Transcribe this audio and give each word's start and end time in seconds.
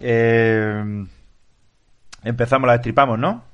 eh, 0.00 1.04
empezamos, 2.22 2.66
la 2.66 2.74
destripamos, 2.74 3.18
¿no? 3.18 3.44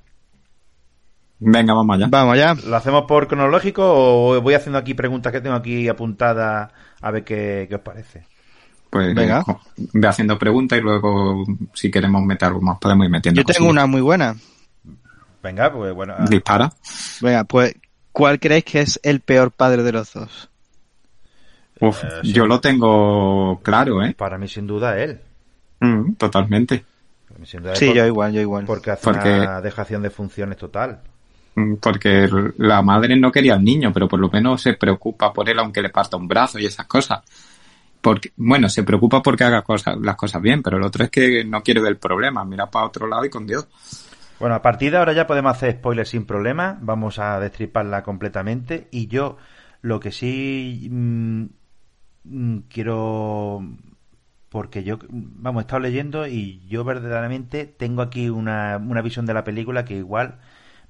Venga, 1.44 1.74
vamos 1.74 1.96
allá. 1.96 2.06
Vamos 2.08 2.34
allá. 2.34 2.54
¿Lo 2.66 2.76
hacemos 2.76 3.04
por 3.06 3.26
cronológico 3.26 3.82
o 3.84 4.40
voy 4.40 4.54
haciendo 4.54 4.78
aquí 4.78 4.94
preguntas 4.94 5.32
que 5.32 5.40
tengo 5.40 5.56
aquí 5.56 5.88
apuntadas 5.88 6.70
a 7.00 7.10
ver 7.10 7.24
qué, 7.24 7.66
qué 7.68 7.74
os 7.74 7.80
parece? 7.80 8.24
Pues 8.90 9.14
Venga. 9.14 9.42
ve 9.76 10.06
haciendo 10.06 10.38
preguntas 10.38 10.78
y 10.78 10.82
luego, 10.82 11.44
si 11.72 11.90
queremos 11.90 12.22
meter 12.22 12.48
algo 12.48 12.60
más, 12.60 12.78
podemos 12.78 13.04
ir 13.06 13.10
metiendo. 13.10 13.40
Yo 13.40 13.44
tengo 13.44 13.58
cosillas. 13.58 13.72
una 13.72 13.86
muy 13.86 14.02
buena. 14.02 14.36
Venga, 15.42 15.72
pues 15.72 15.92
bueno. 15.94 16.14
ah, 16.16 16.24
Dispara. 16.28 16.70
Venga, 17.22 17.42
pues, 17.44 17.74
¿cuál 18.12 18.38
creéis 18.38 18.64
que 18.64 18.80
es 18.82 19.00
el 19.02 19.20
peor 19.20 19.50
padre 19.50 19.82
de 19.82 19.92
los 19.92 20.12
dos? 20.12 20.48
Uf, 21.80 22.04
Eh, 22.04 22.08
sí. 22.22 22.32
yo 22.32 22.46
lo 22.46 22.60
tengo 22.60 23.58
claro, 23.64 24.04
¿eh? 24.04 24.14
Para 24.16 24.38
mí, 24.38 24.46
sin 24.46 24.66
duda, 24.68 24.96
él. 25.02 25.20
Mm, 25.82 26.14
totalmente. 26.14 26.84
Sí, 27.74 27.86
por- 27.86 27.96
yo 27.96 28.06
igual, 28.06 28.32
yo 28.32 28.40
igual. 28.40 28.64
Porque 28.66 28.90
hace 28.90 29.04
Porque- 29.04 29.28
una 29.40 29.60
dejación 29.60 30.02
de 30.02 30.10
funciones 30.10 30.56
total. 30.58 31.00
Mm, 31.54 31.74
Porque 31.76 32.28
la 32.58 32.82
madre 32.82 33.16
no 33.18 33.30
quería 33.32 33.54
al 33.54 33.64
niño, 33.64 33.92
pero 33.92 34.08
por 34.08 34.20
lo 34.20 34.30
menos 34.30 34.62
se 34.62 34.74
preocupa 34.74 35.32
por 35.32 35.48
él 35.48 35.58
aunque 35.58 35.82
le 35.82 35.90
parta 35.90 36.16
un 36.16 36.28
brazo 36.28 36.58
y 36.58 36.66
esas 36.66 36.86
cosas. 36.86 37.20
Porque, 38.00 38.32
bueno, 38.36 38.68
se 38.68 38.82
preocupa 38.82 39.22
porque 39.22 39.44
haga 39.44 39.62
cosas, 39.62 39.96
las 40.00 40.16
cosas 40.16 40.42
bien, 40.42 40.62
pero 40.62 40.76
el 40.76 40.82
otro 40.82 41.04
es 41.04 41.10
que 41.10 41.44
no 41.44 41.62
quiere 41.62 41.80
ver 41.80 41.92
el 41.92 41.98
problema, 41.98 42.44
mira 42.44 42.66
para 42.70 42.86
otro 42.86 43.06
lado 43.06 43.24
y 43.24 43.30
con 43.30 43.46
Dios. 43.46 43.66
Bueno, 44.40 44.56
a 44.56 44.62
partir 44.62 44.90
de 44.90 44.98
ahora 44.98 45.12
ya 45.12 45.26
podemos 45.26 45.52
hacer 45.52 45.72
spoilers 45.76 46.08
sin 46.08 46.24
problema. 46.26 46.76
Vamos 46.80 47.18
a 47.20 47.38
destriparla 47.38 48.02
completamente. 48.02 48.88
Y 48.90 49.06
yo 49.06 49.36
lo 49.82 50.00
que 50.00 50.10
sí 50.10 50.88
mm, 50.90 52.58
quiero. 52.68 53.62
Porque 54.52 54.84
yo, 54.84 54.98
vamos, 55.08 55.62
he 55.62 55.64
estado 55.64 55.80
leyendo 55.80 56.26
y 56.26 56.60
yo 56.68 56.84
verdaderamente 56.84 57.64
tengo 57.66 58.02
aquí 58.02 58.28
una, 58.28 58.76
una 58.76 59.00
visión 59.00 59.24
de 59.24 59.32
la 59.34 59.44
película 59.44 59.84
que 59.86 59.94
igual 59.94 60.40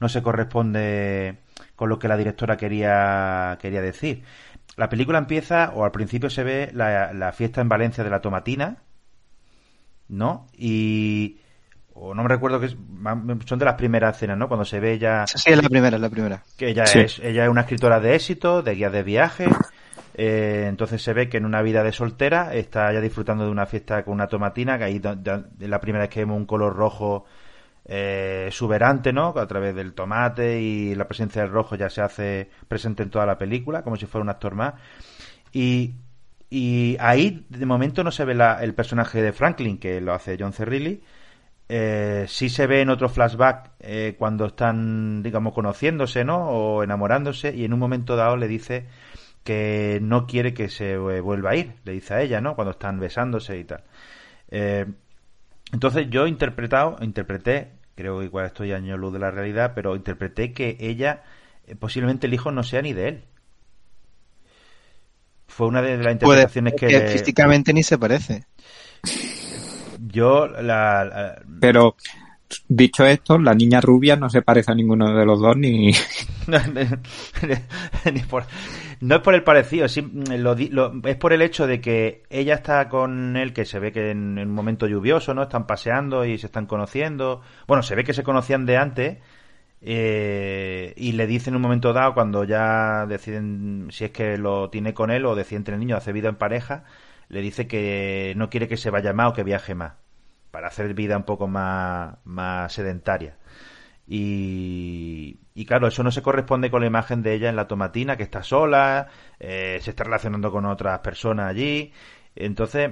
no 0.00 0.08
se 0.08 0.20
corresponde 0.20 1.38
con 1.76 1.88
lo 1.88 2.00
que 2.00 2.08
la 2.08 2.16
directora 2.16 2.56
quería, 2.56 3.56
quería 3.60 3.80
decir. 3.80 4.24
La 4.76 4.88
película 4.88 5.18
empieza, 5.18 5.70
o 5.74 5.84
al 5.84 5.92
principio 5.92 6.28
se 6.28 6.42
ve 6.42 6.70
la, 6.74 7.12
la 7.12 7.30
fiesta 7.32 7.60
en 7.60 7.68
Valencia 7.68 8.02
de 8.02 8.10
la 8.10 8.20
tomatina, 8.20 8.78
¿no? 10.08 10.46
Y. 10.56 11.38
O 11.94 12.14
no 12.14 12.22
me 12.22 12.28
recuerdo 12.30 12.58
que 12.58 12.66
es- 12.66 12.76
son 13.46 13.58
de 13.58 13.64
las 13.66 13.74
primeras 13.74 14.16
escenas, 14.16 14.38
¿no? 14.38 14.48
Cuando 14.48 14.64
se 14.64 14.80
ve 14.80 14.98
ya 14.98 15.26
Sí, 15.26 15.50
es 15.50 15.62
la 15.62 15.68
primera, 15.68 15.96
es 15.96 16.00
la 16.02 16.08
primera. 16.10 16.42
que 16.56 16.68
ella 16.70 16.86
Sí. 16.86 17.00
es 17.00 17.18
ella 17.18 17.44
es 17.44 17.50
una 17.50 17.60
escritora 17.60 18.00
de 18.00 18.14
éxito, 18.14 18.62
de 18.62 18.74
guías 18.74 18.92
de 18.92 19.02
viaje. 19.02 19.46
Eh, 20.14 20.66
entonces 20.68 21.02
se 21.02 21.12
ve 21.12 21.28
que 21.28 21.38
en 21.38 21.44
una 21.46 21.62
vida 21.62 21.82
de 21.82 21.92
soltera 21.92 22.54
está 22.54 22.92
ya 22.92 23.00
disfrutando 23.00 23.44
de 23.44 23.50
una 23.50 23.66
fiesta 23.66 24.04
con 24.04 24.14
una 24.14 24.26
tomatina, 24.28 24.78
que 24.78 24.84
ahí 24.84 25.00
la 25.60 25.80
primera 25.80 26.04
vez 26.04 26.10
que 26.10 26.20
vemos 26.20 26.36
un 26.36 26.46
color 26.46 26.74
rojo 26.76 27.24
eh, 27.86 28.44
exuberante, 28.48 29.12
¿no? 29.12 29.28
A 29.36 29.46
través 29.46 29.74
del 29.74 29.94
tomate 29.94 30.60
y 30.60 30.94
la 30.94 31.06
presencia 31.08 31.42
del 31.42 31.50
rojo 31.50 31.76
ya 31.76 31.90
se 31.90 32.02
hace 32.02 32.50
presente 32.68 33.02
en 33.02 33.10
toda 33.10 33.26
la 33.26 33.38
película, 33.38 33.82
como 33.82 33.96
si 33.96 34.06
fuera 34.06 34.22
un 34.22 34.30
actor 34.30 34.54
más. 34.54 34.74
Y, 35.52 35.94
y 36.50 36.96
ahí, 37.00 37.46
de 37.48 37.66
momento, 37.66 38.04
no 38.04 38.10
se 38.10 38.24
ve 38.24 38.34
la- 38.34 38.62
el 38.62 38.74
personaje 38.74 39.22
de 39.22 39.32
Franklin, 39.32 39.78
que 39.78 40.00
lo 40.00 40.12
hace 40.14 40.36
John 40.38 40.52
Cerrilli. 40.52 41.02
Eh, 41.68 42.26
sí 42.28 42.48
se 42.50 42.66
ve 42.66 42.82
en 42.82 42.90
otro 42.90 43.08
flashback 43.08 43.70
eh, 43.80 44.14
cuando 44.18 44.46
están, 44.46 45.22
digamos, 45.22 45.54
conociéndose, 45.54 46.24
¿no? 46.24 46.48
O 46.50 46.82
enamorándose, 46.82 47.54
y 47.54 47.64
en 47.64 47.72
un 47.72 47.78
momento 47.78 48.16
dado 48.16 48.36
le 48.36 48.48
dice 48.48 48.86
que 49.44 49.98
no 50.02 50.26
quiere 50.26 50.54
que 50.54 50.68
se 50.68 50.92
eh, 50.94 51.20
vuelva 51.20 51.50
a 51.50 51.56
ir, 51.56 51.74
le 51.84 51.92
dice 51.92 52.14
a 52.14 52.22
ella, 52.22 52.40
¿no? 52.40 52.54
Cuando 52.56 52.72
están 52.72 53.00
besándose 53.00 53.58
y 53.58 53.64
tal. 53.64 53.82
Eh, 54.50 54.86
entonces 55.72 56.08
yo 56.10 56.26
he 56.26 56.28
interpretado, 56.28 56.96
interpreté, 57.02 57.72
creo 57.96 58.20
que 58.20 58.26
igual 58.26 58.46
estoy 58.46 58.72
año 58.72 58.96
luz 58.98 59.12
de 59.12 59.18
la 59.20 59.30
realidad, 59.32 59.72
pero 59.74 59.96
interpreté 59.96 60.52
que 60.52 60.76
ella, 60.80 61.24
eh, 61.66 61.76
posiblemente 61.76 62.26
el 62.28 62.34
hijo 62.34 62.52
no 62.52 62.62
sea 62.64 62.82
ni 62.82 62.92
de 62.94 63.08
él. 63.08 63.24
Fue 65.46 65.68
una 65.68 65.82
de 65.82 65.96
las 65.98 66.12
Puede 66.20 66.48
interpretaciones 66.52 66.74
que 66.74 66.90
que 66.90 66.90
le- 66.90 67.02
físicamente 67.02 67.74
ni 67.74 67.82
se 67.82 67.98
parece. 67.98 68.44
yo 69.98 70.46
la, 70.46 71.04
la- 71.04 71.42
Pero, 71.58 71.96
dicho 72.68 73.04
esto, 73.04 73.38
la 73.38 73.54
niña 73.54 73.80
rubia 73.80 74.16
no 74.16 74.28
se 74.30 74.42
parece 74.42 74.72
a 74.72 74.74
ninguno 74.74 75.14
de 75.16 75.24
los 75.26 75.40
dos 75.40 75.56
ni... 75.56 75.92
Ni 78.12 78.20
por- 78.20 78.46
no 79.00 79.16
es 79.16 79.20
por 79.20 79.34
el 79.34 79.42
parecido, 79.42 79.88
sí, 79.88 80.02
lo 80.38 80.54
lo- 80.54 80.92
es 81.04 81.16
por 81.16 81.32
el 81.32 81.42
hecho 81.42 81.66
de 81.66 81.80
que 81.80 82.22
ella 82.30 82.54
está 82.54 82.88
con 82.88 83.36
él, 83.36 83.52
que 83.52 83.64
se 83.64 83.78
ve 83.78 83.92
que 83.92 84.10
en, 84.10 84.38
un 84.38 84.50
momento 84.52 84.86
lluvioso, 84.86 85.34
¿no? 85.34 85.42
Están 85.42 85.66
paseando 85.66 86.24
y 86.24 86.38
se 86.38 86.46
están 86.46 86.66
conociendo. 86.66 87.42
Bueno, 87.66 87.82
se 87.82 87.94
ve 87.94 88.04
que 88.04 88.14
se 88.14 88.22
conocían 88.22 88.66
de 88.66 88.76
antes. 88.76 89.18
eh, 89.82 90.94
y 90.96 91.12
le 91.12 91.26
dice 91.26 91.50
en 91.50 91.56
un 91.56 91.62
momento 91.62 91.92
dado, 91.92 92.14
cuando 92.14 92.44
ya 92.44 93.06
deciden 93.06 93.88
si 93.92 94.04
es 94.06 94.10
que 94.12 94.38
lo 94.38 94.70
tiene 94.70 94.94
con 94.94 95.10
él 95.10 95.26
o 95.26 95.34
deciden 95.36 95.64
tener 95.64 95.76
el 95.76 95.80
niño, 95.86 95.96
hace 95.96 96.12
vida 96.12 96.28
en 96.30 96.36
pareja, 96.36 96.84
le 97.28 97.40
dice 97.42 97.66
que 97.68 98.34
no 98.36 98.50
quiere 98.50 98.68
que 98.68 98.76
se 98.76 98.90
vaya 98.90 99.12
más 99.12 99.30
o 99.32 99.34
que 99.34 99.44
viaje 99.44 99.74
más, 99.74 99.94
para 100.52 100.68
hacer 100.68 100.94
vida 100.94 101.16
un 101.16 101.24
poco 101.24 101.48
más, 101.48 102.14
sedentaria. 102.72 103.36
Y, 104.06 105.38
y 105.54 105.64
claro, 105.64 105.88
eso 105.88 106.02
no 106.02 106.10
se 106.10 106.22
corresponde 106.22 106.70
con 106.70 106.82
la 106.82 106.86
imagen 106.86 107.22
de 107.22 107.34
ella 107.34 107.48
en 107.48 107.56
la 107.56 107.66
tomatina, 107.66 108.16
que 108.16 108.22
está 108.22 108.42
sola, 108.42 109.08
eh, 109.40 109.78
se 109.80 109.90
está 109.90 110.04
relacionando 110.04 110.52
con 110.52 110.66
otras 110.66 111.00
personas 111.00 111.48
allí. 111.48 111.92
Entonces, 112.36 112.90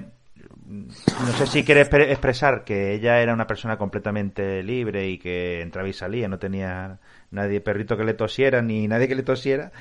no 0.65 1.33
sé 1.37 1.45
si 1.47 1.63
quiere 1.63 1.81
expre- 1.81 2.09
expresar 2.09 2.63
que 2.63 2.93
ella 2.93 3.19
era 3.21 3.33
una 3.33 3.45
persona 3.45 3.77
completamente 3.77 4.63
libre 4.63 5.07
y 5.09 5.19
que 5.19 5.61
entraba 5.61 5.87
y 5.87 5.93
salía, 5.93 6.27
no 6.27 6.39
tenía 6.39 6.97
nadie, 7.29 7.61
perrito 7.61 7.95
que 7.95 8.03
le 8.03 8.15
tosiera, 8.15 8.61
ni 8.61 8.87
nadie 8.87 9.07
que 9.07 9.15
le 9.15 9.23
tosiera, 9.23 9.71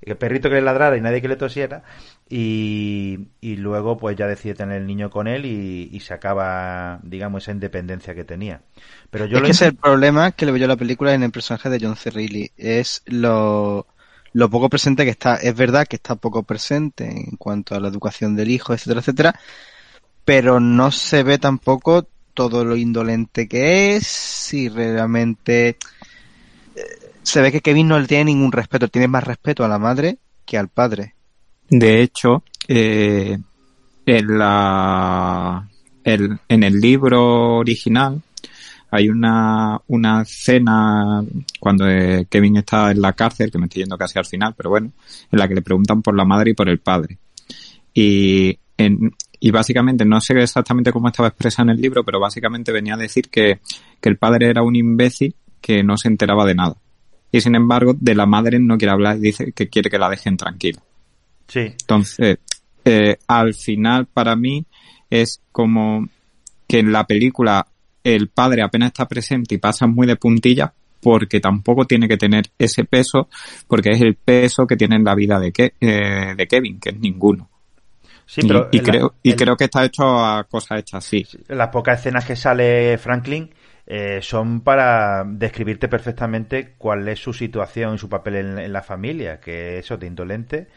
que 0.00 0.16
perrito 0.16 0.48
que 0.48 0.56
le 0.56 0.62
ladrara 0.62 0.96
y 0.96 1.00
nadie 1.00 1.20
que 1.22 1.28
le 1.28 1.36
tosiera. 1.36 1.84
Y, 2.32 3.26
y 3.40 3.56
luego, 3.56 3.98
pues 3.98 4.16
ya 4.16 4.28
decide 4.28 4.54
tener 4.54 4.80
el 4.80 4.86
niño 4.86 5.10
con 5.10 5.26
él 5.26 5.44
y, 5.44 5.90
y 5.92 5.98
se 5.98 6.14
acaba, 6.14 7.00
digamos, 7.02 7.42
esa 7.42 7.50
independencia 7.50 8.14
que 8.14 8.24
tenía. 8.24 8.62
Pero 9.10 9.26
yo 9.26 9.38
es 9.38 9.40
lo 9.40 9.46
que 9.46 9.50
es 9.50 9.62
el 9.62 9.74
problema 9.74 10.30
que 10.30 10.46
le 10.46 10.52
veo 10.52 10.60
yo 10.60 10.64
a 10.66 10.68
la 10.68 10.76
película 10.76 11.12
en 11.12 11.24
el 11.24 11.32
personaje 11.32 11.68
de 11.68 11.80
John 11.82 11.96
C. 11.96 12.08
Reilly. 12.10 12.52
Es 12.56 13.02
lo, 13.06 13.88
lo 14.32 14.48
poco 14.48 14.68
presente 14.68 15.04
que 15.04 15.10
está. 15.10 15.34
Es 15.34 15.56
verdad 15.56 15.88
que 15.88 15.96
está 15.96 16.14
poco 16.14 16.44
presente 16.44 17.10
en 17.10 17.36
cuanto 17.36 17.74
a 17.74 17.80
la 17.80 17.88
educación 17.88 18.36
del 18.36 18.52
hijo, 18.52 18.72
etcétera, 18.74 19.00
etcétera. 19.00 19.40
Pero 20.24 20.60
no 20.60 20.92
se 20.92 21.24
ve 21.24 21.38
tampoco 21.38 22.06
todo 22.32 22.64
lo 22.64 22.76
indolente 22.76 23.48
que 23.48 23.96
es. 23.96 24.06
Si 24.06 24.68
realmente 24.68 25.70
eh, 26.76 26.82
se 27.24 27.40
ve 27.40 27.50
que 27.50 27.60
Kevin 27.60 27.88
no 27.88 27.98
le 27.98 28.06
tiene 28.06 28.26
ningún 28.26 28.52
respeto. 28.52 28.86
Tiene 28.86 29.08
más 29.08 29.24
respeto 29.24 29.64
a 29.64 29.68
la 29.68 29.80
madre 29.80 30.18
que 30.46 30.56
al 30.56 30.68
padre. 30.68 31.16
De 31.70 32.02
hecho, 32.02 32.42
eh, 32.68 33.38
en, 34.06 34.38
la, 34.38 35.68
el- 36.04 36.38
en 36.48 36.62
el 36.64 36.80
libro 36.80 37.58
original 37.58 38.20
hay 38.90 39.08
una, 39.08 39.80
una 39.86 40.22
escena 40.22 41.22
cuando 41.60 41.88
eh, 41.88 42.26
Kevin 42.28 42.56
está 42.56 42.90
en 42.90 43.00
la 43.00 43.12
cárcel, 43.12 43.50
que 43.52 43.58
me 43.58 43.66
estoy 43.66 43.82
yendo 43.82 43.96
casi 43.96 44.18
al 44.18 44.26
final, 44.26 44.54
pero 44.56 44.70
bueno, 44.70 44.90
en 45.30 45.38
la 45.38 45.46
que 45.46 45.54
le 45.54 45.62
preguntan 45.62 46.02
por 46.02 46.16
la 46.16 46.24
madre 46.24 46.50
y 46.50 46.54
por 46.54 46.68
el 46.68 46.80
padre. 46.80 47.18
Y, 47.94 48.58
en, 48.76 49.12
y 49.38 49.50
básicamente, 49.52 50.04
no 50.04 50.20
sé 50.20 50.34
exactamente 50.42 50.92
cómo 50.92 51.08
estaba 51.08 51.28
expresa 51.28 51.62
en 51.62 51.70
el 51.70 51.80
libro, 51.80 52.02
pero 52.04 52.18
básicamente 52.18 52.72
venía 52.72 52.94
a 52.94 52.98
decir 52.98 53.28
que, 53.30 53.60
que 54.00 54.08
el 54.08 54.16
padre 54.16 54.48
era 54.48 54.62
un 54.62 54.74
imbécil 54.74 55.36
que 55.60 55.84
no 55.84 55.96
se 55.96 56.08
enteraba 56.08 56.44
de 56.44 56.54
nada. 56.56 56.76
Y 57.30 57.40
sin 57.40 57.54
embargo, 57.54 57.94
de 57.98 58.16
la 58.16 58.26
madre 58.26 58.58
no 58.58 58.76
quiere 58.76 58.90
hablar 58.92 59.18
y 59.18 59.20
dice 59.20 59.52
que 59.52 59.68
quiere 59.68 59.88
que 59.88 59.98
la 59.98 60.08
dejen 60.10 60.36
tranquila. 60.36 60.82
Sí, 61.50 61.74
Entonces, 61.82 62.38
eh, 62.84 63.16
al 63.26 63.54
final 63.54 64.06
para 64.06 64.36
mí 64.36 64.64
es 65.10 65.40
como 65.52 66.08
que 66.68 66.78
en 66.80 66.92
la 66.92 67.04
película 67.04 67.66
el 68.04 68.28
padre 68.28 68.62
apenas 68.62 68.88
está 68.88 69.06
presente 69.08 69.54
y 69.54 69.58
pasa 69.58 69.86
muy 69.86 70.06
de 70.06 70.16
puntilla 70.16 70.72
porque 71.00 71.40
tampoco 71.40 71.86
tiene 71.86 72.08
que 72.08 72.16
tener 72.16 72.44
ese 72.58 72.84
peso 72.84 73.28
porque 73.66 73.90
es 73.90 74.00
el 74.00 74.14
peso 74.14 74.66
que 74.66 74.76
tiene 74.76 74.96
en 74.96 75.04
la 75.04 75.14
vida 75.14 75.38
de, 75.40 75.52
Ke- 75.52 75.74
eh, 75.80 76.34
de 76.36 76.46
Kevin, 76.46 76.78
que 76.78 76.90
es 76.90 76.98
ninguno. 76.98 77.48
sí, 78.26 78.42
y 78.42 78.48
pero 78.48 78.68
y 78.72 78.78
la- 78.78 78.82
creo, 78.82 79.14
y 79.22 79.32
creo 79.34 79.56
que 79.56 79.64
está 79.64 79.84
hecho 79.84 80.04
a 80.04 80.44
cosas 80.44 80.80
hechas 80.80 81.04
así. 81.06 81.26
en 81.48 81.58
las 81.58 81.68
pocas 81.68 81.98
escenas 82.00 82.24
que 82.24 82.36
sale 82.36 82.96
Franklin 82.98 83.50
eh, 83.86 84.20
son 84.22 84.60
para 84.60 85.24
describirte 85.26 85.88
perfectamente 85.88 86.74
cuál 86.78 87.08
es 87.08 87.18
su 87.18 87.32
situación 87.32 87.94
y 87.94 87.98
su 87.98 88.08
papel 88.08 88.36
en, 88.36 88.58
en 88.58 88.72
la 88.72 88.82
familia, 88.82 89.40
que 89.40 89.78
es 89.78 89.84
eso, 89.86 89.96
de 89.96 90.06
indolente 90.06 90.68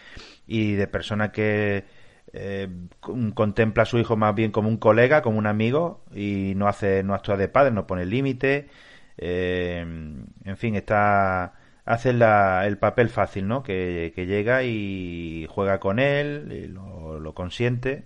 y 0.48 0.74
de 0.74 0.88
persona 0.88 1.32
que 1.32 1.86
eh, 2.34 2.68
con- 3.00 3.32
contempla 3.32 3.84
a 3.84 3.86
su 3.86 4.00
hijo 4.00 4.16
más 4.18 4.34
bien 4.36 4.52
como 4.52 4.70
un 4.70 4.78
colega, 4.78 5.22
como 5.22 5.38
un 5.38 5.48
amigo 5.48 6.04
y 6.14 6.54
no 6.56 6.68
hace, 6.68 7.04
no 7.04 7.14
actúa 7.14 7.38
de 7.38 7.48
padre, 7.48 7.72
no 7.72 7.86
pone 7.88 8.06
límite, 8.06 8.68
eh, 9.18 9.80
en 10.46 10.58
fin, 10.58 10.76
está 10.76 11.54
hace 11.86 12.14
la- 12.14 12.66
el 12.66 12.78
papel 12.78 13.10
fácil, 13.10 13.48
¿no? 13.48 13.62
Que, 13.64 14.14
que 14.16 14.26
llega 14.26 14.64
y 14.64 15.46
juega 15.50 15.80
con 15.80 16.00
él, 16.00 16.50
y 16.52 16.68
lo, 16.68 17.20
lo 17.20 17.34
consiente 17.34 18.06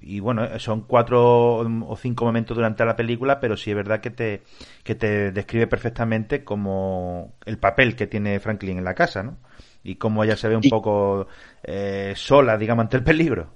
y 0.00 0.20
bueno, 0.20 0.58
son 0.58 0.82
cuatro 0.82 1.56
o 1.58 1.96
cinco 1.96 2.24
momentos 2.26 2.56
durante 2.56 2.84
la 2.84 2.96
película, 2.96 3.40
pero 3.40 3.56
sí 3.56 3.70
es 3.70 3.76
verdad 3.76 4.00
que 4.00 4.10
te, 4.10 4.42
que 4.82 4.94
te 4.94 5.32
describe 5.32 5.66
perfectamente 5.66 6.44
como 6.44 7.34
el 7.46 7.58
papel 7.58 7.96
que 7.96 8.06
tiene 8.06 8.38
Franklin 8.40 8.78
en 8.78 8.84
la 8.84 8.94
casa, 8.94 9.22
¿no? 9.22 9.38
Y 9.84 9.96
cómo 9.96 10.24
ella 10.24 10.36
se 10.36 10.48
ve 10.48 10.56
un 10.56 10.62
poco 10.68 11.28
eh, 11.62 12.14
sola, 12.16 12.56
digamos, 12.56 12.84
ante 12.84 12.96
el 12.96 13.04
peligro. 13.04 13.50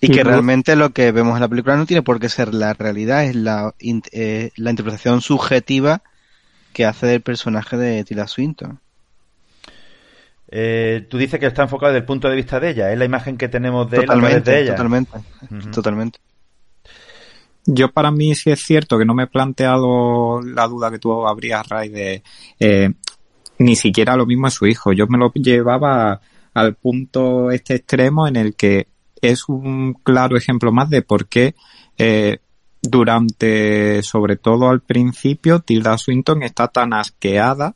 Y 0.00 0.08
que 0.08 0.22
realmente 0.22 0.76
lo 0.76 0.90
que 0.90 1.10
vemos 1.10 1.34
en 1.34 1.40
la 1.40 1.48
película 1.48 1.76
no 1.76 1.84
tiene 1.84 2.02
por 2.02 2.20
qué 2.20 2.28
ser 2.28 2.54
la 2.54 2.72
realidad, 2.72 3.24
es 3.24 3.34
la, 3.34 3.74
eh, 3.80 4.50
la 4.56 4.70
interpretación 4.70 5.20
subjetiva 5.20 6.02
que 6.72 6.84
hace 6.84 7.06
del 7.06 7.22
personaje 7.22 7.76
de 7.76 8.04
Tilda 8.04 8.28
Swinton. 8.28 8.78
Eh, 10.50 11.06
tú 11.10 11.18
dices 11.18 11.38
que 11.38 11.46
está 11.46 11.64
enfocado 11.64 11.92
desde 11.92 12.00
el 12.00 12.06
punto 12.06 12.28
de 12.28 12.36
vista 12.36 12.58
de 12.60 12.70
ella, 12.70 12.92
es 12.92 12.98
la 12.98 13.04
imagen 13.04 13.36
que 13.36 13.48
tenemos 13.48 13.90
de 13.90 13.98
él 13.98 14.44
de 14.44 14.60
ella. 14.60 14.70
Totalmente, 14.72 15.18
totalmente. 15.72 16.20
Yo 17.66 17.90
para 17.90 18.10
mí 18.10 18.34
sí 18.34 18.50
es 18.50 18.62
cierto 18.62 18.98
que 18.98 19.04
no 19.04 19.14
me 19.14 19.24
he 19.24 19.26
planteado 19.26 20.40
la 20.40 20.66
duda 20.66 20.90
que 20.90 20.98
tú 20.98 21.26
habrías, 21.26 21.68
Ray, 21.68 21.90
de 21.90 22.22
eh, 22.58 22.90
ni 23.58 23.76
siquiera 23.76 24.16
lo 24.16 24.26
mismo 24.26 24.46
a 24.46 24.50
su 24.50 24.66
hijo. 24.66 24.92
Yo 24.92 25.06
me 25.08 25.18
lo 25.18 25.32
llevaba 25.32 26.20
al 26.54 26.74
punto 26.74 27.50
este 27.50 27.76
extremo 27.76 28.26
en 28.26 28.36
el 28.36 28.54
que 28.54 28.88
es 29.20 29.48
un 29.48 29.94
claro 29.94 30.36
ejemplo 30.36 30.72
más 30.72 30.90
de 30.90 31.02
por 31.02 31.26
qué 31.26 31.54
eh, 31.96 32.38
durante, 32.80 34.02
sobre 34.02 34.36
todo 34.36 34.68
al 34.68 34.80
principio, 34.80 35.60
Tilda 35.60 35.98
Swinton 35.98 36.42
está 36.42 36.68
tan 36.68 36.92
asqueada 36.92 37.74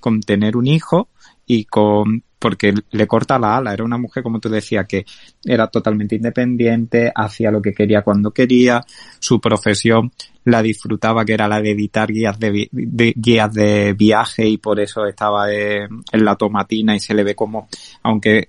con 0.00 0.20
tener 0.20 0.56
un 0.56 0.66
hijo 0.66 1.08
y 1.46 1.64
con 1.64 2.24
porque 2.40 2.74
le 2.90 3.06
corta 3.06 3.38
la 3.38 3.58
ala, 3.58 3.72
era 3.72 3.84
una 3.84 3.98
mujer, 3.98 4.22
como 4.22 4.40
tú 4.40 4.48
decías, 4.48 4.86
que 4.88 5.04
era 5.44 5.68
totalmente 5.68 6.16
independiente, 6.16 7.12
hacía 7.14 7.50
lo 7.50 7.60
que 7.60 7.74
quería 7.74 8.02
cuando 8.02 8.32
quería, 8.32 8.82
su 9.18 9.40
profesión 9.40 10.10
la 10.44 10.62
disfrutaba, 10.62 11.24
que 11.24 11.34
era 11.34 11.46
la 11.46 11.60
de 11.60 11.72
editar 11.72 12.10
guías 12.10 12.40
de, 12.40 12.70
guías 13.14 13.52
de 13.52 13.92
viaje 13.92 14.48
y 14.48 14.56
por 14.56 14.80
eso 14.80 15.04
estaba 15.04 15.52
en 15.52 16.24
la 16.24 16.34
tomatina 16.34 16.96
y 16.96 17.00
se 17.00 17.14
le 17.14 17.22
ve 17.22 17.34
como, 17.34 17.68
aunque 18.02 18.48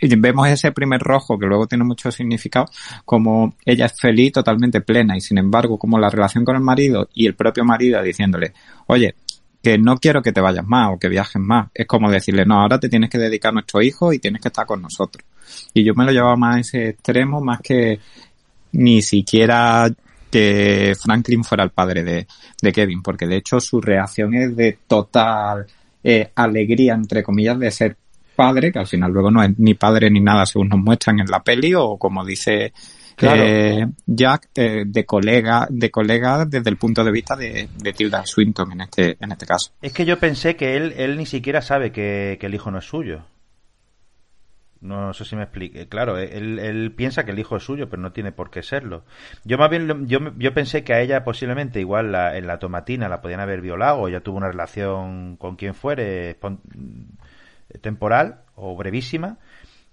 vemos 0.00 0.48
ese 0.48 0.72
primer 0.72 1.00
rojo 1.00 1.38
que 1.38 1.46
luego 1.46 1.68
tiene 1.68 1.84
mucho 1.84 2.10
significado, 2.10 2.66
como 3.04 3.54
ella 3.64 3.86
es 3.86 3.98
feliz, 3.98 4.32
totalmente 4.32 4.80
plena 4.80 5.16
y 5.16 5.20
sin 5.20 5.38
embargo 5.38 5.78
como 5.78 5.98
la 5.98 6.10
relación 6.10 6.44
con 6.44 6.56
el 6.56 6.62
marido 6.62 7.08
y 7.14 7.26
el 7.26 7.36
propio 7.36 7.64
marido 7.64 8.02
diciéndole, 8.02 8.52
oye, 8.86 9.14
que 9.68 9.76
no 9.76 9.98
quiero 9.98 10.22
que 10.22 10.32
te 10.32 10.40
vayas 10.40 10.66
más 10.66 10.94
o 10.94 10.98
que 10.98 11.10
viajes 11.10 11.42
más. 11.42 11.68
Es 11.74 11.86
como 11.86 12.10
decirle, 12.10 12.46
no, 12.46 12.58
ahora 12.58 12.80
te 12.80 12.88
tienes 12.88 13.10
que 13.10 13.18
dedicar 13.18 13.50
a 13.50 13.52
nuestro 13.52 13.82
hijo 13.82 14.14
y 14.14 14.18
tienes 14.18 14.40
que 14.40 14.48
estar 14.48 14.64
con 14.64 14.80
nosotros. 14.80 15.22
Y 15.74 15.84
yo 15.84 15.92
me 15.94 16.06
lo 16.06 16.10
llevaba 16.10 16.36
más 16.36 16.56
a 16.56 16.60
ese 16.60 16.88
extremo, 16.88 17.42
más 17.42 17.60
que 17.60 18.00
ni 18.72 19.02
siquiera 19.02 19.90
que 20.30 20.94
Franklin 20.98 21.44
fuera 21.44 21.64
el 21.64 21.70
padre 21.70 22.02
de, 22.02 22.72
Kevin, 22.72 23.02
porque 23.02 23.26
de 23.26 23.36
hecho 23.36 23.60
su 23.60 23.78
reacción 23.78 24.34
es 24.34 24.56
de 24.56 24.78
total 24.86 25.66
eh, 26.02 26.30
alegría, 26.34 26.94
entre 26.94 27.22
comillas, 27.22 27.58
de 27.58 27.70
ser 27.70 27.96
padre, 28.34 28.72
que 28.72 28.78
al 28.78 28.86
final 28.86 29.12
luego 29.12 29.30
no 29.30 29.42
es 29.42 29.50
ni 29.58 29.74
padre 29.74 30.10
ni 30.10 30.20
nada 30.20 30.46
según 30.46 30.70
nos 30.70 30.80
muestran 30.80 31.20
en 31.20 31.26
la 31.26 31.42
peli, 31.42 31.74
o 31.74 31.98
como 31.98 32.24
dice 32.24 32.72
eh, 33.20 33.86
Jack 34.06 34.48
eh, 34.54 34.84
de 34.86 35.04
colega, 35.04 35.66
de 35.70 35.90
colega 35.90 36.44
desde 36.44 36.70
el 36.70 36.76
punto 36.76 37.04
de 37.04 37.12
vista 37.12 37.36
de, 37.36 37.68
Tilda 37.96 38.24
Swinton 38.26 38.72
en 38.72 38.80
este, 38.82 39.16
en 39.20 39.32
este 39.32 39.46
caso. 39.46 39.72
Es 39.82 39.92
que 39.92 40.04
yo 40.04 40.18
pensé 40.18 40.56
que 40.56 40.76
él, 40.76 40.94
él 40.96 41.16
ni 41.16 41.26
siquiera 41.26 41.62
sabe 41.62 41.92
que, 41.92 42.38
el 42.40 42.54
hijo 42.54 42.70
no 42.70 42.78
es 42.78 42.84
suyo. 42.84 43.24
No 44.80 45.12
sé 45.12 45.24
si 45.24 45.34
me 45.34 45.42
explique. 45.42 45.88
Claro, 45.88 46.18
él, 46.18 46.60
él, 46.60 46.92
piensa 46.92 47.24
que 47.24 47.32
el 47.32 47.38
hijo 47.38 47.56
es 47.56 47.64
suyo, 47.64 47.90
pero 47.90 48.00
no 48.00 48.12
tiene 48.12 48.30
por 48.30 48.50
qué 48.50 48.62
serlo. 48.62 49.04
Yo 49.44 49.58
más 49.58 49.70
bien, 49.70 50.06
yo, 50.06 50.18
yo 50.36 50.54
pensé 50.54 50.84
que 50.84 50.94
a 50.94 51.00
ella 51.00 51.24
posiblemente 51.24 51.80
igual 51.80 52.14
en 52.14 52.46
la 52.46 52.58
tomatina 52.58 53.08
la 53.08 53.20
podían 53.20 53.40
haber 53.40 53.60
violado 53.60 54.02
o 54.02 54.08
ya 54.08 54.20
tuvo 54.20 54.36
una 54.36 54.48
relación 54.48 55.36
con 55.36 55.56
quien 55.56 55.74
fuere 55.74 56.38
temporal 57.80 58.42
o 58.54 58.76
brevísima 58.76 59.38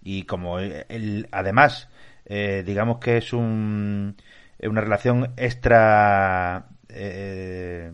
y 0.06 0.24
como 0.24 0.60
él, 0.60 1.28
además 1.32 1.90
eh, 2.26 2.64
digamos 2.66 3.00
que 3.00 3.18
es 3.18 3.34
un, 3.34 4.16
una 4.62 4.82
relación 4.82 5.34
extra 5.38 6.68
eh, 6.90 7.92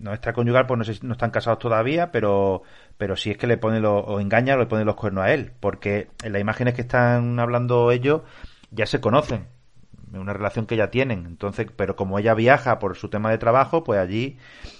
no 0.00 0.12
extraconyugal, 0.12 0.66
pues 0.66 0.78
no, 0.78 0.84
sé, 0.84 0.98
no 1.02 1.12
están 1.12 1.30
casados 1.30 1.58
todavía, 1.58 2.10
pero 2.10 2.62
pero 2.96 3.16
si 3.16 3.30
es 3.30 3.38
que 3.38 3.46
le 3.46 3.56
pone 3.56 3.80
lo, 3.80 3.98
o 3.98 4.20
engaña 4.20 4.56
le 4.56 4.66
pone 4.66 4.84
los 4.84 4.96
cuernos 4.96 5.24
a 5.24 5.32
él, 5.32 5.52
porque 5.60 6.08
en 6.22 6.32
las 6.32 6.40
imágenes 6.40 6.74
que 6.74 6.82
están 6.82 7.38
hablando 7.38 7.90
ellos 7.90 8.22
ya 8.70 8.86
se 8.86 9.00
conocen, 9.00 9.46
una 10.12 10.32
relación 10.32 10.66
que 10.66 10.76
ya 10.76 10.90
tienen, 10.90 11.26
entonces, 11.26 11.66
pero 11.76 11.96
como 11.96 12.18
ella 12.18 12.34
viaja 12.34 12.78
por 12.78 12.96
su 12.96 13.08
tema 13.08 13.30
de 13.30 13.38
trabajo, 13.38 13.84
pues 13.84 14.00
allí 14.00 14.38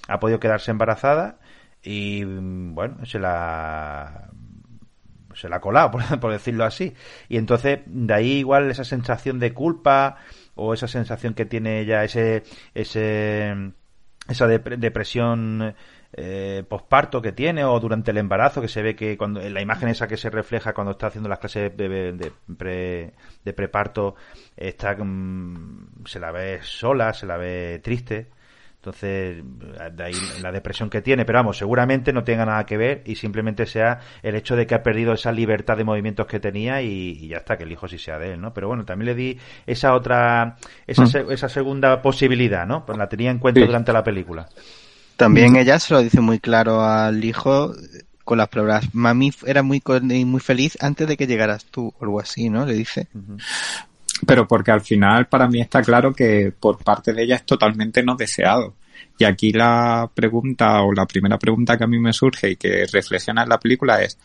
ha 0.09 0.21
podido 0.21 0.41
quedarse 0.41 0.71
embarazada 0.71 1.39
y 1.83 2.25
bueno, 2.25 3.05
se 3.07 3.19
la 3.19 4.31
se 5.35 5.49
la 5.49 5.57
ha 5.57 5.61
colado, 5.61 5.91
por, 6.21 6.33
decirlo 6.33 6.65
así. 6.65 6.95
Y 7.29 7.37
entonces, 7.37 7.81
de 7.87 8.15
ahí 8.15 8.33
igual 8.39 8.71
esa 8.71 8.85
sensación 8.85 9.39
de 9.39 9.53
culpa 9.53 10.17
o 10.55 10.75
esa 10.75 10.89
sensación 10.89 11.35
que 11.35 11.45
tiene 11.47 11.81
ella, 11.81 12.05
ese, 12.05 12.43
ese, 12.75 13.73
esa 14.29 14.47
depresión 14.47 15.75
eh, 16.13 16.65
posparto 16.69 17.23
que 17.23 17.31
tiene 17.31 17.65
o 17.65 17.79
durante 17.79 18.11
el 18.11 18.19
embarazo 18.19 18.61
que 18.61 18.67
se 18.67 18.83
ve 18.83 18.97
que 18.97 19.17
cuando 19.17 19.41
la 19.49 19.63
imagen 19.63 19.89
esa 19.89 20.09
que 20.09 20.17
se 20.17 20.29
refleja 20.29 20.75
cuando 20.75 20.91
está 20.93 21.07
haciendo 21.07 21.29
las 21.29 21.39
clases 21.39 21.77
de, 21.77 22.13
de, 22.13 22.33
pre, 22.59 23.15
de 23.45 23.53
preparto 23.53 24.17
está 24.57 24.97
mm, 24.97 26.05
se 26.07 26.19
la 26.19 26.33
ve 26.33 26.59
sola 26.63 27.13
se 27.13 27.27
la 27.27 27.37
ve 27.37 27.81
triste 27.81 28.29
entonces, 28.81 29.45
de 29.93 30.03
ahí 30.03 30.15
la 30.41 30.51
depresión 30.51 30.89
que 30.89 31.03
tiene, 31.03 31.27
pero 31.27 31.41
vamos, 31.41 31.59
seguramente 31.59 32.15
no 32.15 32.25
tenga 32.25 32.47
nada 32.47 32.65
que 32.65 32.79
ver 32.79 33.03
y 33.05 33.15
simplemente 33.15 33.67
sea 33.67 34.01
el 34.23 34.35
hecho 34.37 34.57
de 34.57 34.67
que 34.67 34.75
ha 34.75 34.83
perdido 34.83 35.13
esa 35.13 35.33
libertad 35.33 35.77
de 35.77 35.85
movimientos 35.85 36.27
que 36.27 36.41
tenía 36.41 36.81
y, 36.81 37.29
ya 37.29 37.37
está, 37.37 37.59
que 37.59 37.65
el 37.65 37.73
hijo 37.73 37.89
sí 37.89 37.99
sea 37.99 38.19
de 38.19 38.33
él, 38.33 38.41
¿no? 38.41 38.55
Pero 38.55 38.69
bueno, 38.69 38.87
también 38.87 39.09
le 39.09 39.15
di 39.15 39.39
esa 39.67 39.93
otra, 39.93 40.57
esa, 40.87 41.03
mm. 41.03 41.31
esa 41.31 41.51
segunda 41.51 42.01
posibilidad, 42.01 42.67
¿no? 42.67 42.87
Pues 42.87 42.97
la 42.97 43.07
tenía 43.07 43.31
en 43.31 43.39
cuenta 43.39 43.61
durante 43.61 43.93
la 43.93 44.03
película. 44.03 44.49
También 45.17 45.57
ella 45.57 45.79
se 45.79 45.93
lo 45.93 46.01
dice 46.01 46.23
muy 46.23 46.39
claro 46.39 46.81
al 46.81 47.23
hijo 47.23 47.75
con 48.25 48.39
las 48.39 48.49
palabras, 48.49 48.95
mami 48.95 49.31
era 49.45 49.63
muy, 49.63 49.83
muy 50.25 50.41
feliz 50.41 50.79
antes 50.81 51.07
de 51.07 51.19
que 51.19 51.27
llegaras 51.27 51.67
tú, 51.67 51.93
o 51.99 52.05
algo 52.05 52.19
así, 52.19 52.49
¿no? 52.49 52.65
Le 52.65 52.73
dice 52.73 53.09
pero 54.27 54.47
porque 54.47 54.71
al 54.71 54.81
final 54.81 55.27
para 55.27 55.49
mí 55.49 55.61
está 55.61 55.83
claro 55.83 56.13
que 56.13 56.53
por 56.59 56.83
parte 56.83 57.13
de 57.13 57.25
ella 57.25 57.37
es 57.37 57.47
totalmente 57.47 58.03
no 58.03 58.17
deseado. 58.17 58.75
Y 59.19 59.25
aquí 59.25 59.53
la 59.53 60.11
pregunta 60.13 60.83
o 60.83 60.93
la 60.93 61.07
primera 61.07 61.39
pregunta 61.39 61.77
que 61.77 61.85
a 61.85 61.89
mí 61.89 61.99
me 61.99 62.13
surge 62.13 62.51
y 62.51 62.57
que 62.57 62.87
reflexiona 62.91 63.43
en 63.43 63.49
la 63.49 63.59
película 63.59 64.03
es, 64.03 64.19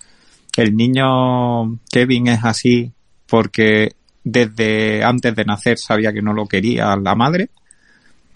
¿el 0.58 0.76
niño 0.76 1.80
Kevin 1.90 2.28
es 2.28 2.44
así 2.44 2.92
porque 3.28 3.96
desde 4.24 5.04
antes 5.04 5.36
de 5.36 5.46
nacer 5.46 5.78
sabía 5.78 6.14
que 6.14 6.22
no 6.22 6.34
lo 6.34 6.46
quería 6.46 6.96
la 6.96 7.16
madre? 7.16 7.50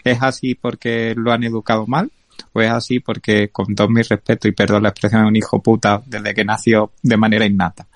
¿Es 0.04 0.22
así 0.22 0.54
porque 0.54 1.14
lo 1.16 1.32
han 1.32 1.44
educado 1.44 1.86
mal? 1.86 2.10
¿O 2.52 2.60
es 2.60 2.70
así 2.70 3.00
porque, 3.00 3.48
con 3.48 3.74
todo 3.74 3.88
mi 3.88 4.02
respeto 4.02 4.48
y 4.48 4.52
perdón 4.52 4.82
la 4.82 4.88
expresión, 4.90 5.22
es 5.22 5.28
un 5.28 5.36
hijo 5.36 5.62
puta 5.62 6.02
desde 6.06 6.34
que 6.34 6.44
nació 6.44 6.92
de 7.02 7.16
manera 7.16 7.44
innata? 7.44 7.86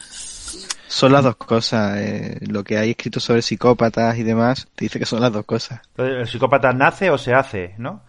Son 0.95 1.11
las 1.11 1.25
dos 1.25 1.35
cosas. 1.35 1.97
Eh, 1.97 2.39
lo 2.49 2.63
que 2.63 2.79
hay 2.79 2.91
escrito 2.91 3.19
sobre 3.19 3.43
psicópatas 3.43 4.17
y 4.17 4.23
demás 4.23 4.69
te 4.77 4.85
dice 4.85 5.01
que 5.01 5.07
son 5.07 5.21
las 5.21 5.33
dos 5.33 5.45
cosas. 5.45 5.81
¿El 5.97 6.29
psicópata 6.29 6.73
nace 6.73 7.11
o 7.11 7.19
se 7.19 7.35
hace, 7.35 7.75
no? 7.79 8.03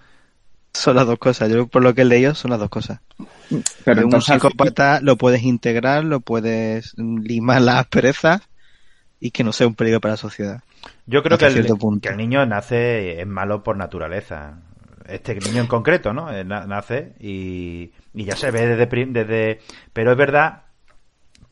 Son 0.72 0.96
las 0.96 1.08
dos 1.08 1.18
cosas. 1.18 1.50
Yo 1.50 1.66
por 1.66 1.82
lo 1.82 1.96
que 1.96 2.04
he 2.04 2.06
leído 2.06 2.36
son 2.36 2.52
las 2.52 2.60
dos 2.60 2.70
cosas. 2.70 3.00
Pero 3.84 4.06
un 4.06 4.22
psicópata 4.22 5.00
lo 5.02 5.16
puedes 5.16 5.42
integrar, 5.42 6.04
lo 6.04 6.20
puedes 6.20 6.94
limar 6.96 7.64
las 7.64 7.88
perezas 7.88 8.44
y 9.20 9.32
que 9.32 9.44
no 9.44 9.52
sea 9.52 9.66
un 9.66 9.74
peligro 9.74 10.00
para 10.00 10.14
la 10.14 10.18
sociedad. 10.18 10.62
Yo 11.08 11.24
creo 11.24 11.40
que 11.40 11.48
el, 11.48 11.66
que 12.00 12.10
el, 12.10 12.18
niño 12.18 12.46
nace 12.46 13.20
es 13.20 13.26
malo 13.26 13.64
por 13.64 13.78
naturaleza. 13.78 14.60
Este 15.08 15.34
niño 15.34 15.62
en 15.62 15.68
concreto, 15.68 16.14
¿no? 16.14 16.32
Eh, 16.32 16.44
nace 16.44 17.16
y, 17.20 17.94
y 18.14 18.26
ya 18.26 18.36
se 18.36 18.52
ve 18.52 18.68
desde, 18.68 19.06
desde... 19.08 19.60
Pero 19.92 20.12
es 20.12 20.18
verdad 20.18 20.65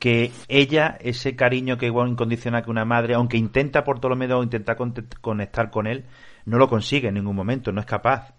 que 0.03 0.33
ella, 0.49 0.97
ese 0.99 1.33
cariño 1.33 1.77
que 1.77 1.85
igual 1.85 2.09
incondiciona 2.09 2.61
que 2.61 2.69
una 2.69 2.83
madre, 2.83 3.13
aunque 3.13 3.37
intenta 3.37 3.85
por 3.85 4.01
todo 4.01 4.09
lo 4.09 4.15
menos 4.17 4.43
intentar 4.43 4.75
conectar 5.21 5.71
con 5.71 5.87
él, 5.87 6.03
no 6.43 6.57
lo 6.57 6.67
consigue 6.67 7.07
en 7.07 7.13
ningún 7.13 7.37
momento, 7.37 7.71
no 7.71 7.79
es 7.79 7.85
capaz. 7.85 8.33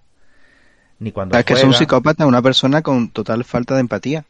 Ni 0.98 1.10
cuando 1.10 1.38
es 1.38 1.44
que 1.46 1.54
es 1.54 1.64
un 1.64 1.72
psicópata, 1.72 2.26
una 2.26 2.42
persona 2.42 2.82
con 2.82 3.08
total 3.08 3.44
falta 3.44 3.72
de 3.76 3.80
empatía. 3.80 4.26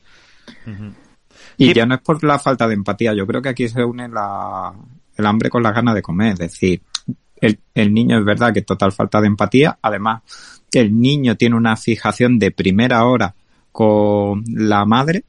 Y 1.56 1.74
ya 1.74 1.86
no 1.86 1.96
es 1.96 2.02
por 2.02 2.22
la 2.22 2.38
falta 2.38 2.68
de 2.68 2.74
empatía, 2.74 3.12
yo 3.14 3.26
creo 3.26 3.42
que 3.42 3.48
aquí 3.48 3.68
se 3.68 3.82
une 3.82 4.08
la, 4.08 4.72
el 5.16 5.26
hambre 5.26 5.50
con 5.50 5.64
las 5.64 5.74
ganas 5.74 5.96
de 5.96 6.02
comer, 6.02 6.34
es 6.34 6.38
decir, 6.38 6.82
el, 7.40 7.58
el 7.74 7.92
niño 7.92 8.16
es 8.16 8.24
verdad 8.24 8.52
que 8.52 8.60
es 8.60 8.66
total 8.66 8.92
falta 8.92 9.20
de 9.20 9.26
empatía, 9.26 9.76
además 9.82 10.22
el 10.70 10.96
niño 11.00 11.34
tiene 11.34 11.56
una 11.56 11.74
fijación 11.74 12.38
de 12.38 12.52
primera 12.52 13.04
hora 13.06 13.34
con 13.72 14.44
la 14.46 14.84
madre 14.84 15.24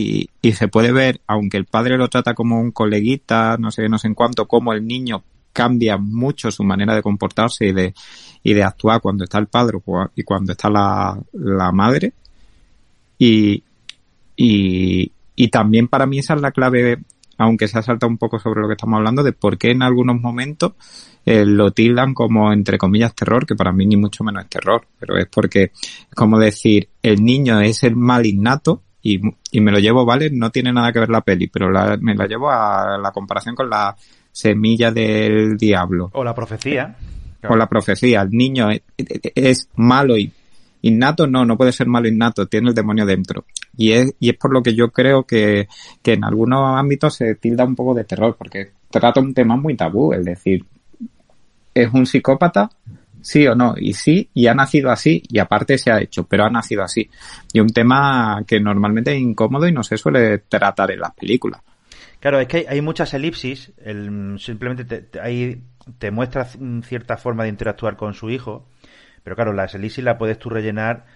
y, 0.00 0.52
se 0.52 0.68
puede 0.68 0.92
ver, 0.92 1.20
aunque 1.26 1.56
el 1.56 1.66
padre 1.66 1.96
lo 1.98 2.08
trata 2.08 2.34
como 2.34 2.60
un 2.60 2.70
coleguita, 2.70 3.56
no 3.58 3.70
sé, 3.70 3.88
no 3.88 3.98
sé 3.98 4.08
en 4.08 4.14
cuánto, 4.14 4.46
como 4.46 4.72
el 4.72 4.86
niño 4.86 5.22
cambia 5.52 5.98
mucho 5.98 6.50
su 6.50 6.64
manera 6.64 6.94
de 6.94 7.02
comportarse 7.02 7.66
y 7.66 7.72
de, 7.72 7.94
y 8.42 8.54
de 8.54 8.62
actuar 8.62 9.00
cuando 9.00 9.24
está 9.24 9.38
el 9.38 9.48
padre 9.48 9.78
y 10.14 10.22
cuando 10.22 10.52
está 10.52 10.70
la, 10.70 11.18
la 11.32 11.72
madre. 11.72 12.12
Y, 13.18 13.62
y, 14.36 15.12
y 15.36 15.48
también 15.48 15.88
para 15.88 16.06
mí 16.06 16.18
esa 16.18 16.34
es 16.34 16.40
la 16.40 16.52
clave, 16.52 16.98
aunque 17.36 17.68
se 17.68 17.78
ha 17.78 17.82
saltado 17.82 18.10
un 18.10 18.18
poco 18.18 18.38
sobre 18.38 18.62
lo 18.62 18.68
que 18.68 18.74
estamos 18.74 18.96
hablando, 18.96 19.22
de 19.22 19.32
por 19.32 19.58
qué 19.58 19.72
en 19.72 19.82
algunos 19.82 20.18
momentos 20.20 20.72
eh, 21.26 21.44
lo 21.44 21.72
tildan 21.72 22.14
como, 22.14 22.52
entre 22.52 22.78
comillas, 22.78 23.14
terror, 23.14 23.44
que 23.44 23.54
para 23.54 23.72
mí 23.72 23.84
ni 23.86 23.96
mucho 23.96 24.24
menos 24.24 24.44
es 24.44 24.50
terror, 24.50 24.86
pero 24.98 25.18
es 25.18 25.26
porque 25.26 25.64
es 25.64 26.14
como 26.14 26.38
decir, 26.38 26.88
el 27.02 27.22
niño 27.22 27.60
es 27.60 27.82
el 27.82 27.96
mal 27.96 28.24
innato 28.24 28.82
y, 29.02 29.20
y 29.50 29.60
me 29.60 29.72
lo 29.72 29.78
llevo, 29.78 30.04
¿vale? 30.04 30.30
No 30.30 30.50
tiene 30.50 30.72
nada 30.72 30.92
que 30.92 31.00
ver 31.00 31.10
la 31.10 31.22
peli, 31.22 31.48
pero 31.48 31.70
la, 31.70 31.96
me 32.00 32.14
la 32.14 32.26
llevo 32.26 32.50
a 32.50 32.98
la 32.98 33.10
comparación 33.12 33.54
con 33.54 33.70
la 33.70 33.96
semilla 34.32 34.90
del 34.90 35.56
diablo. 35.56 36.10
O 36.12 36.24
la 36.24 36.34
profecía. 36.34 36.96
O 37.48 37.56
la 37.56 37.68
profecía. 37.68 38.22
El 38.22 38.30
niño 38.30 38.70
es, 38.70 38.82
es 39.34 39.68
malo 39.76 40.16
y 40.16 40.32
innato 40.82 41.26
no, 41.26 41.44
no 41.44 41.56
puede 41.56 41.72
ser 41.72 41.86
malo 41.86 42.08
innato, 42.08 42.46
tiene 42.46 42.68
el 42.68 42.74
demonio 42.74 43.06
dentro. 43.06 43.44
Y 43.76 43.92
es, 43.92 44.14
y 44.18 44.30
es 44.30 44.36
por 44.36 44.52
lo 44.52 44.62
que 44.62 44.74
yo 44.74 44.90
creo 44.90 45.24
que, 45.24 45.68
que 46.02 46.14
en 46.14 46.24
algunos 46.24 46.78
ámbitos 46.78 47.14
se 47.14 47.34
tilda 47.34 47.64
un 47.64 47.76
poco 47.76 47.94
de 47.94 48.04
terror, 48.04 48.36
porque 48.36 48.72
trata 48.90 49.20
un 49.20 49.34
tema 49.34 49.56
muy 49.56 49.76
tabú, 49.76 50.12
es 50.12 50.24
decir, 50.24 50.64
es 51.74 51.92
un 51.92 52.06
psicópata, 52.06 52.70
sí 53.22 53.46
o 53.46 53.54
no, 53.54 53.74
y 53.76 53.94
sí, 53.94 54.30
y 54.34 54.46
ha 54.46 54.54
nacido 54.54 54.90
así, 54.90 55.22
y 55.28 55.38
aparte 55.38 55.78
se 55.78 55.90
ha 55.90 56.00
hecho, 56.00 56.24
pero 56.24 56.44
ha 56.44 56.50
nacido 56.50 56.82
así. 56.82 57.08
Y 57.52 57.60
un 57.60 57.70
tema 57.70 58.42
que 58.46 58.60
normalmente 58.60 59.12
es 59.12 59.20
incómodo 59.20 59.66
y 59.66 59.72
no 59.72 59.82
se 59.82 59.96
suele 59.96 60.38
tratar 60.38 60.90
en 60.90 61.00
las 61.00 61.14
películas. 61.14 61.62
Claro, 62.20 62.38
es 62.40 62.48
que 62.48 62.58
hay, 62.58 62.64
hay 62.68 62.80
muchas 62.82 63.14
elipsis, 63.14 63.72
el, 63.82 64.36
simplemente 64.38 64.84
te, 64.84 65.00
te, 65.02 65.20
ahí 65.20 65.62
te 65.98 66.10
muestra 66.10 66.46
cierta 66.82 67.16
forma 67.16 67.44
de 67.44 67.48
interactuar 67.48 67.96
con 67.96 68.14
su 68.14 68.30
hijo, 68.30 68.66
pero 69.22 69.36
claro, 69.36 69.52
las 69.52 69.74
elipsis 69.74 70.04
la 70.04 70.18
puedes 70.18 70.38
tú 70.38 70.50
rellenar 70.50 71.06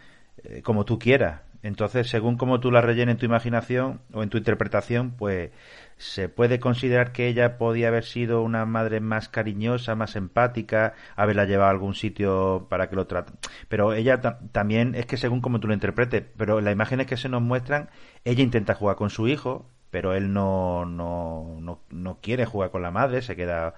eh, 0.43 0.63
como 0.63 0.85
tú 0.85 0.99
quieras. 0.99 1.43
Entonces, 1.63 2.09
según 2.09 2.37
como 2.37 2.61
tú 2.61 2.71
la 2.71 2.83
rellenes 2.83 3.15
en 3.15 3.19
tu 3.19 3.27
imaginación 3.27 4.01
o 4.13 4.23
en 4.23 4.29
tu 4.29 4.37
interpretación, 4.37 5.13
pues 5.13 5.51
se 5.97 6.29
puede 6.29 6.61
considerar 6.61 7.13
que 7.13 7.29
ella 7.29 7.59
podía 7.59 7.89
haber 7.89 8.05
sido 8.05 8.43
una 8.43 8.65
madre 8.67 9.01
más 9.01 9.29
cariñosa, 9.29 9.95
más 9.95 10.17
empática, 10.17 10.95
haberla 11.17 11.45
llevado 11.45 11.69
a 11.69 11.73
algún 11.73 11.95
sitio 11.95 12.67
para 12.69 12.89
que 12.89 12.97
lo 12.97 13.07
trate. 13.07 13.33
Pero 13.69 13.93
ella 13.95 14.21
también 14.53 14.95
es 14.95 15.07
que 15.07 15.17
según 15.17 15.41
como 15.41 15.61
tú 15.61 15.69
lo 15.69 15.75
interpretes, 15.75 16.25
pero 16.37 16.61
las 16.61 16.73
imágenes 16.73 17.07
que 17.07 17.17
se 17.17 17.29
nos 17.29 17.43
muestran, 17.43 17.91
ella 18.25 18.43
intenta 18.43 18.75
jugar 18.75 18.97
con 18.97 19.11
su 19.11 19.29
hijo, 19.29 19.67
pero 19.91 20.15
él 20.15 20.33
no, 20.33 20.85
no, 20.85 21.59
no, 21.61 21.81
no 21.91 22.19
quiere 22.21 22.47
jugar 22.47 22.71
con 22.71 22.83
la 22.83 22.91
madre, 22.91 23.23
se 23.23 23.37
queda... 23.37 23.75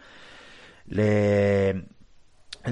Le, 0.87 1.85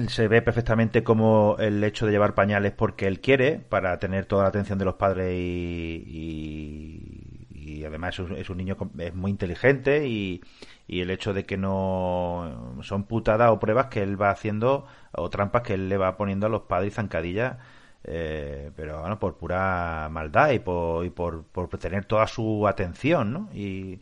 se 0.07 0.27
ve 0.27 0.41
perfectamente 0.41 1.03
como 1.03 1.55
el 1.59 1.83
hecho 1.83 2.05
de 2.05 2.11
llevar 2.11 2.35
pañales 2.35 2.73
porque 2.73 3.07
él 3.07 3.21
quiere, 3.21 3.59
para 3.59 3.97
tener 3.99 4.25
toda 4.25 4.43
la 4.43 4.49
atención 4.49 4.77
de 4.77 4.85
los 4.85 4.95
padres 4.95 5.33
y, 5.33 6.03
y, 6.07 7.24
y 7.65 7.83
además 7.83 8.13
es 8.13 8.19
un, 8.19 8.31
es 8.37 8.49
un, 8.49 8.57
niño 8.57 8.77
es 8.99 9.15
muy 9.15 9.31
inteligente 9.31 10.07
y, 10.07 10.41
y, 10.87 11.01
el 11.01 11.09
hecho 11.09 11.33
de 11.33 11.45
que 11.45 11.57
no 11.57 12.77
son 12.83 13.05
putadas 13.05 13.49
o 13.51 13.59
pruebas 13.59 13.87
que 13.87 14.03
él 14.03 14.21
va 14.21 14.29
haciendo 14.29 14.85
o 15.13 15.29
trampas 15.29 15.63
que 15.63 15.73
él 15.73 15.89
le 15.89 15.97
va 15.97 16.15
poniendo 16.15 16.45
a 16.45 16.49
los 16.49 16.63
padres 16.63 16.93
y 16.93 16.95
zancadillas 16.95 17.57
eh, 18.03 18.69
pero 18.75 19.01
bueno, 19.01 19.17
por 19.17 19.35
pura 19.35 20.07
maldad 20.11 20.51
y 20.51 20.59
por, 20.59 21.03
y 21.03 21.09
por, 21.09 21.43
por 21.45 21.67
tener 21.69 22.05
toda 22.05 22.27
su 22.27 22.67
atención 22.67 23.33
¿no? 23.33 23.49
y, 23.51 23.99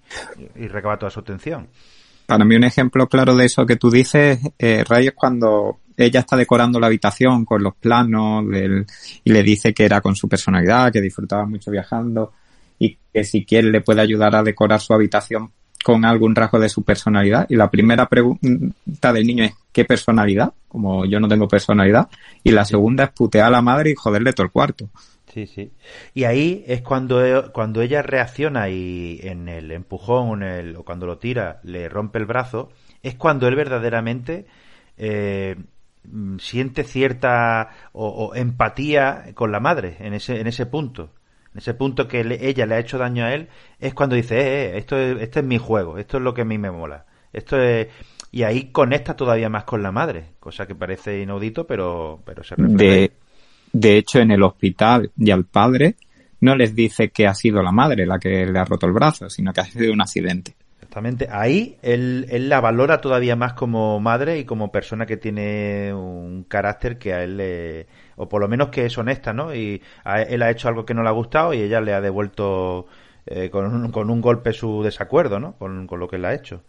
y 0.55 0.67
recabar 0.67 0.99
toda 0.99 1.09
su 1.09 1.21
atención 1.21 1.69
para 2.25 2.45
mí 2.45 2.55
un 2.55 2.63
ejemplo 2.63 3.07
claro 3.07 3.35
de 3.35 3.45
eso 3.45 3.65
que 3.65 3.75
tú 3.75 3.91
dices, 3.91 4.39
eh, 4.57 4.83
Ray, 4.87 5.07
es 5.07 5.13
cuando 5.13 5.79
ella 5.97 6.21
está 6.21 6.35
decorando 6.35 6.79
la 6.79 6.87
habitación 6.87 7.45
con 7.45 7.61
los 7.61 7.75
planos 7.75 8.45
y 9.23 9.31
le 9.31 9.43
dice 9.43 9.73
que 9.73 9.85
era 9.85 10.01
con 10.01 10.15
su 10.15 10.27
personalidad, 10.27 10.91
que 10.91 11.01
disfrutaba 11.01 11.45
mucho 11.45 11.69
viajando 11.69 12.31
y 12.79 12.97
que 13.13 13.23
si 13.23 13.45
quiere 13.45 13.69
le 13.69 13.81
puede 13.81 14.01
ayudar 14.01 14.35
a 14.35 14.43
decorar 14.43 14.79
su 14.81 14.93
habitación 14.93 15.51
con 15.83 16.05
algún 16.05 16.33
rasgo 16.33 16.59
de 16.59 16.69
su 16.69 16.83
personalidad. 16.83 17.45
Y 17.49 17.55
la 17.55 17.69
primera 17.69 18.07
pregunta 18.07 19.13
del 19.13 19.27
niño 19.27 19.43
es 19.43 19.53
¿qué 19.71 19.85
personalidad? 19.85 20.53
Como 20.67 21.05
yo 21.05 21.19
no 21.19 21.27
tengo 21.27 21.47
personalidad. 21.47 22.09
Y 22.43 22.51
la 22.51 22.65
segunda 22.65 23.05
es 23.05 23.09
putear 23.11 23.47
a 23.47 23.51
la 23.51 23.61
madre 23.61 23.91
y 23.91 23.95
joderle 23.95 24.33
todo 24.33 24.45
el 24.45 24.51
cuarto. 24.51 24.89
Sí, 25.33 25.47
sí. 25.47 25.71
Y 26.13 26.25
ahí 26.25 26.63
es 26.67 26.81
cuando, 26.81 27.51
cuando 27.51 27.81
ella 27.81 28.01
reacciona 28.01 28.69
y 28.69 29.19
en 29.23 29.49
el 29.49 29.71
empujón 29.71 30.43
en 30.43 30.49
el, 30.49 30.75
o 30.75 30.83
cuando 30.83 31.05
lo 31.05 31.17
tira 31.17 31.59
le 31.63 31.89
rompe 31.89 32.19
el 32.19 32.25
brazo, 32.25 32.71
es 33.01 33.15
cuando 33.15 33.47
él 33.47 33.55
verdaderamente 33.55 34.45
eh, 34.95 35.55
siente 36.37 36.83
cierta 36.83 37.69
o, 37.93 38.07
o, 38.07 38.35
empatía 38.35 39.33
con 39.33 39.51
la 39.51 39.59
madre 39.59 39.97
en 39.99 40.13
ese, 40.13 40.39
en 40.39 40.47
ese 40.47 40.67
punto. 40.67 41.09
Ese 41.55 41.73
punto 41.73 42.07
que 42.07 42.23
le, 42.23 42.47
ella 42.47 42.65
le 42.65 42.75
ha 42.75 42.79
hecho 42.79 42.97
daño 42.97 43.25
a 43.25 43.33
él, 43.33 43.49
es 43.79 43.93
cuando 43.93 44.15
dice, 44.15 44.39
eh, 44.39 44.65
eh, 44.65 44.77
esto 44.77 44.97
es, 44.97 45.21
este 45.21 45.39
es 45.41 45.45
mi 45.45 45.57
juego, 45.57 45.97
esto 45.97 46.17
es 46.17 46.23
lo 46.23 46.33
que 46.33 46.41
a 46.41 46.45
mí 46.45 46.57
me 46.57 46.71
mola. 46.71 47.05
Esto 47.31 47.61
es... 47.61 47.87
Y 48.31 48.43
ahí 48.43 48.71
conecta 48.71 49.15
todavía 49.15 49.49
más 49.49 49.63
con 49.63 49.83
la 49.83 49.91
madre, 49.91 50.31
cosa 50.39 50.65
que 50.65 50.73
parece 50.73 51.21
inaudito, 51.21 51.67
pero, 51.67 52.21
pero 52.25 52.43
se 52.43 52.55
refleja. 52.55 52.77
De, 52.77 53.11
de 53.71 53.97
hecho, 53.97 54.19
en 54.19 54.31
el 54.31 54.41
hospital 54.41 55.11
y 55.15 55.29
al 55.29 55.45
padre 55.45 55.95
no 56.41 56.55
les 56.55 56.75
dice 56.75 57.09
que 57.09 57.27
ha 57.27 57.33
sido 57.35 57.61
la 57.61 57.71
madre 57.71 58.05
la 58.05 58.17
que 58.19 58.45
le 58.45 58.59
ha 58.59 58.65
roto 58.65 58.87
el 58.87 58.93
brazo, 58.93 59.29
sino 59.29 59.53
que 59.53 59.61
ha 59.61 59.65
sido 59.65 59.93
un 59.93 60.01
accidente. 60.01 60.55
Exactamente. 60.75 61.27
Ahí 61.31 61.77
él, 61.81 62.27
él, 62.29 62.49
la 62.49 62.59
valora 62.59 63.01
todavía 63.01 63.35
más 63.35 63.53
como 63.53 63.99
madre 63.99 64.39
y 64.39 64.45
como 64.45 64.71
persona 64.71 65.05
que 65.05 65.17
tiene 65.17 65.93
un 65.93 66.43
carácter 66.43 66.97
que 66.97 67.13
a 67.13 67.23
él 67.23 67.37
le, 67.37 67.87
o 68.15 68.29
por 68.29 68.41
lo 68.41 68.47
menos 68.47 68.69
que 68.69 68.85
es 68.85 68.97
honesta, 68.97 69.33
¿no? 69.33 69.53
Y 69.53 69.81
él 70.05 70.41
ha 70.41 70.51
hecho 70.51 70.67
algo 70.67 70.85
que 70.85 70.93
no 70.93 71.03
le 71.03 71.09
ha 71.09 71.13
gustado 71.13 71.53
y 71.53 71.61
ella 71.61 71.81
le 71.81 71.93
ha 71.93 72.01
devuelto 72.01 72.87
eh, 73.25 73.49
con, 73.49 73.65
un, 73.65 73.91
con, 73.91 74.09
un, 74.09 74.21
golpe 74.21 74.53
su 74.53 74.83
desacuerdo, 74.83 75.39
¿no? 75.39 75.53
Con, 75.57 75.87
lo 75.89 76.07
que 76.07 76.17
él 76.17 76.25
ha 76.25 76.33
hecho. 76.33 76.61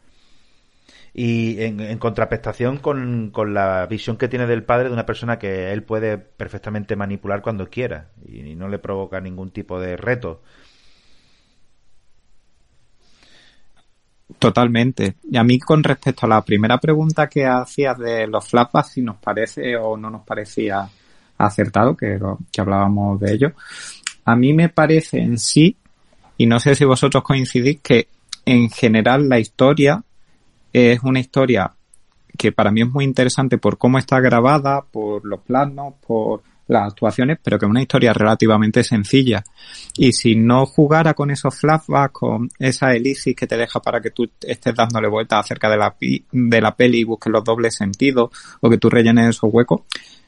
Y 1.12 1.62
en, 1.62 1.80
en 1.80 1.98
contraprestación 1.98 2.78
con, 2.78 3.32
la 3.54 3.86
visión 3.86 4.16
que 4.16 4.28
tiene 4.28 4.46
del 4.46 4.64
padre 4.64 4.88
de 4.88 4.94
una 4.94 5.06
persona 5.06 5.38
que 5.38 5.72
él 5.72 5.82
puede 5.82 6.18
perfectamente 6.18 6.96
manipular 6.96 7.42
cuando 7.42 7.68
quiera 7.68 8.08
y, 8.26 8.40
y 8.40 8.54
no 8.56 8.68
le 8.68 8.78
provoca 8.78 9.20
ningún 9.20 9.50
tipo 9.50 9.80
de 9.80 9.96
reto. 9.96 10.42
Totalmente. 14.38 15.16
Y 15.30 15.36
a 15.36 15.44
mí 15.44 15.58
con 15.58 15.82
respecto 15.82 16.26
a 16.26 16.28
la 16.28 16.42
primera 16.42 16.78
pregunta 16.78 17.28
que 17.28 17.46
hacías 17.46 17.98
de 17.98 18.26
los 18.26 18.48
flashbacks, 18.48 18.90
si 18.90 19.02
nos 19.02 19.16
parece 19.16 19.76
o 19.76 19.96
no 19.96 20.10
nos 20.10 20.22
parecía 20.22 20.88
acertado, 21.46 21.96
que, 21.96 22.18
que 22.52 22.60
hablábamos 22.60 23.20
de 23.20 23.32
ello, 23.32 23.52
a 24.24 24.36
mí 24.36 24.52
me 24.52 24.68
parece 24.68 25.20
en 25.20 25.38
sí, 25.38 25.76
y 26.36 26.46
no 26.46 26.58
sé 26.60 26.74
si 26.74 26.84
vosotros 26.84 27.22
coincidís, 27.22 27.80
que 27.80 28.08
en 28.46 28.70
general 28.70 29.28
la 29.28 29.38
historia 29.38 30.02
es 30.72 31.00
una 31.02 31.20
historia 31.20 31.72
que 32.36 32.52
para 32.52 32.70
mí 32.70 32.82
es 32.82 32.90
muy 32.90 33.04
interesante 33.04 33.58
por 33.58 33.78
cómo 33.78 33.98
está 33.98 34.20
grabada, 34.20 34.82
por 34.82 35.24
los 35.24 35.40
planos, 35.40 35.94
por 36.06 36.42
las 36.66 36.88
actuaciones, 36.88 37.38
pero 37.42 37.58
que 37.58 37.66
es 37.66 37.70
una 37.70 37.82
historia 37.82 38.12
relativamente 38.12 38.82
sencilla. 38.82 39.44
Y 39.96 40.12
si 40.12 40.34
no 40.34 40.66
jugara 40.66 41.14
con 41.14 41.30
esos 41.30 41.54
flashbacks, 41.54 42.12
con 42.12 42.48
esa 42.58 42.92
elipsis 42.94 43.36
que 43.36 43.46
te 43.46 43.56
deja 43.56 43.80
para 43.80 44.00
que 44.00 44.10
tú 44.10 44.28
estés 44.40 44.74
dándole 44.74 45.08
vueltas 45.08 45.40
acerca 45.40 45.70
de 45.70 45.76
la, 45.76 45.94
de 46.00 46.60
la 46.60 46.74
peli 46.74 47.00
y 47.00 47.04
busques 47.04 47.32
los 47.32 47.44
dobles 47.44 47.74
sentidos, 47.76 48.30
o 48.60 48.70
que 48.70 48.78
tú 48.78 48.88
rellenes 48.88 49.28
esos 49.28 49.50
huecos, 49.52 49.82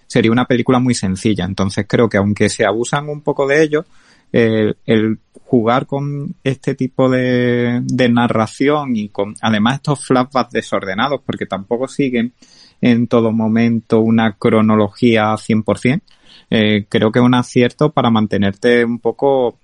sería 0.06 0.32
una 0.32 0.46
película 0.46 0.78
muy 0.78 0.94
sencilla. 0.94 1.44
Entonces 1.44 1.86
creo 1.88 2.08
que 2.08 2.18
aunque 2.18 2.48
se 2.48 2.64
abusan 2.64 3.08
un 3.08 3.22
poco 3.22 3.46
de 3.46 3.62
ello, 3.62 3.84
el, 4.32 4.76
el 4.86 5.18
jugar 5.46 5.86
con 5.86 6.34
este 6.42 6.74
tipo 6.74 7.08
de, 7.08 7.80
de 7.84 8.08
narración 8.08 8.96
y 8.96 9.08
con 9.08 9.34
además 9.40 9.76
estos 9.76 10.04
flashbacks 10.04 10.52
desordenados, 10.52 11.20
porque 11.24 11.46
tampoco 11.46 11.86
siguen 11.86 12.32
en 12.80 13.06
todo 13.06 13.32
momento 13.32 14.00
una 14.00 14.32
cronología 14.32 15.32
100%, 15.34 16.02
eh, 16.50 16.86
creo 16.88 17.10
que 17.10 17.20
es 17.20 17.24
un 17.24 17.34
acierto 17.34 17.90
para 17.90 18.10
mantenerte 18.10 18.84
un 18.84 18.98
poco 18.98 19.58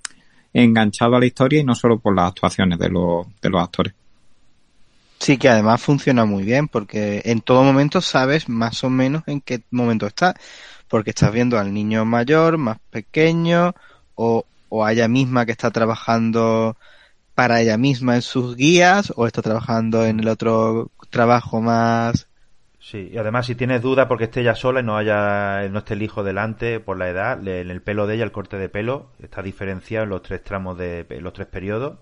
enganchado 0.52 1.16
a 1.16 1.20
la 1.20 1.26
historia 1.26 1.60
y 1.60 1.64
no 1.64 1.74
solo 1.74 1.98
por 1.98 2.14
las 2.14 2.30
actuaciones 2.30 2.78
de 2.78 2.88
los, 2.88 3.26
de 3.40 3.50
los 3.50 3.62
actores. 3.62 3.94
Sí, 5.22 5.38
que 5.38 5.48
además 5.48 5.80
funciona 5.80 6.24
muy 6.24 6.42
bien 6.42 6.66
porque 6.66 7.22
en 7.26 7.40
todo 7.42 7.62
momento 7.62 8.00
sabes 8.00 8.48
más 8.48 8.82
o 8.82 8.90
menos 8.90 9.22
en 9.28 9.40
qué 9.40 9.62
momento 9.70 10.06
está, 10.08 10.34
porque 10.88 11.10
estás 11.10 11.32
viendo 11.32 11.58
al 11.58 11.72
niño 11.72 12.04
mayor, 12.04 12.58
más 12.58 12.78
pequeño, 12.90 13.74
o, 14.16 14.44
o 14.68 14.84
a 14.84 14.92
ella 14.92 15.06
misma 15.08 15.46
que 15.46 15.52
está 15.52 15.70
trabajando 15.70 16.76
para 17.34 17.60
ella 17.62 17.78
misma 17.78 18.16
en 18.16 18.22
sus 18.22 18.56
guías, 18.56 19.12
o 19.16 19.26
está 19.26 19.42
trabajando 19.42 20.04
en 20.06 20.20
el 20.20 20.28
otro 20.28 20.90
trabajo 21.10 21.60
más 21.62 22.28
Sí, 22.78 23.10
y 23.12 23.16
además 23.16 23.46
si 23.46 23.54
tienes 23.54 23.80
duda 23.80 24.08
porque 24.08 24.24
esté 24.24 24.40
ella 24.40 24.56
sola 24.56 24.80
y 24.80 24.82
no 24.82 24.96
haya 24.96 25.68
no 25.70 25.78
esté 25.78 25.94
el 25.94 26.02
hijo 26.02 26.24
delante 26.24 26.80
por 26.80 26.98
la 26.98 27.08
edad, 27.08 27.46
en 27.46 27.70
el 27.70 27.80
pelo 27.80 28.06
de 28.06 28.16
ella, 28.16 28.24
el 28.24 28.32
corte 28.32 28.58
de 28.58 28.68
pelo, 28.68 29.06
está 29.22 29.40
diferenciado 29.40 30.04
en 30.04 30.10
los 30.10 30.22
tres 30.22 30.42
tramos 30.42 30.76
de 30.76 31.06
los 31.20 31.32
tres 31.32 31.46
periodos. 31.46 31.98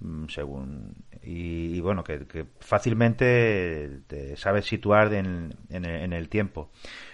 Mm, 0.00 0.26
según 0.28 0.94
y, 1.22 1.80
bueno 1.80 2.04
que, 2.04 2.46
fácilmente 2.60 4.00
te 4.06 4.36
sabes 4.36 4.66
situar 4.66 5.12
en, 5.12 5.54
en, 5.70 6.12
el, 6.12 6.28
tiempo. 6.28 6.70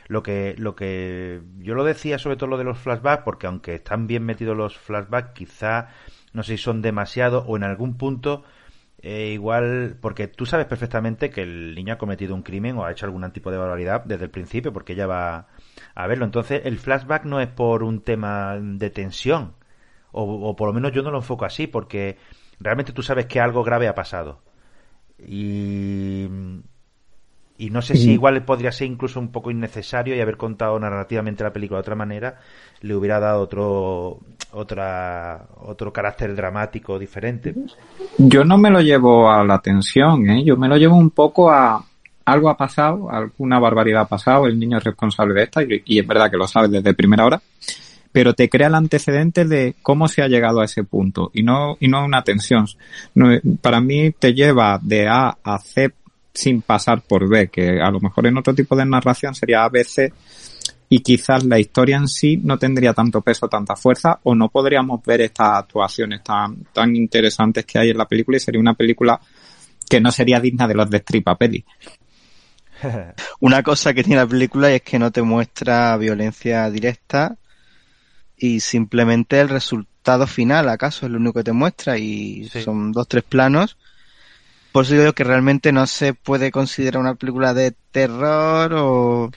Lo 0.07 0.23
que 0.23 0.55
lo 0.59 0.77
que 0.77 1.41
yo 1.59 1.75
lo 1.75 1.85
decía 1.85 2.19
sobre 2.19 2.37
todo 2.37 2.51
lo 2.51 2.59
de 2.59 2.65
los 2.65 2.79
flashbacks 2.79 3.25
porque 3.25 3.47
aunque 3.47 3.75
están 3.75 4.07
bien 4.07 4.25
metidos 4.25 4.57
los 4.57 4.77
flashbacks 4.77 5.33
quizá 5.35 5.89
no 6.33 6.43
sé 6.43 6.57
si 6.57 6.63
son 6.63 6.83
demasiado 6.83 7.45
o 7.47 7.57
en 7.57 7.65
algún 7.65 7.97
punto 7.97 8.45
eh, 9.03 9.33
igual 9.33 9.99
porque 10.01 10.29
tú 10.29 10.47
sabes 10.47 10.67
perfectamente 10.67 11.31
que 11.31 11.43
el 11.43 11.75
niño 11.75 11.95
ha 11.95 11.99
cometido 11.99 12.35
un 12.35 12.43
crimen 12.43 12.77
o 12.79 12.85
ha 12.85 12.93
hecho 12.93 13.07
algún 13.07 13.31
tipo 13.33 13.51
de 13.51 13.59
barbaridad 13.59 14.05
desde 14.05 14.25
el 14.25 14.31
principio 14.31 14.73
porque 14.73 14.95
ella 14.95 15.07
va 15.07 15.49
a 15.95 16.07
verlo. 16.07 16.25
Entonces 16.25 16.63
el 16.65 16.79
flashback 16.79 17.25
no 17.25 17.41
es 17.41 17.49
por 17.49 17.83
un 17.83 18.01
tema 18.03 18.57
de 18.59 18.91
tensión 18.91 19.55
o, 20.15 20.55
por 20.57 20.69
lo 20.69 20.73
menos 20.73 20.93
yo 20.93 21.03
no 21.03 21.11
lo 21.11 21.19
enfoco 21.19 21.45
así, 21.45 21.67
porque 21.67 22.17
realmente 22.65 22.93
tú 22.93 23.03
sabes 23.03 23.27
que 23.27 23.41
algo 23.41 23.63
grave 23.63 23.87
ha 23.87 23.95
pasado. 23.95 24.41
Y, 25.19 26.27
y 27.59 27.71
no 27.71 27.83
sé 27.83 27.95
si 27.95 28.13
igual 28.13 28.43
podría 28.45 28.73
ser 28.73 28.89
incluso 28.89 29.21
un 29.21 29.29
poco 29.31 29.51
innecesario 29.51 30.17
y 30.17 30.21
haber 30.21 30.37
contado 30.37 30.79
narrativamente 30.81 31.45
la 31.45 31.53
película 31.53 31.79
de 31.79 31.83
otra 31.83 31.95
manera 31.95 32.41
le 32.81 32.95
hubiera 32.97 33.21
dado 33.21 33.43
otro 33.43 34.19
otra 34.53 35.47
otro 35.63 35.93
carácter 35.93 36.35
dramático 36.35 36.99
diferente. 36.99 37.55
Yo 38.19 38.45
no 38.45 38.59
me 38.59 38.71
lo 38.71 38.81
llevo 38.81 39.31
a 39.31 39.45
la 39.45 39.61
tensión, 39.61 40.29
¿eh? 40.29 40.43
yo 40.45 40.57
me 40.57 40.69
lo 40.69 40.77
llevo 40.77 40.97
un 40.97 41.11
poco 41.11 41.51
a 41.51 41.85
algo 42.25 42.49
ha 42.49 42.57
pasado, 42.57 43.11
alguna 43.11 43.61
barbaridad 43.61 44.03
ha 44.03 44.09
pasado, 44.09 44.47
el 44.47 44.59
niño 44.59 44.79
es 44.79 44.85
responsable 44.85 45.35
de 45.35 45.43
esta 45.43 45.63
y, 45.63 45.83
y 45.85 45.99
es 46.01 46.07
verdad 46.07 46.31
que 46.31 46.39
lo 46.39 46.49
sabe 46.49 46.69
desde 46.69 46.95
primera 46.95 47.27
hora 47.27 47.41
pero 48.15 48.33
te 48.33 48.49
crea 48.49 48.69
el 48.69 48.77
antecedente 48.77 49.45
de 49.45 49.75
cómo 49.83 50.07
se 50.07 50.23
ha 50.23 50.29
llegado 50.29 50.61
a 50.61 50.67
ese 50.67 50.85
punto 50.85 51.33
y 51.35 51.43
no, 51.43 51.77
y 51.81 51.89
no 51.89 52.05
una 52.05 52.23
tensión. 52.23 52.65
para 53.61 53.81
mí 53.81 54.13
te 54.13 54.33
lleva 54.33 54.79
de 54.81 55.09
A 55.09 55.37
a 55.43 55.59
C 55.59 55.93
sin 56.33 56.63
pasar 56.63 57.03
por 57.03 57.29
B, 57.29 57.49
que 57.49 57.81
a 57.81 57.91
lo 57.91 57.99
mejor 57.99 58.29
en 58.29 58.39
otro 58.39 58.55
tipo 58.55 58.77
de 58.77 58.87
narración 58.87 59.35
sería 59.35 59.65
A, 59.65 59.69
B, 59.69 59.83
C 59.83 60.13
y 60.89 61.01
quizás 61.01 61.43
la 61.43 61.59
historia 61.59 61.97
en 61.97 62.07
sí 62.07 62.37
no 62.37 62.57
tendría 62.57 62.95
tanto 62.95 63.21
peso, 63.21 63.49
tanta 63.49 63.75
fuerza, 63.75 64.21
o 64.23 64.33
no 64.33 64.49
podríamos 64.49 65.03
ver 65.03 65.23
estas 65.23 65.65
actuaciones 65.65 66.23
tan, 66.23 66.67
tan 66.73 66.95
interesantes 66.95 67.67
que 67.67 67.81
hay 67.81 67.91
en 67.91 67.99
la 67.99 68.07
película 68.07 68.37
y 68.37 68.41
sería 68.41 68.61
una 68.61 68.75
película 68.75 69.21
que 69.91 70.01
no 70.01 70.13
sería 70.13 70.39
digna 70.39 70.69
de 70.69 70.75
los 70.75 70.89
de 70.89 70.99
Stripa 70.99 71.35
Peli. 71.35 71.65
Una 73.41 73.65
cosa 73.65 73.93
que 73.93 74.05
tiene 74.05 74.21
la 74.21 74.29
película 74.29 74.71
es 74.71 74.83
que 74.83 75.01
no 75.01 75.11
te 75.11 75.23
muestra 75.23 75.97
violencia 75.97 76.71
directa 76.71 77.39
y 78.45 78.61
simplemente 78.61 79.41
el 79.41 79.49
resultado 79.49 80.27
final, 80.27 80.69
acaso, 80.69 81.07
es 81.07 81.13
lo 81.13 81.17
único 81.17 81.33
que 81.33 81.45
te 81.45 81.53
muestra 81.53 81.97
y 81.97 82.45
son 82.49 82.93
dos, 82.93 83.09
tres 83.09 83.25
planos. 83.25 83.79
Por 84.71 84.85
eso 84.85 84.95
digo 84.95 85.15
que 85.15 85.25
realmente 85.25 85.73
no 85.73 85.87
se 85.87 86.13
puede 86.13 86.51
considerar 86.51 87.01
una 87.01 87.15
película 87.15 87.55
de 87.55 87.75
terror 87.91 88.75
o 88.75 89.31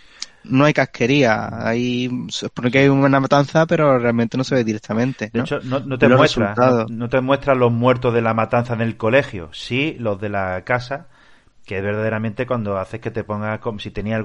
no 0.43 0.65
hay 0.65 0.73
casquería. 0.73 1.65
Hay, 1.65 2.09
porque 2.53 2.79
hay 2.79 2.89
una 2.89 3.21
matanza, 3.21 3.65
pero 3.65 3.97
realmente 3.97 4.37
no 4.37 4.43
se 4.43 4.55
ve 4.55 4.65
directamente. 4.65 5.29
De 5.31 5.39
hecho, 5.39 5.61
no, 5.63 5.97
te 5.97 6.09
muestra, 6.09 6.53
no, 6.89 7.07
te 7.07 7.21
muestra 7.21 7.55
los 7.55 7.71
muertos 7.71 8.13
de 8.13 8.21
la 8.21 8.33
matanza 8.33 8.73
en 8.73 8.81
el 8.81 8.97
colegio, 8.97 9.49
sí 9.53 9.95
los 9.99 10.19
de 10.19 10.27
la 10.27 10.63
casa, 10.65 11.07
que 11.65 11.79
verdaderamente 11.79 12.45
cuando 12.45 12.77
haces 12.77 12.99
que 12.99 13.11
te 13.11 13.23
pongas 13.23 13.59
como 13.59 13.79
si 13.79 13.89
tenía 13.89 14.21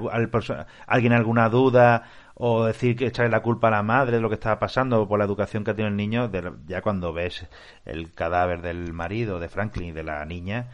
alguien 0.87 1.13
alguna 1.13 1.47
duda 1.47 2.03
o 2.35 2.65
decir 2.65 2.95
que 2.95 3.07
echarle 3.07 3.31
la 3.31 3.41
culpa 3.41 3.67
a 3.67 3.71
la 3.71 3.83
madre 3.83 4.17
de 4.17 4.21
lo 4.21 4.29
que 4.29 4.35
estaba 4.35 4.59
pasando 4.59 5.07
por 5.07 5.19
la 5.19 5.25
educación 5.25 5.63
que 5.63 5.73
tiene 5.73 5.91
el 5.91 5.97
niño, 5.97 6.31
ya 6.67 6.81
cuando 6.81 7.13
ves 7.13 7.45
el 7.85 8.11
cadáver 8.11 8.61
del 8.61 8.93
marido 8.93 9.39
de 9.39 9.49
Franklin 9.49 9.89
y 9.89 9.91
de 9.91 10.03
la 10.03 10.25
niña, 10.25 10.67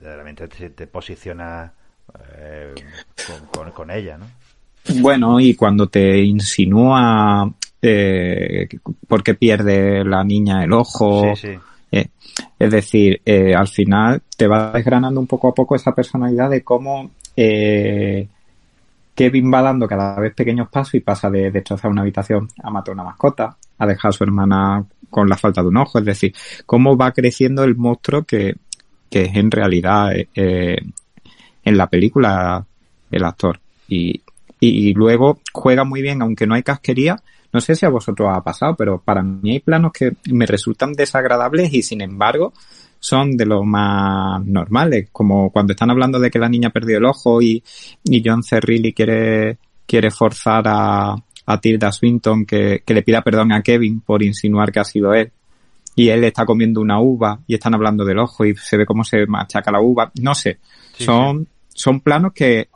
realmente 0.00 0.48
te, 0.48 0.86
posiciona 0.86 1.72
eh, 2.38 2.74
con, 3.74 3.90
ella, 3.90 4.18
¿no? 4.18 4.26
Bueno, 5.00 5.38
y 5.38 5.54
cuando 5.54 5.86
te 5.88 6.18
insinúa 6.22 7.52
eh, 7.80 8.68
porque 9.06 9.34
pierde 9.34 10.04
la 10.04 10.24
niña 10.24 10.64
el 10.64 10.72
ojo, 10.72 11.34
eh, 11.92 12.08
es 12.58 12.70
decir, 12.70 13.20
eh, 13.24 13.54
al 13.54 13.68
final 13.68 14.22
te 14.36 14.46
va 14.46 14.72
desgranando 14.72 15.20
un 15.20 15.26
poco 15.26 15.48
a 15.48 15.54
poco 15.54 15.76
esa 15.76 15.94
personalidad 15.94 16.48
de 16.48 16.62
cómo 16.62 17.10
eh, 17.36 18.28
Kevin 19.14 19.52
va 19.52 19.62
dando 19.62 19.86
cada 19.86 20.18
vez 20.18 20.34
pequeños 20.34 20.68
pasos 20.68 20.94
y 20.94 21.00
pasa 21.00 21.30
de 21.30 21.50
destrozar 21.50 21.90
una 21.90 22.02
habitación 22.02 22.48
a 22.62 22.70
matar 22.70 22.94
una 22.94 23.04
mascota, 23.04 23.56
a 23.78 23.86
dejar 23.86 24.10
a 24.10 24.12
su 24.12 24.24
hermana 24.24 24.84
con 25.10 25.28
la 25.28 25.36
falta 25.36 25.62
de 25.62 25.68
un 25.68 25.76
ojo, 25.76 25.98
es 25.98 26.04
decir, 26.04 26.34
cómo 26.64 26.96
va 26.96 27.12
creciendo 27.12 27.64
el 27.64 27.76
monstruo 27.76 28.22
que, 28.24 28.56
que 29.10 29.22
es 29.22 29.36
en 29.36 29.50
realidad 29.50 30.12
eh, 30.34 30.76
en 31.64 31.76
la 31.76 31.86
película 31.88 32.64
el 33.10 33.24
actor. 33.24 33.60
Y, 33.88 34.22
y 34.58 34.94
luego 34.94 35.40
juega 35.52 35.84
muy 35.84 36.00
bien, 36.00 36.22
aunque 36.22 36.46
no 36.46 36.54
hay 36.54 36.62
casquería, 36.62 37.22
no 37.52 37.60
sé 37.60 37.76
si 37.76 37.84
a 37.84 37.90
vosotros 37.90 38.30
ha 38.32 38.42
pasado, 38.42 38.74
pero 38.76 39.00
para 39.00 39.22
mí 39.22 39.52
hay 39.52 39.60
planos 39.60 39.92
que 39.92 40.12
me 40.30 40.46
resultan 40.46 40.94
desagradables 40.94 41.72
y 41.74 41.82
sin 41.82 42.00
embargo 42.00 42.54
son 43.02 43.36
de 43.36 43.44
lo 43.44 43.64
más 43.64 44.46
normales, 44.46 45.08
como 45.10 45.50
cuando 45.50 45.72
están 45.72 45.90
hablando 45.90 46.20
de 46.20 46.30
que 46.30 46.38
la 46.38 46.48
niña 46.48 46.70
perdió 46.70 46.98
el 46.98 47.04
ojo 47.04 47.42
y, 47.42 47.60
y 48.04 48.22
John 48.24 48.44
Cerrilli 48.44 48.92
quiere, 48.92 49.58
quiere 49.84 50.12
forzar 50.12 50.62
a, 50.68 51.16
a 51.46 51.60
Tilda 51.60 51.90
Swinton 51.90 52.46
que, 52.46 52.84
que 52.86 52.94
le 52.94 53.02
pida 53.02 53.20
perdón 53.22 53.50
a 53.50 53.60
Kevin 53.60 54.02
por 54.02 54.22
insinuar 54.22 54.70
que 54.70 54.78
ha 54.78 54.84
sido 54.84 55.14
él. 55.14 55.32
Y 55.96 56.10
él 56.10 56.22
está 56.22 56.46
comiendo 56.46 56.80
una 56.80 57.00
uva 57.00 57.40
y 57.48 57.54
están 57.54 57.74
hablando 57.74 58.04
del 58.04 58.20
ojo 58.20 58.44
y 58.44 58.54
se 58.54 58.76
ve 58.76 58.86
cómo 58.86 59.02
se 59.02 59.26
machaca 59.26 59.72
la 59.72 59.80
uva. 59.80 60.12
No 60.20 60.36
sé, 60.36 60.60
son, 60.96 61.48
son 61.74 62.00
planos 62.00 62.32
que 62.32 62.68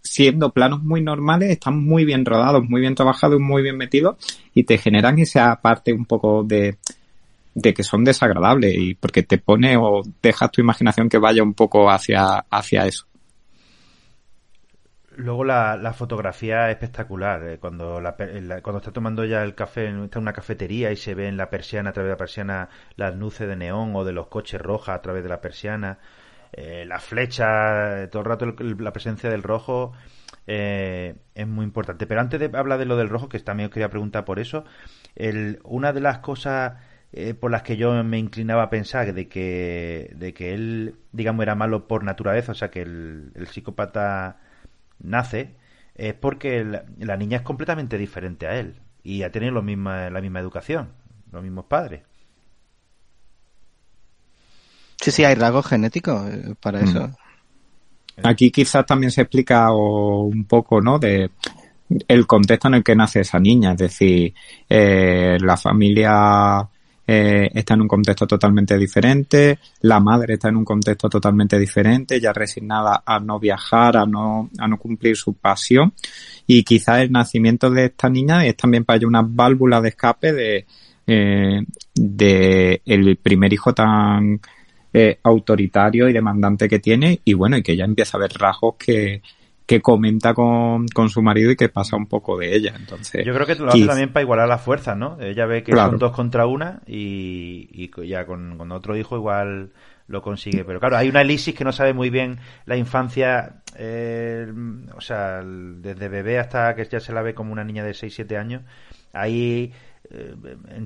siendo 0.00 0.52
planos 0.52 0.84
muy 0.84 1.02
normales 1.02 1.50
están 1.50 1.84
muy 1.84 2.04
bien 2.04 2.24
rodados, 2.24 2.62
muy 2.68 2.80
bien 2.80 2.94
trabajados, 2.94 3.40
muy 3.40 3.62
bien 3.62 3.76
metidos 3.76 4.16
y 4.54 4.62
te 4.62 4.78
generan 4.78 5.18
esa 5.18 5.60
parte 5.60 5.92
un 5.92 6.04
poco 6.04 6.44
de, 6.44 6.76
de 7.54 7.74
que 7.74 7.82
son 7.82 8.04
desagradables 8.04 8.74
y 8.76 8.94
porque 8.94 9.22
te 9.22 9.38
pone 9.38 9.76
o 9.76 10.02
dejas 10.22 10.50
tu 10.50 10.60
imaginación 10.60 11.08
que 11.08 11.18
vaya 11.18 11.42
un 11.42 11.54
poco 11.54 11.90
hacia, 11.90 12.44
hacia 12.50 12.86
eso. 12.86 13.06
Luego 15.16 15.44
la, 15.44 15.76
la 15.76 15.92
fotografía 15.92 16.68
es 16.70 16.76
espectacular. 16.76 17.46
Eh, 17.46 17.58
cuando, 17.58 18.00
la, 18.00 18.16
cuando 18.62 18.78
está 18.78 18.92
tomando 18.92 19.24
ya 19.24 19.42
el 19.42 19.54
café, 19.54 19.88
está 20.04 20.18
en 20.18 20.22
una 20.22 20.32
cafetería 20.32 20.90
y 20.90 20.96
se 20.96 21.14
ve 21.14 21.28
en 21.28 21.36
la 21.36 21.50
persiana, 21.50 21.90
a 21.90 21.92
través 21.92 22.08
de 22.08 22.14
la 22.14 22.18
persiana, 22.18 22.68
las 22.96 23.14
luces 23.14 23.46
de 23.46 23.56
neón 23.56 23.94
o 23.94 24.04
de 24.04 24.12
los 24.12 24.28
coches 24.28 24.60
rojas 24.60 24.96
a 24.96 25.02
través 25.02 25.22
de 25.22 25.28
la 25.28 25.40
persiana. 25.40 25.98
Eh, 26.52 26.84
la 26.86 26.98
flecha, 26.98 28.08
todo 28.10 28.20
el 28.22 28.26
rato 28.26 28.46
la 28.46 28.92
presencia 28.92 29.30
del 29.30 29.42
rojo 29.42 29.92
eh, 30.46 31.14
es 31.34 31.46
muy 31.46 31.64
importante. 31.64 32.06
Pero 32.06 32.20
antes 32.20 32.40
de 32.40 32.50
hablar 32.56 32.78
de 32.78 32.86
lo 32.86 32.96
del 32.96 33.08
rojo, 33.08 33.28
que 33.28 33.38
también 33.40 33.68
os 33.68 33.72
quería 33.72 33.90
preguntar 33.90 34.24
por 34.24 34.38
eso, 34.38 34.64
el, 35.14 35.60
una 35.64 35.92
de 35.92 36.00
las 36.00 36.18
cosas 36.18 36.74
eh, 37.12 37.34
por 37.34 37.50
las 37.50 37.62
que 37.62 37.76
yo 37.76 38.02
me 38.04 38.18
inclinaba 38.18 38.64
a 38.64 38.70
pensar 38.70 39.12
de 39.12 39.28
que, 39.28 40.12
de 40.16 40.32
que 40.32 40.54
él, 40.54 40.96
digamos, 41.12 41.42
era 41.42 41.54
malo 41.54 41.86
por 41.86 42.04
naturaleza, 42.04 42.52
o 42.52 42.54
sea, 42.54 42.70
que 42.70 42.82
el, 42.82 43.32
psicópata 43.50 44.40
nace, 44.98 45.54
es 45.94 46.14
porque 46.14 46.64
la 46.64 47.16
niña 47.16 47.38
es 47.38 47.42
completamente 47.42 47.98
diferente 47.98 48.46
a 48.46 48.58
él 48.58 48.80
y 49.02 49.24
ha 49.24 49.30
tenido 49.30 49.52
lo 49.52 49.62
misma, 49.62 50.08
la 50.08 50.20
misma 50.22 50.40
educación, 50.40 50.90
los 51.30 51.42
mismos 51.42 51.66
padres. 51.66 52.02
Sí, 55.02 55.10
sí, 55.10 55.24
hay 55.24 55.34
rasgos 55.34 55.66
genéticos 55.66 56.30
eh, 56.30 56.54
para 56.60 56.80
mm. 56.80 56.84
eso. 56.84 57.10
Aquí 58.22 58.50
quizás 58.50 58.86
también 58.86 59.10
se 59.10 59.22
explica 59.22 59.70
un 59.72 60.44
poco, 60.44 60.80
¿no? 60.80 60.98
De 60.98 61.30
el 62.08 62.26
contexto 62.26 62.68
en 62.68 62.74
el 62.74 62.84
que 62.84 62.96
nace 62.96 63.20
esa 63.20 63.38
niña, 63.38 63.72
es 63.72 63.78
decir, 63.78 64.34
eh, 64.68 65.36
la 65.40 65.56
familia 65.56 66.68
eh, 67.14 67.50
está 67.52 67.74
en 67.74 67.82
un 67.82 67.88
contexto 67.88 68.26
totalmente 68.26 68.78
diferente, 68.78 69.58
la 69.82 70.00
madre 70.00 70.34
está 70.34 70.48
en 70.48 70.56
un 70.56 70.64
contexto 70.64 71.10
totalmente 71.10 71.58
diferente, 71.58 72.18
ya 72.18 72.32
resignada 72.32 73.02
a 73.04 73.20
no 73.20 73.38
viajar, 73.38 73.98
a 73.98 74.06
no, 74.06 74.48
a 74.58 74.66
no 74.66 74.78
cumplir 74.78 75.14
su 75.14 75.34
pasión, 75.34 75.92
y 76.46 76.64
quizás 76.64 77.02
el 77.02 77.12
nacimiento 77.12 77.68
de 77.68 77.84
esta 77.84 78.08
niña 78.08 78.46
es 78.46 78.56
también 78.56 78.86
para 78.86 78.96
ella 78.96 79.08
una 79.08 79.20
válvula 79.20 79.82
de 79.82 79.90
escape 79.90 80.32
de, 80.32 80.66
eh, 81.06 81.60
de 81.94 82.80
el 82.86 83.16
primer 83.18 83.52
hijo 83.52 83.74
tan 83.74 84.40
eh, 84.94 85.18
autoritario 85.22 86.08
y 86.08 86.14
demandante 86.14 86.66
que 86.66 86.78
tiene, 86.78 87.20
y 87.26 87.34
bueno, 87.34 87.58
y 87.58 87.62
que 87.62 87.72
ella 87.72 87.84
empieza 87.84 88.16
a 88.16 88.22
ver 88.22 88.32
rasgos 88.32 88.76
que, 88.78 89.20
que 89.66 89.80
comenta 89.80 90.34
con, 90.34 90.86
con, 90.88 91.08
su 91.08 91.22
marido 91.22 91.50
y 91.50 91.56
que 91.56 91.68
pasa 91.68 91.96
un 91.96 92.06
poco 92.06 92.36
de 92.38 92.54
ella. 92.54 92.74
Entonces, 92.76 93.24
yo 93.24 93.32
creo 93.32 93.46
que 93.46 93.54
lo 93.54 93.68
hace 93.68 93.86
también 93.86 94.12
para 94.12 94.22
igualar 94.22 94.48
las 94.48 94.62
fuerzas, 94.62 94.96
¿no? 94.96 95.18
Ella 95.20 95.46
ve 95.46 95.62
que 95.62 95.72
son 95.72 95.98
dos 95.98 96.12
contra 96.12 96.46
una 96.46 96.82
y, 96.86 97.68
y 97.72 98.08
ya 98.08 98.26
con, 98.26 98.70
otro 98.72 98.96
hijo 98.96 99.16
igual 99.16 99.70
lo 100.08 100.22
consigue. 100.22 100.64
Pero 100.64 100.80
claro, 100.80 100.96
hay 100.96 101.08
una 101.08 101.22
Elisis 101.22 101.54
que 101.54 101.64
no 101.64 101.72
sabe 101.72 101.92
muy 101.92 102.10
bien 102.10 102.38
la 102.66 102.76
infancia, 102.76 103.62
eh, 103.76 104.52
o 104.96 105.00
sea, 105.00 105.42
desde 105.42 106.08
bebé 106.08 106.38
hasta 106.38 106.74
que 106.74 106.84
ya 106.84 107.00
se 107.00 107.12
la 107.12 107.22
ve 107.22 107.34
como 107.34 107.52
una 107.52 107.64
niña 107.64 107.84
de 107.84 107.92
6-7 107.92 108.36
años. 108.36 108.62
Ahí 109.12 109.72
eh, 110.10 110.34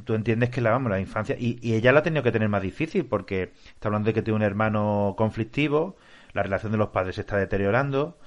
tú 0.05 0.15
entiendes 0.15 0.51
que 0.51 0.61
la, 0.61 0.71
vamos, 0.71 0.91
la 0.91 1.01
infancia, 1.01 1.37
y, 1.39 1.59
y, 1.63 1.75
ella 1.75 1.93
la 1.93 2.01
ha 2.01 2.03
tenido 2.03 2.23
que 2.23 2.33
tener 2.33 2.49
más 2.49 2.63
difícil 2.63 3.07
porque 3.07 3.53
está 3.69 3.89
hablando 3.89 4.09
de 4.09 4.15
que 4.15 4.23
tiene 4.23 4.37
un 4.37 4.43
hermano 4.43 5.15
conflictivo, 5.17 5.97
la 6.35 6.43
relación 6.43 6.73
de 6.73 6.79
los 6.79 6.89
padres 6.89 7.15
se 7.15 7.23
está 7.23 7.39
deteriorando 7.39 8.19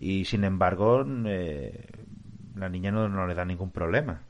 y 0.00 0.24
sin 0.24 0.44
embargo 0.44 1.04
eh, 1.26 1.86
la 2.56 2.68
niña 2.68 2.90
no, 2.90 3.08
no, 3.08 3.26
le 3.26 3.34
da 3.34 3.44
ningún 3.44 3.70
problema. 3.70 4.20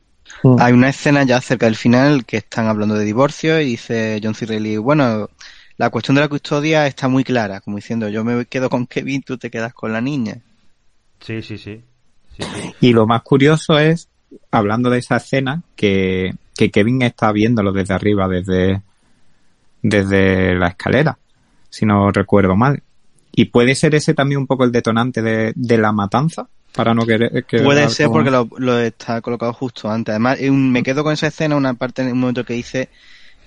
Mm. 0.43 0.57
Hay 0.61 0.73
una 0.73 0.91
escena 0.91 1.25
ya 1.25 1.41
cerca 1.41 1.67
del 1.67 1.77
final 1.77 2.25
que 2.25 2.39
están 2.39 2.67
hablando 2.67 2.95
de 2.95 3.05
divorcio 3.05 3.61
y 3.61 3.67
dice 3.67 4.21
John 4.23 4.35
C. 4.35 4.47
Reilly, 4.47 4.77
bueno, 4.77 5.29
la 5.77 5.91
cuestión 5.91 6.15
de 6.17 6.23
la 6.23 6.29
custodia 6.29 6.87
está 6.87 7.09
muy 7.09 7.25
clara, 7.25 7.61
como 7.61 7.77
diciendo 7.77 8.09
yo 8.09 8.25
me 8.25 8.45
quedo 8.47 8.69
con 8.69 8.87
Kevin, 8.87 9.23
tú 9.23 9.39
te 9.39 9.51
quedas 9.51 9.73
con 9.73 9.93
la 9.93 10.01
niña. 10.01 10.39
Sí, 11.21 11.43
sí, 11.43 11.59
sí. 11.59 11.83
sí, 12.37 12.43
sí. 12.43 12.75
Y 12.81 12.93
lo 12.93 13.07
más 13.07 13.23
curioso 13.23 13.79
es, 13.79 14.09
hablando 14.51 14.91
de 14.91 14.99
esa 14.99 15.17
escena, 15.17 15.63
que, 15.77 16.35
que 16.57 16.71
Kevin 16.71 17.03
está 17.03 17.33
viéndolo 17.33 17.73
desde 17.73 17.95
arriba, 17.95 18.29
desde, 18.29 18.83
desde 19.83 20.55
la 20.55 20.69
escalera, 20.69 21.19
si 21.71 21.87
no 21.87 22.11
recuerdo 22.11 22.57
mal. 22.57 22.83
Y 23.33 23.47
puede 23.47 23.75
ser 23.75 23.95
ese 23.95 24.15
también 24.15 24.41
un 24.41 24.47
poco 24.47 24.65
el 24.65 24.73
detonante 24.73 25.23
de, 25.23 25.53
de 25.55 25.79
la 25.79 25.93
matanza, 25.93 26.49
para 26.73 26.95
no 26.95 27.07
querer 27.07 27.45
que 27.45 27.61
puede 27.61 27.89
ser 27.89 28.07
como... 28.07 28.19
porque 28.19 28.31
lo, 28.31 28.49
lo, 28.59 28.79
está 28.79 29.21
colocado 29.21 29.53
justo 29.53 29.91
antes. 29.91 30.13
Además 30.13 30.39
un, 30.41 30.71
me 30.71 30.83
quedo 30.83 31.03
con 31.03 31.13
esa 31.13 31.29
escena 31.29 31.57
una 31.57 31.75
parte 31.75 32.03
en 32.03 32.13
un 32.13 32.21
momento 32.21 32.45
que 32.45 32.55
dice 32.55 32.89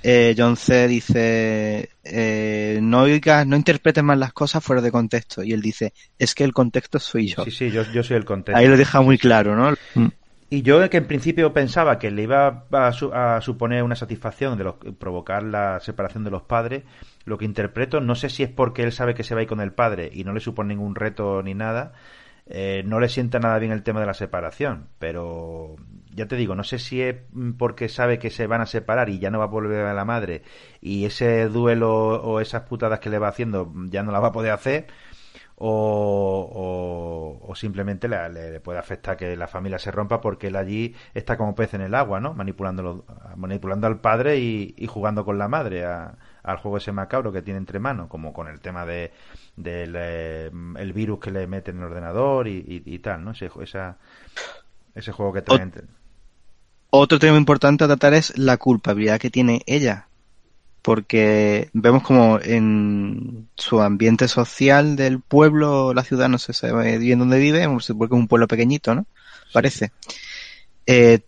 eh, 0.04 0.34
John 0.38 0.58
C 0.58 0.88
dice 0.88 1.90
eh, 2.04 2.80
no 2.82 3.02
oigas 3.02 3.46
no 3.46 3.56
interpretes 3.56 4.04
más 4.04 4.18
las 4.18 4.34
cosas 4.34 4.64
fuera 4.64 4.82
de 4.82 4.92
contexto 4.92 5.44
y 5.44 5.54
él 5.54 5.62
dice 5.62 5.94
es 6.18 6.34
que 6.34 6.44
el 6.44 6.54
contexto 6.54 6.98
soy 6.98 7.28
yo 7.28 7.44
sí 7.46 7.52
sí 7.52 7.70
yo, 7.70 7.84
yo 7.92 8.04
soy 8.04 8.18
el 8.18 8.26
contexto. 8.26 8.58
Ahí 8.58 8.68
lo 8.68 8.78
deja 8.78 9.02
muy 9.02 9.20
claro 9.20 9.56
no 9.56 9.76
mm. 9.94 10.08
y 10.50 10.64
yo 10.64 10.90
que 10.90 10.98
en 10.98 11.06
principio 11.06 11.54
pensaba 11.54 12.00
que 12.00 12.10
le 12.10 12.24
iba 12.24 12.66
a, 12.72 12.92
su, 12.92 13.14
a 13.14 13.40
suponer 13.42 13.84
una 13.84 13.96
satisfacción 13.96 14.58
de 14.58 14.64
los, 14.64 14.76
provocar 14.98 15.44
la 15.44 15.80
separación 15.80 16.24
de 16.24 16.32
los 16.32 16.42
padres 16.42 16.82
lo 17.26 17.38
que 17.38 17.46
interpreto 17.46 18.02
no 18.02 18.16
sé 18.16 18.30
si 18.30 18.44
es 18.44 18.50
porque 18.50 18.84
él 18.84 18.92
sabe 18.92 19.14
que 19.14 19.24
se 19.24 19.36
va 19.36 19.40
a 19.40 19.44
ir 19.44 19.50
con 19.50 19.62
el 19.62 19.74
padre 19.74 20.10
y 20.14 20.24
no 20.24 20.34
le 20.34 20.40
supone 20.40 20.74
ningún 20.74 20.96
reto 20.96 21.42
ni 21.44 21.54
nada 21.54 21.94
eh, 22.54 22.84
no 22.86 23.00
le 23.00 23.08
sienta 23.08 23.40
nada 23.40 23.60
bien 23.60 23.72
el 23.72 23.84
tema 23.84 24.00
de 24.02 24.08
la 24.08 24.14
separación, 24.14 24.90
pero 25.00 25.78
ya 26.14 26.28
te 26.28 26.36
digo, 26.36 26.56
no 26.56 26.64
sé 26.64 26.80
si 26.80 27.02
es 27.02 27.16
porque 27.58 27.88
sabe 27.88 28.20
que 28.20 28.30
se 28.30 28.48
van 28.48 28.62
a 28.62 28.66
separar 28.66 29.10
y 29.10 29.20
ya 29.20 29.30
no 29.30 29.40
va 29.40 29.46
a 29.46 29.48
volver 29.48 29.86
a 29.86 29.94
la 29.94 30.06
madre 30.06 30.42
y 30.82 31.06
ese 31.06 31.48
duelo 31.48 32.22
o 32.22 32.42
esas 32.42 32.64
putadas 32.64 33.00
que 33.00 33.10
le 33.10 33.20
va 33.20 33.30
haciendo 33.30 33.72
ya 33.86 34.04
no 34.04 34.12
la 34.12 34.20
va 34.20 34.30
a 34.30 34.32
poder 34.34 34.52
hacer 34.52 34.88
o, 35.56 37.40
o, 37.48 37.56
simplemente 37.56 38.08
le, 38.08 38.30
le, 38.30 38.60
puede 38.60 38.80
afectar 38.80 39.16
que 39.16 39.36
la 39.38 39.48
familia 39.48 39.78
se 39.78 39.92
rompa 39.92 40.20
porque 40.20 40.48
él 40.48 40.56
allí 40.56 40.96
está 41.14 41.38
como 41.38 41.54
pez 41.56 41.76
en 41.76 41.82
el 41.82 41.94
agua, 41.94 42.20
¿no? 42.20 42.34
Manipulando, 42.34 43.06
manipulando 43.36 43.86
al 43.88 44.00
padre 44.02 44.40
y, 44.40 44.74
y 44.78 44.88
jugando 44.88 45.24
con 45.24 45.38
la 45.38 45.48
madre 45.48 45.86
a, 45.86 46.18
al 46.44 46.58
juego 46.58 46.78
ese 46.78 46.92
macabro 46.92 47.32
que 47.32 47.42
tiene 47.42 47.60
entre 47.60 47.80
manos, 47.80 48.08
como 48.08 48.34
con 48.34 48.48
el 48.48 48.60
tema 48.60 48.86
de 48.86 49.12
del 49.56 49.94
eh, 49.98 50.52
el 50.78 50.94
virus 50.94 51.20
que 51.20 51.32
le 51.32 51.48
mete 51.48 51.72
en 51.72 51.78
el 51.78 51.84
ordenador 51.84 52.48
y, 52.48 52.58
y, 52.58 52.84
y 52.86 53.00
tal, 53.00 53.24
¿no? 53.24 53.32
Ese, 53.32 53.50
esa, 53.62 53.98
ese 54.96 55.12
juego 55.12 55.34
que 55.34 55.42
trae. 55.42 55.72
Otro 56.90 57.20
tema 57.20 57.38
importante 57.38 57.84
a 57.84 57.88
tratar 57.88 58.14
es 58.14 58.38
la 58.38 58.58
culpabilidad 58.58 59.20
que 59.20 59.30
tiene 59.30 59.62
ella, 59.66 60.08
porque 60.82 61.70
vemos 61.74 62.04
como 62.04 62.40
en 62.42 63.48
su 63.56 63.82
ambiente 63.82 64.28
social 64.28 64.96
del 64.96 65.22
pueblo, 65.22 65.94
la 65.94 66.04
ciudad, 66.04 66.28
no 66.28 66.38
sé 66.38 66.54
bien 66.98 67.20
dónde 67.20 67.40
vive, 67.40 67.66
porque 67.70 68.16
es 68.16 68.20
un 68.20 68.28
pueblo 68.28 68.48
pequeñito, 68.48 68.94
¿no? 68.94 69.06
Parece. 69.54 69.92
Eh, 70.86 71.20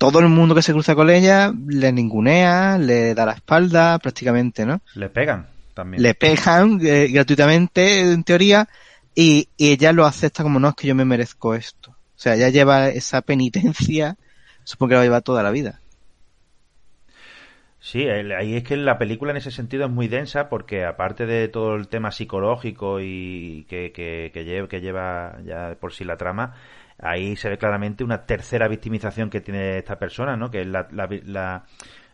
todo 0.00 0.20
el 0.20 0.28
mundo 0.28 0.54
que 0.54 0.62
se 0.62 0.72
cruza 0.72 0.94
con 0.94 1.10
ella 1.10 1.52
le 1.68 1.92
ningunea, 1.92 2.78
le 2.78 3.14
da 3.14 3.26
la 3.26 3.32
espalda 3.32 3.98
prácticamente, 3.98 4.64
¿no? 4.64 4.80
Le 4.94 5.10
pegan 5.10 5.46
también. 5.74 6.02
Le 6.02 6.14
pegan 6.14 6.80
eh, 6.82 7.08
gratuitamente, 7.08 8.10
en 8.10 8.24
teoría, 8.24 8.66
y, 9.14 9.50
y, 9.58 9.72
ella 9.72 9.92
lo 9.92 10.06
acepta 10.06 10.42
como 10.42 10.58
no, 10.58 10.70
es 10.70 10.74
que 10.74 10.86
yo 10.86 10.94
me 10.94 11.04
merezco 11.04 11.54
esto. 11.54 11.90
O 11.90 12.16
sea, 12.16 12.34
ella 12.34 12.48
lleva 12.48 12.88
esa 12.88 13.20
penitencia, 13.20 14.16
supongo 14.64 14.88
que 14.88 14.94
la 14.94 15.02
lleva 15.02 15.20
toda 15.20 15.42
la 15.42 15.50
vida. 15.50 15.80
Sí, 17.78 18.08
ahí 18.08 18.56
es 18.56 18.64
que 18.64 18.78
la 18.78 18.96
película 18.96 19.32
en 19.32 19.36
ese 19.36 19.50
sentido 19.50 19.84
es 19.84 19.90
muy 19.90 20.08
densa 20.08 20.48
porque 20.48 20.86
aparte 20.86 21.26
de 21.26 21.48
todo 21.48 21.76
el 21.76 21.88
tema 21.88 22.10
psicológico 22.10 23.00
y 23.00 23.66
que, 23.68 23.92
que, 23.92 24.30
que, 24.32 24.44
lleva, 24.44 24.68
que 24.68 24.80
lleva 24.80 25.38
ya 25.44 25.76
por 25.78 25.92
sí 25.92 26.04
la 26.04 26.16
trama, 26.16 26.54
ahí 27.02 27.36
se 27.36 27.48
ve 27.48 27.58
claramente 27.58 28.04
una 28.04 28.24
tercera 28.24 28.68
victimización 28.68 29.30
que 29.30 29.40
tiene 29.40 29.78
esta 29.78 29.98
persona, 29.98 30.36
¿no? 30.36 30.50
Que 30.50 30.62
es 30.62 30.66
la, 30.66 30.86
la, 30.92 31.64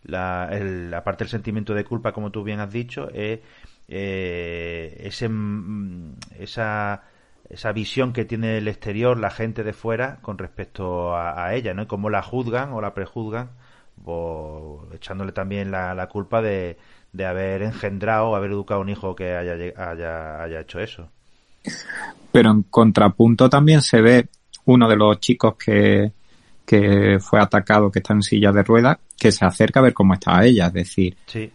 la, 0.05 0.49
el, 0.51 0.91
del 0.91 1.29
sentimiento 1.29 1.75
de 1.75 1.85
culpa, 1.85 2.13
como 2.13 2.31
tú 2.31 2.43
bien 2.43 2.61
has 2.61 2.73
dicho, 2.73 3.09
es 3.13 3.41
eh, 3.89 4.97
ese, 5.01 5.29
esa, 6.39 7.03
esa 7.49 7.73
visión 7.73 8.13
que 8.13 8.25
tiene 8.25 8.59
el 8.59 8.69
exterior, 8.69 9.19
la 9.19 9.31
gente 9.31 9.65
de 9.65 9.73
fuera, 9.73 10.19
con 10.23 10.39
respecto 10.39 11.17
a, 11.17 11.55
ella, 11.55 11.75
¿no? 11.75 11.83
Y 11.83 11.87
cómo 11.87 12.11
la 12.11 12.23
juzgan 12.23 12.73
o 12.73 12.81
la 12.81 12.95
prejuzgan, 12.95 13.51
o 14.05 14.87
echándole 14.93 15.33
también 15.33 15.71
la, 15.71 15.95
la 15.95 16.09
culpa 16.09 16.43
de, 16.43 16.77
de 17.13 17.27
haber 17.27 17.63
engendrado 17.63 18.29
o 18.31 18.37
haber 18.37 18.51
educado 18.53 18.81
a 18.81 18.83
un 18.83 18.91
hijo 18.91 19.17
que 19.17 19.35
haya, 19.35 19.55
haya, 19.77 20.43
haya 20.43 20.61
hecho 20.61 20.79
eso. 20.81 21.09
Pero 22.31 22.51
en 22.51 22.63
contrapunto 22.65 23.49
también 23.49 23.81
se 23.81 24.01
ve 24.01 24.29
uno 24.67 24.89
de 24.89 24.97
los 24.97 25.19
chicos 25.21 25.55
que, 25.57 26.13
que 26.65 27.19
fue 27.21 27.41
atacado, 27.41 27.91
que 27.91 28.01
está 28.01 28.15
en 28.15 28.23
silla 28.23 28.53
de 28.53 28.63
ruedas, 28.63 28.99
que 29.19 29.33
se 29.33 29.45
acerca 29.45 29.81
a 29.81 29.85
ver 29.85 29.95
cómo 29.95 30.15
está 30.15 30.45
ella. 30.45 30.67
Es 30.67 30.73
decir, 30.73 31.17
sí. 31.27 31.51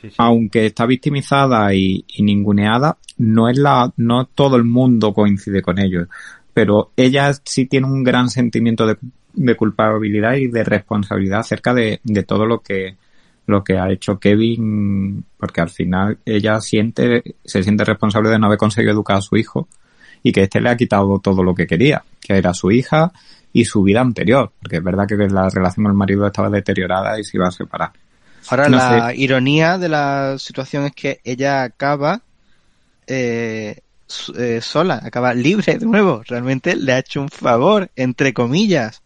Sí, 0.00 0.10
sí. 0.10 0.16
aunque 0.18 0.66
está 0.66 0.84
victimizada 0.86 1.72
y, 1.72 2.04
y, 2.08 2.22
ninguneada, 2.22 2.98
no 3.18 3.48
es 3.48 3.56
la, 3.56 3.92
no 3.96 4.26
todo 4.26 4.56
el 4.56 4.64
mundo 4.64 5.14
coincide 5.14 5.62
con 5.62 5.78
ellos. 5.78 6.08
Pero 6.52 6.90
ella 6.96 7.32
sí 7.44 7.66
tiene 7.66 7.86
un 7.86 8.04
gran 8.04 8.28
sentimiento 8.28 8.86
de, 8.86 8.98
de 9.32 9.56
culpabilidad 9.56 10.34
y 10.34 10.48
de 10.48 10.64
responsabilidad 10.64 11.40
acerca 11.40 11.72
de, 11.72 12.00
de 12.04 12.22
todo 12.24 12.46
lo 12.46 12.60
que, 12.60 12.96
lo 13.46 13.62
que 13.62 13.78
ha 13.78 13.90
hecho 13.90 14.18
Kevin, 14.18 15.24
porque 15.38 15.60
al 15.60 15.70
final 15.70 16.18
ella 16.24 16.60
siente, 16.60 17.36
se 17.44 17.62
siente 17.62 17.84
responsable 17.84 18.30
de 18.30 18.38
no 18.38 18.46
haber 18.46 18.58
conseguido 18.58 18.92
educar 18.92 19.16
a 19.16 19.22
su 19.22 19.36
hijo 19.36 19.68
y 20.24 20.32
que 20.32 20.44
este 20.44 20.60
le 20.60 20.70
ha 20.70 20.76
quitado 20.76 21.20
todo 21.20 21.44
lo 21.44 21.54
que 21.54 21.66
quería, 21.66 22.02
que 22.18 22.36
era 22.36 22.54
su 22.54 22.72
hija 22.72 23.12
y 23.52 23.66
su 23.66 23.82
vida 23.82 24.00
anterior, 24.00 24.50
porque 24.58 24.78
es 24.78 24.82
verdad 24.82 25.06
que 25.06 25.16
la 25.16 25.48
relación 25.50 25.84
con 25.84 25.92
el 25.92 25.98
marido 25.98 26.26
estaba 26.26 26.48
deteriorada 26.50 27.20
y 27.20 27.24
se 27.24 27.36
iba 27.36 27.46
a 27.46 27.52
separar. 27.52 27.92
Ahora, 28.48 28.68
no 28.68 28.78
la 28.78 29.10
sé. 29.10 29.16
ironía 29.16 29.78
de 29.78 29.88
la 29.90 30.36
situación 30.38 30.86
es 30.86 30.92
que 30.92 31.20
ella 31.24 31.62
acaba 31.62 32.22
eh, 33.06 33.80
eh, 34.36 34.60
sola, 34.62 35.00
acaba 35.04 35.34
libre 35.34 35.76
de 35.76 35.86
nuevo. 35.86 36.22
Realmente 36.26 36.74
le 36.74 36.94
ha 36.94 36.98
hecho 36.98 37.20
un 37.20 37.28
favor, 37.28 37.90
entre 37.94 38.32
comillas. 38.32 39.02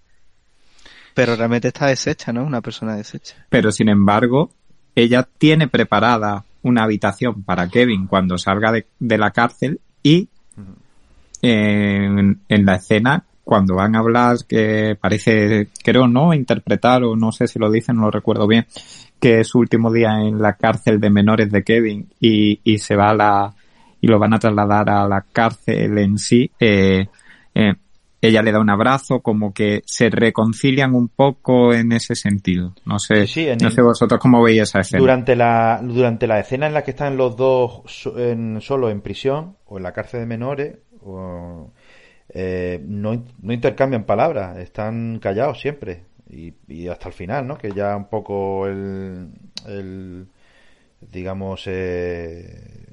Pero 1.15 1.35
realmente 1.35 1.69
está 1.69 1.87
deshecha, 1.87 2.33
¿no? 2.33 2.45
Una 2.45 2.61
persona 2.61 2.97
deshecha. 2.97 3.35
Pero 3.49 3.73
sin 3.73 3.89
embargo, 3.89 4.53
ella 4.95 5.29
tiene 5.37 5.67
preparada 5.67 6.45
una 6.63 6.85
habitación 6.85 7.43
para 7.43 7.69
Kevin 7.69 8.07
cuando 8.07 8.39
salga 8.39 8.71
de, 8.71 8.87
de 9.01 9.19
la 9.19 9.33
cárcel 9.33 9.81
y 10.03 10.29
en, 11.43 12.41
en, 12.49 12.65
la 12.65 12.77
escena 12.77 13.25
cuando 13.45 13.77
van 13.77 13.97
a 13.97 14.01
hablar 14.01 14.37
que 14.47 14.97
parece, 15.01 15.69
creo 15.83 16.07
no, 16.07 16.35
interpretar 16.35 17.03
o 17.05 17.17
no 17.17 17.33
sé 17.33 17.47
si 17.47 17.59
lo 17.59 17.71
dicen, 17.71 17.97
no 17.97 18.03
lo 18.03 18.11
recuerdo 18.11 18.47
bien, 18.47 18.67
que 19.19 19.41
es 19.41 19.49
su 19.49 19.59
último 19.59 19.91
día 19.93 20.21
en 20.21 20.41
la 20.41 20.53
cárcel 20.55 21.01
de 21.01 21.11
menores 21.11 21.51
de 21.51 21.63
Kevin 21.63 22.09
y, 22.21 22.61
y 22.63 22.79
se 22.79 22.95
va 22.95 23.11
a 23.11 23.15
la, 23.15 23.55
y 24.01 24.07
lo 24.07 24.19
van 24.19 24.35
a 24.35 24.39
trasladar 24.39 24.91
a 24.91 25.09
la 25.09 25.25
cárcel 25.33 25.97
en 25.99 26.19
sí, 26.19 26.51
eh, 26.61 27.07
eh, 27.55 27.73
ella 28.21 28.43
le 28.43 28.53
da 28.53 28.61
un 28.61 28.71
abrazo, 28.71 29.21
como 29.21 29.53
que 29.53 29.83
se 29.87 30.11
reconcilian 30.11 30.95
un 30.95 31.09
poco 31.09 31.73
en 31.73 31.93
ese 31.93 32.17
sentido. 32.17 32.75
No 32.85 32.99
sé, 32.99 33.27
sí, 33.29 33.47
en 33.47 33.59
no 33.59 33.71
sé 33.71 33.81
vosotros 33.81 34.21
cómo 34.21 34.43
veis 34.43 34.63
esa 34.63 34.81
escena. 34.81 35.01
Durante 35.01 35.37
la, 35.37 35.81
durante 35.83 36.27
la 36.27 36.41
escena 36.41 36.67
en 36.67 36.75
la 36.75 36.83
que 36.83 36.91
están 36.91 37.17
los 37.17 37.37
dos 37.37 37.83
en, 38.17 38.61
solo 38.61 38.91
en 38.91 39.03
prisión 39.03 39.57
o 39.67 39.77
en 39.77 39.85
la 39.85 39.93
cárcel 39.93 40.21
de 40.21 40.27
menores, 40.27 40.79
eh, 42.31 42.81
no, 42.83 43.25
no, 43.43 43.53
intercambian 43.53 44.05
palabras, 44.05 44.59
están 44.59 45.19
callados 45.19 45.61
siempre 45.61 46.05
y, 46.29 46.89
hasta 46.89 47.09
el 47.09 47.15
final, 47.15 47.47
¿no? 47.47 47.57
Que 47.59 47.73
ya 47.73 47.97
un 47.97 48.09
poco 48.09 48.67
el, 48.67 49.29
digamos, 51.01 51.63
eh, 51.67 52.87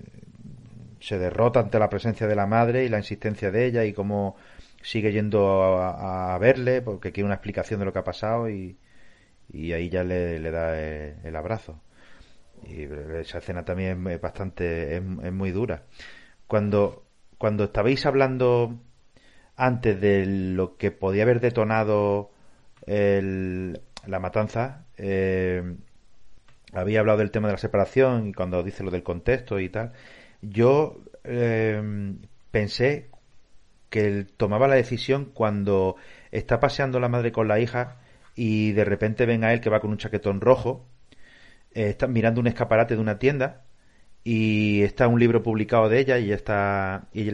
se 1.00 1.18
derrota 1.20 1.60
ante 1.60 1.80
la 1.80 1.90
presencia 1.90 2.28
de 2.28 2.36
la 2.36 2.48
madre 2.48 2.86
y 2.86 2.90
la 2.90 2.98
insistencia 2.98 3.52
de 3.52 3.66
ella 3.66 3.84
y 3.86 3.94
cómo 3.94 4.36
sigue 4.82 5.12
yendo 5.12 5.82
a, 5.82 6.38
verle 6.40 6.82
porque 6.82 7.12
quiere 7.12 7.26
una 7.26 7.36
explicación 7.36 7.80
de 7.80 7.86
lo 7.86 7.94
que 7.94 8.00
ha 8.00 8.04
pasado 8.04 8.50
y, 8.50 8.78
y 9.52 9.74
ahí 9.74 9.90
ya 9.90 10.04
le, 10.04 10.40
le 10.40 10.52
da 10.52 10.80
el, 10.80 11.36
abrazo. 11.36 11.82
Y 12.64 12.84
esa 13.20 13.40
escena 13.40 13.66
también 13.66 14.06
es 14.08 14.22
bastante, 14.22 14.98
es 14.98 15.34
muy 15.34 15.52
dura. 15.52 15.84
Cuando 16.48 17.05
cuando 17.46 17.66
estabais 17.66 18.08
hablando 18.08 18.80
antes 19.56 20.02
de 20.02 20.26
lo 20.26 20.78
que 20.78 20.90
podía 20.90 21.22
haber 21.22 21.40
detonado 21.40 22.32
la 22.88 24.20
matanza, 24.20 24.88
eh, 24.98 25.76
había 26.74 27.02
hablado 27.02 27.20
del 27.20 27.30
tema 27.30 27.48
de 27.48 27.54
la 27.54 27.60
separación 27.60 28.30
y 28.30 28.34
cuando 28.34 28.64
dice 28.64 28.84
lo 28.84 28.90
del 28.90 29.04
contexto 29.04 29.60
y 29.60 29.70
tal, 29.70 29.92
yo 30.42 30.98
eh, 31.24 32.16
pensé 32.50 33.12
que 33.92 34.08
él 34.08 34.28
tomaba 34.36 34.68
la 34.68 34.74
decisión 34.74 35.26
cuando 35.26 35.98
está 36.32 36.60
paseando 36.60 37.00
la 37.00 37.10
madre 37.10 37.32
con 37.32 37.48
la 37.48 37.60
hija 37.60 37.98
y 38.34 38.72
de 38.72 38.86
repente 38.86 39.28
ven 39.28 39.44
a 39.44 39.54
él 39.54 39.62
que 39.62 39.70
va 39.70 39.82
con 39.82 39.92
un 39.92 40.00
chaquetón 40.00 40.42
rojo, 40.42 40.88
eh, 41.76 41.90
está 41.90 42.08
mirando 42.08 42.42
un 42.42 42.48
escaparate 42.48 42.96
de 42.96 43.02
una 43.02 43.20
tienda 43.20 43.65
y 44.26 44.82
está 44.84 45.08
un 45.08 45.20
libro 45.20 45.44
publicado 45.44 45.88
de 45.88 46.00
ella 46.00 46.20
y 46.20 46.32
está 46.34 47.08
y, 47.14 47.30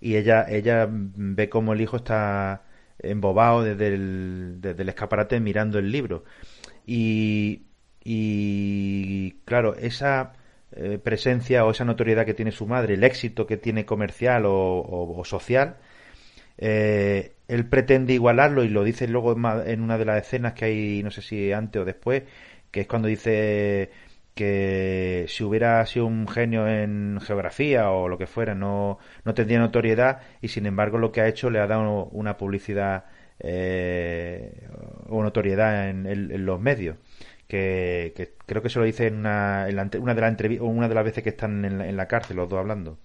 y 0.00 0.16
ella 0.16 0.46
ella 0.48 0.88
ve 0.90 1.48
como 1.50 1.74
el 1.74 1.82
hijo 1.82 1.98
está 1.98 2.64
embobado 2.98 3.62
desde 3.62 3.88
el, 3.88 4.56
desde 4.60 4.82
el 4.82 4.88
escaparate 4.88 5.40
mirando 5.40 5.78
el 5.78 5.92
libro. 5.92 6.24
Y, 6.86 7.64
y 8.04 9.32
claro 9.44 9.74
esa 9.76 10.32
eh, 10.72 10.98
presencia 11.02 11.64
o 11.64 11.70
esa 11.70 11.84
notoriedad 11.84 12.26
que 12.26 12.34
tiene 12.34 12.52
su 12.52 12.66
madre, 12.66 12.94
el 12.94 13.04
éxito 13.04 13.46
que 13.46 13.56
tiene 13.58 13.84
comercial 13.86 14.44
o, 14.46 15.22
social, 15.24 15.76
eh, 16.58 17.34
él 17.48 17.68
pretende 17.68 18.14
igualarlo 18.14 18.64
y 18.64 18.68
lo 18.68 18.84
dice 18.84 19.08
luego 19.08 19.32
en 19.66 19.82
una 19.82 19.98
de 19.98 20.04
las 20.06 20.22
escenas 20.26 20.54
que 20.54 20.64
hay, 20.66 21.02
no 21.02 21.10
sé 21.10 21.22
si 21.22 21.52
antes 21.52 21.82
o 21.82 21.84
después, 21.84 22.22
que 22.70 22.82
es 22.82 22.86
cuando 22.86 23.08
dice 23.08 23.90
que 24.34 25.26
si 25.28 25.44
hubiera 25.44 25.84
sido 25.86 26.06
un 26.06 26.28
genio 26.28 26.66
en 26.68 27.20
geografía 27.22 27.90
o 27.90 28.08
lo 28.08 28.18
que 28.18 28.26
fuera, 28.26 28.54
no, 28.54 28.98
no 29.24 29.34
tendría 29.34 29.58
notoriedad 29.60 30.20
y 30.40 30.48
sin 30.48 30.66
embargo 30.66 30.98
lo 30.98 31.12
que 31.12 31.20
ha 31.20 31.28
hecho 31.28 31.50
le 31.50 31.60
ha 31.60 31.66
dado 31.66 32.06
una 32.06 32.36
publicidad 32.36 33.04
eh, 33.40 34.68
o 35.08 35.22
notoriedad 35.22 35.88
en 35.90 36.46
los 36.46 36.60
medios 36.60 36.96
que, 37.48 38.34
creo 38.46 38.62
que 38.62 38.70
se 38.70 38.78
lo 38.78 38.84
dice 38.84 39.06
en 39.06 39.16
una, 39.16 39.68
en 39.68 39.78
una 40.00 40.14
de 40.14 40.20
las 40.20 40.60
una 40.60 40.88
de 40.88 40.94
las 40.94 41.04
veces 41.04 41.22
que 41.22 41.30
están 41.30 41.64
en 41.64 41.96
la, 41.96 42.08
cárcel 42.08 42.36
los 42.36 42.48
dos 42.48 42.58
hablando. 42.58 42.98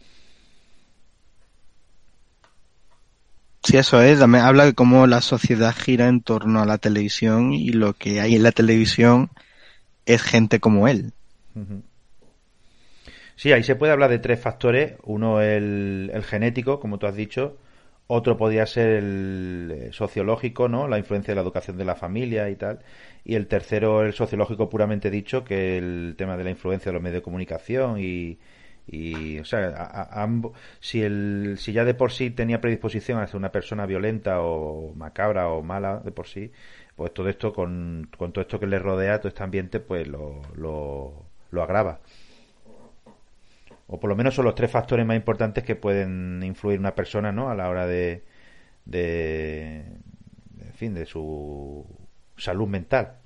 Sí, 3.63 3.78
eso 3.78 4.02
es. 4.02 4.22
habla 4.22 4.65
de 4.65 4.74
cómo 4.74 5.06
la 5.06 5.22
sociedad 5.22 5.76
gira 5.76 6.08
en 6.08 6.22
torno 6.22 6.62
a 6.62 6.65
la 6.65 6.78
televisión 6.78 7.54
y 7.54 7.70
lo 7.70 7.94
que 7.94 8.22
hay 8.22 8.36
en 8.36 8.44
la 8.44 8.52
televisión 8.52 9.30
es 10.06 10.22
gente 10.22 10.60
como 10.60 10.88
él. 10.88 11.13
Sí, 13.36 13.52
ahí 13.54 13.63
se 13.63 13.76
puede 13.76 13.93
hablar 13.93 14.10
de 14.10 14.19
tres 14.19 14.39
factores. 14.39 14.95
Uno 15.04 15.41
el, 15.41 16.12
genético, 16.26 16.80
como 16.80 17.00
tú 17.00 17.08
has 17.08 17.15
dicho. 17.15 17.58
Otro 18.08 18.38
podría 18.38 18.65
ser 18.65 18.89
el 18.89 19.72
eh, 19.72 19.89
sociológico, 19.93 20.67
¿no? 20.67 20.88
La 20.88 20.98
influencia 20.98 21.32
de 21.32 21.36
la 21.36 21.41
educación 21.43 21.78
de 21.78 21.86
la 21.86 21.95
familia 21.95 22.50
y 22.50 22.56
tal 22.56 22.80
y 23.24 23.36
el 23.36 23.48
tercero 23.48 24.04
el 24.04 24.13
sociológico 24.13 24.69
puramente 24.69 25.10
dicho 25.12 25.43
que 25.43 25.78
el 25.78 26.15
tema 26.17 26.38
de 26.38 26.43
la 26.43 26.50
influencia 26.50 26.89
de 26.89 26.93
los 26.93 27.02
medios 27.04 27.17
de 27.17 27.22
comunicación 27.22 27.98
y, 28.00 28.39
o 29.39 29.45
sea 29.45 30.28
si 30.80 31.02
el 31.04 31.58
si 31.60 31.74
ya 31.74 31.86
de 31.86 31.93
por 31.93 32.12
sí 32.12 32.32
tenía 32.32 32.60
predisposición 32.62 33.19
a 33.19 33.28
ser 33.28 33.36
una 33.38 33.52
persona 33.52 33.86
violenta 33.86 34.41
o 34.41 34.93
macabra 34.95 35.50
o 35.50 35.62
mala 35.62 36.00
de 36.00 36.12
por 36.12 36.28
sí 36.28 36.52
pues 36.95 37.13
todo 37.13 37.30
esto 37.30 37.54
con, 37.54 38.10
con 38.17 38.34
todo 38.34 38.41
esto 38.41 38.60
que 38.60 38.67
le 38.67 38.80
rodea 38.80 39.19
todo 39.19 39.30
este 39.30 39.43
ambiente 39.43 39.80
pues 39.80 40.08
lo, 40.08 40.41
lo, 40.56 41.29
lo 41.51 41.63
agrava 41.63 41.99
o 43.88 43.99
por 43.99 44.09
lo 44.09 44.15
menos 44.15 44.35
son 44.35 44.45
los 44.45 44.55
tres 44.55 44.69
factores 44.69 45.05
más 45.05 45.17
importantes 45.17 45.63
que 45.63 45.75
pueden 45.75 46.43
influir 46.43 46.79
una 46.79 46.93
persona 46.93 47.31
no 47.31 47.49
a 47.49 47.55
la 47.55 47.69
hora 47.69 47.88
de 47.88 48.23
de 48.85 49.79
en 50.62 50.73
fin 50.75 50.93
de 50.93 51.05
su 51.05 51.85
salud 52.38 52.67
mental. 52.67 53.17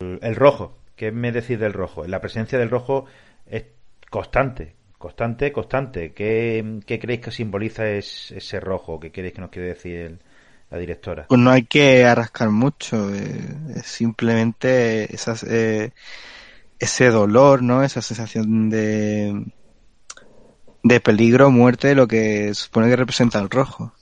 El 0.00 0.36
rojo, 0.36 0.78
¿qué 0.96 1.10
me 1.10 1.32
decís 1.32 1.58
del 1.58 1.72
rojo? 1.72 2.06
La 2.06 2.20
presencia 2.20 2.58
del 2.58 2.70
rojo 2.70 3.06
es 3.46 3.64
constante, 4.10 4.74
constante, 4.96 5.52
constante. 5.52 6.12
¿Qué, 6.12 6.80
creéis 6.86 7.20
que 7.20 7.30
simboliza 7.30 7.88
ese 7.90 8.60
rojo? 8.60 9.00
¿Qué 9.00 9.10
queréis 9.10 9.34
que 9.34 9.40
nos 9.40 9.50
quiere 9.50 9.68
decir 9.68 10.18
la 10.70 10.78
directora? 10.78 11.26
Pues 11.28 11.40
no 11.40 11.50
hay 11.50 11.64
que 11.64 12.04
arrascar 12.04 12.50
mucho, 12.50 13.14
eh, 13.14 13.56
es 13.76 13.86
simplemente 13.86 15.14
esas, 15.14 15.42
eh, 15.44 15.92
ese 16.78 17.10
dolor, 17.10 17.62
¿no? 17.62 17.82
Esa 17.82 18.02
sensación 18.02 18.70
de, 18.70 19.46
de 20.82 21.00
peligro, 21.00 21.50
muerte, 21.50 21.94
lo 21.94 22.06
que 22.06 22.54
supone 22.54 22.88
que 22.88 22.96
representa 22.96 23.38
el 23.38 23.50
rojo. 23.50 23.92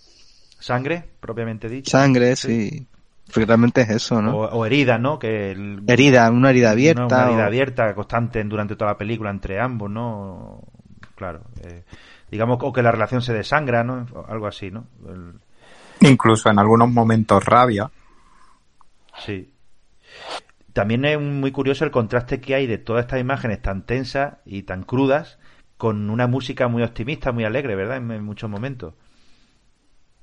¿Sangre, 0.59 1.05
propiamente 1.21 1.69
dicho? 1.69 1.91
Sangre, 1.91 2.35
sí. 2.37 2.87
Porque 3.27 3.45
realmente 3.45 3.81
es 3.81 3.91
eso, 3.91 4.23
¿no? 4.23 4.37
O, 4.37 4.67
herida, 4.67 4.99
¿no? 4.99 5.19
Que 5.19 5.51
herida, 5.87 6.31
una 6.31 6.51
herida 6.51 6.71
abierta. 6.71 7.05
Una, 7.07 7.29
herida 7.29 7.47
abierta, 7.47 7.95
constante 7.95 8.43
durante 8.45 8.77
toda 8.77 8.93
la 8.93 8.99
película 8.99 9.31
entre 9.31 9.61
ambos, 9.61 9.91
¿no? 9.91 10.63
Claro. 11.17 11.43
Eh, 11.63 11.83
digamos, 12.31 12.59
o 12.61 12.73
que 12.73 12.83
la 12.83 12.93
relación 12.93 13.23
se 13.23 13.33
desangra, 13.33 13.83
¿no? 13.83 14.07
Algo 14.29 14.47
así, 14.47 14.71
¿no? 14.71 14.87
Incluso 16.01 16.51
en 16.51 16.59
algunos 16.59 16.91
momentos 16.91 17.45
rabia. 17.45 17.91
Sí. 19.25 19.53
También 20.73 21.05
es 21.05 21.21
muy 21.21 21.53
curioso 21.53 21.85
el 21.85 21.91
contraste 21.91 22.41
que 22.41 22.55
hay 22.55 22.67
de 22.67 22.79
todas 22.79 23.05
estas 23.05 23.21
imágenes 23.21 23.63
tan 23.63 23.87
tensas 23.87 24.35
y 24.45 24.63
tan 24.63 24.83
crudas 24.83 25.39
con 25.79 26.11
una 26.11 26.27
música 26.27 26.69
muy 26.69 26.83
optimista, 26.83 27.33
muy 27.33 27.45
alegre, 27.45 27.75
¿verdad? 27.75 27.97
en 27.97 28.25
muchos 28.25 28.51
momentos 28.51 28.95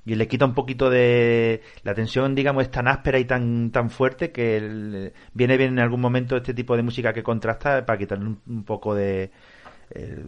y 0.05 0.15
le 0.15 0.27
quita 0.27 0.45
un 0.45 0.53
poquito 0.53 0.89
de 0.89 1.61
la 1.83 1.93
tensión 1.93 2.35
digamos 2.35 2.63
es 2.63 2.71
tan 2.71 2.87
áspera 2.87 3.19
y 3.19 3.25
tan 3.25 3.71
tan 3.71 3.89
fuerte 3.89 4.31
que 4.31 5.11
viene 5.33 5.57
bien 5.57 5.73
en 5.73 5.79
algún 5.79 6.01
momento 6.01 6.35
este 6.37 6.53
tipo 6.53 6.75
de 6.75 6.83
música 6.83 7.13
que 7.13 7.23
contrasta 7.23 7.85
para 7.85 7.97
quitarle 7.97 8.35
un, 8.45 8.63
poco 8.63 8.95
de 8.95 9.31
eh, 9.95 10.23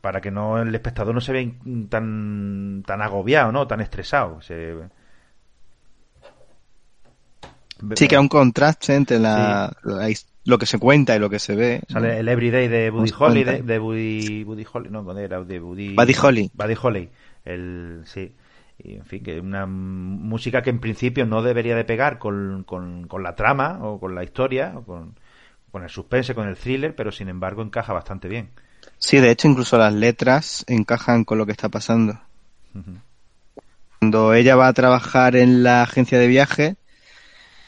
para 0.00 0.20
que 0.20 0.30
no 0.30 0.60
el 0.60 0.74
espectador 0.74 1.14
no 1.14 1.20
se 1.20 1.32
vea 1.32 1.50
tan 1.88 2.82
tan 2.86 3.02
agobiado 3.02 3.52
no 3.52 3.66
tan 3.66 3.80
estresado. 3.80 4.40
Sí 4.40 4.54
que 8.08 8.16
hay 8.16 8.20
un 8.20 8.28
contraste 8.28 8.94
entre 8.94 9.18
la, 9.18 9.74
lo 10.44 10.58
que 10.58 10.66
se 10.66 10.78
cuenta 10.78 11.16
y 11.16 11.18
lo 11.18 11.30
que 11.30 11.38
se 11.38 11.56
ve 11.56 11.82
sale 11.88 12.18
el 12.18 12.28
Everyday 12.28 12.68
de 12.68 12.90
Buddy 12.90 13.12
Holly 13.18 13.44
de, 13.44 13.62
de 13.62 13.78
Buddy, 13.78 14.44
Buddy 14.44 14.66
Holly 14.70 14.90
no 14.90 15.18
era 15.18 15.42
de 15.42 15.60
Buddy 15.60 15.94
Buddy 15.94 16.14
Holly. 16.22 16.50
Buddy 16.54 16.74
Holly. 16.80 17.08
El 17.44 18.02
sí. 18.04 18.34
Y 18.82 18.94
en 18.94 19.04
fin, 19.04 19.22
que 19.22 19.40
una 19.40 19.66
música 19.66 20.62
que 20.62 20.70
en 20.70 20.80
principio 20.80 21.26
no 21.26 21.42
debería 21.42 21.76
de 21.76 21.84
pegar 21.84 22.18
con, 22.18 22.64
con, 22.64 23.22
la 23.22 23.34
trama 23.34 23.78
o 23.82 24.00
con 24.00 24.14
la 24.14 24.24
historia 24.24 24.72
o 24.76 24.84
con, 24.84 25.14
con, 25.70 25.82
el 25.82 25.90
suspense, 25.90 26.34
con 26.34 26.48
el 26.48 26.56
thriller, 26.56 26.94
pero 26.94 27.12
sin 27.12 27.28
embargo 27.28 27.62
encaja 27.62 27.92
bastante 27.92 28.28
bien. 28.28 28.50
Sí, 28.98 29.18
de 29.18 29.30
hecho 29.30 29.48
incluso 29.48 29.78
las 29.78 29.94
letras 29.94 30.64
encajan 30.68 31.24
con 31.24 31.38
lo 31.38 31.46
que 31.46 31.52
está 31.52 31.68
pasando. 31.68 32.20
Cuando 33.98 34.34
ella 34.34 34.56
va 34.56 34.68
a 34.68 34.72
trabajar 34.72 35.36
en 35.36 35.62
la 35.62 35.82
agencia 35.82 36.18
de 36.18 36.26
viaje, 36.26 36.76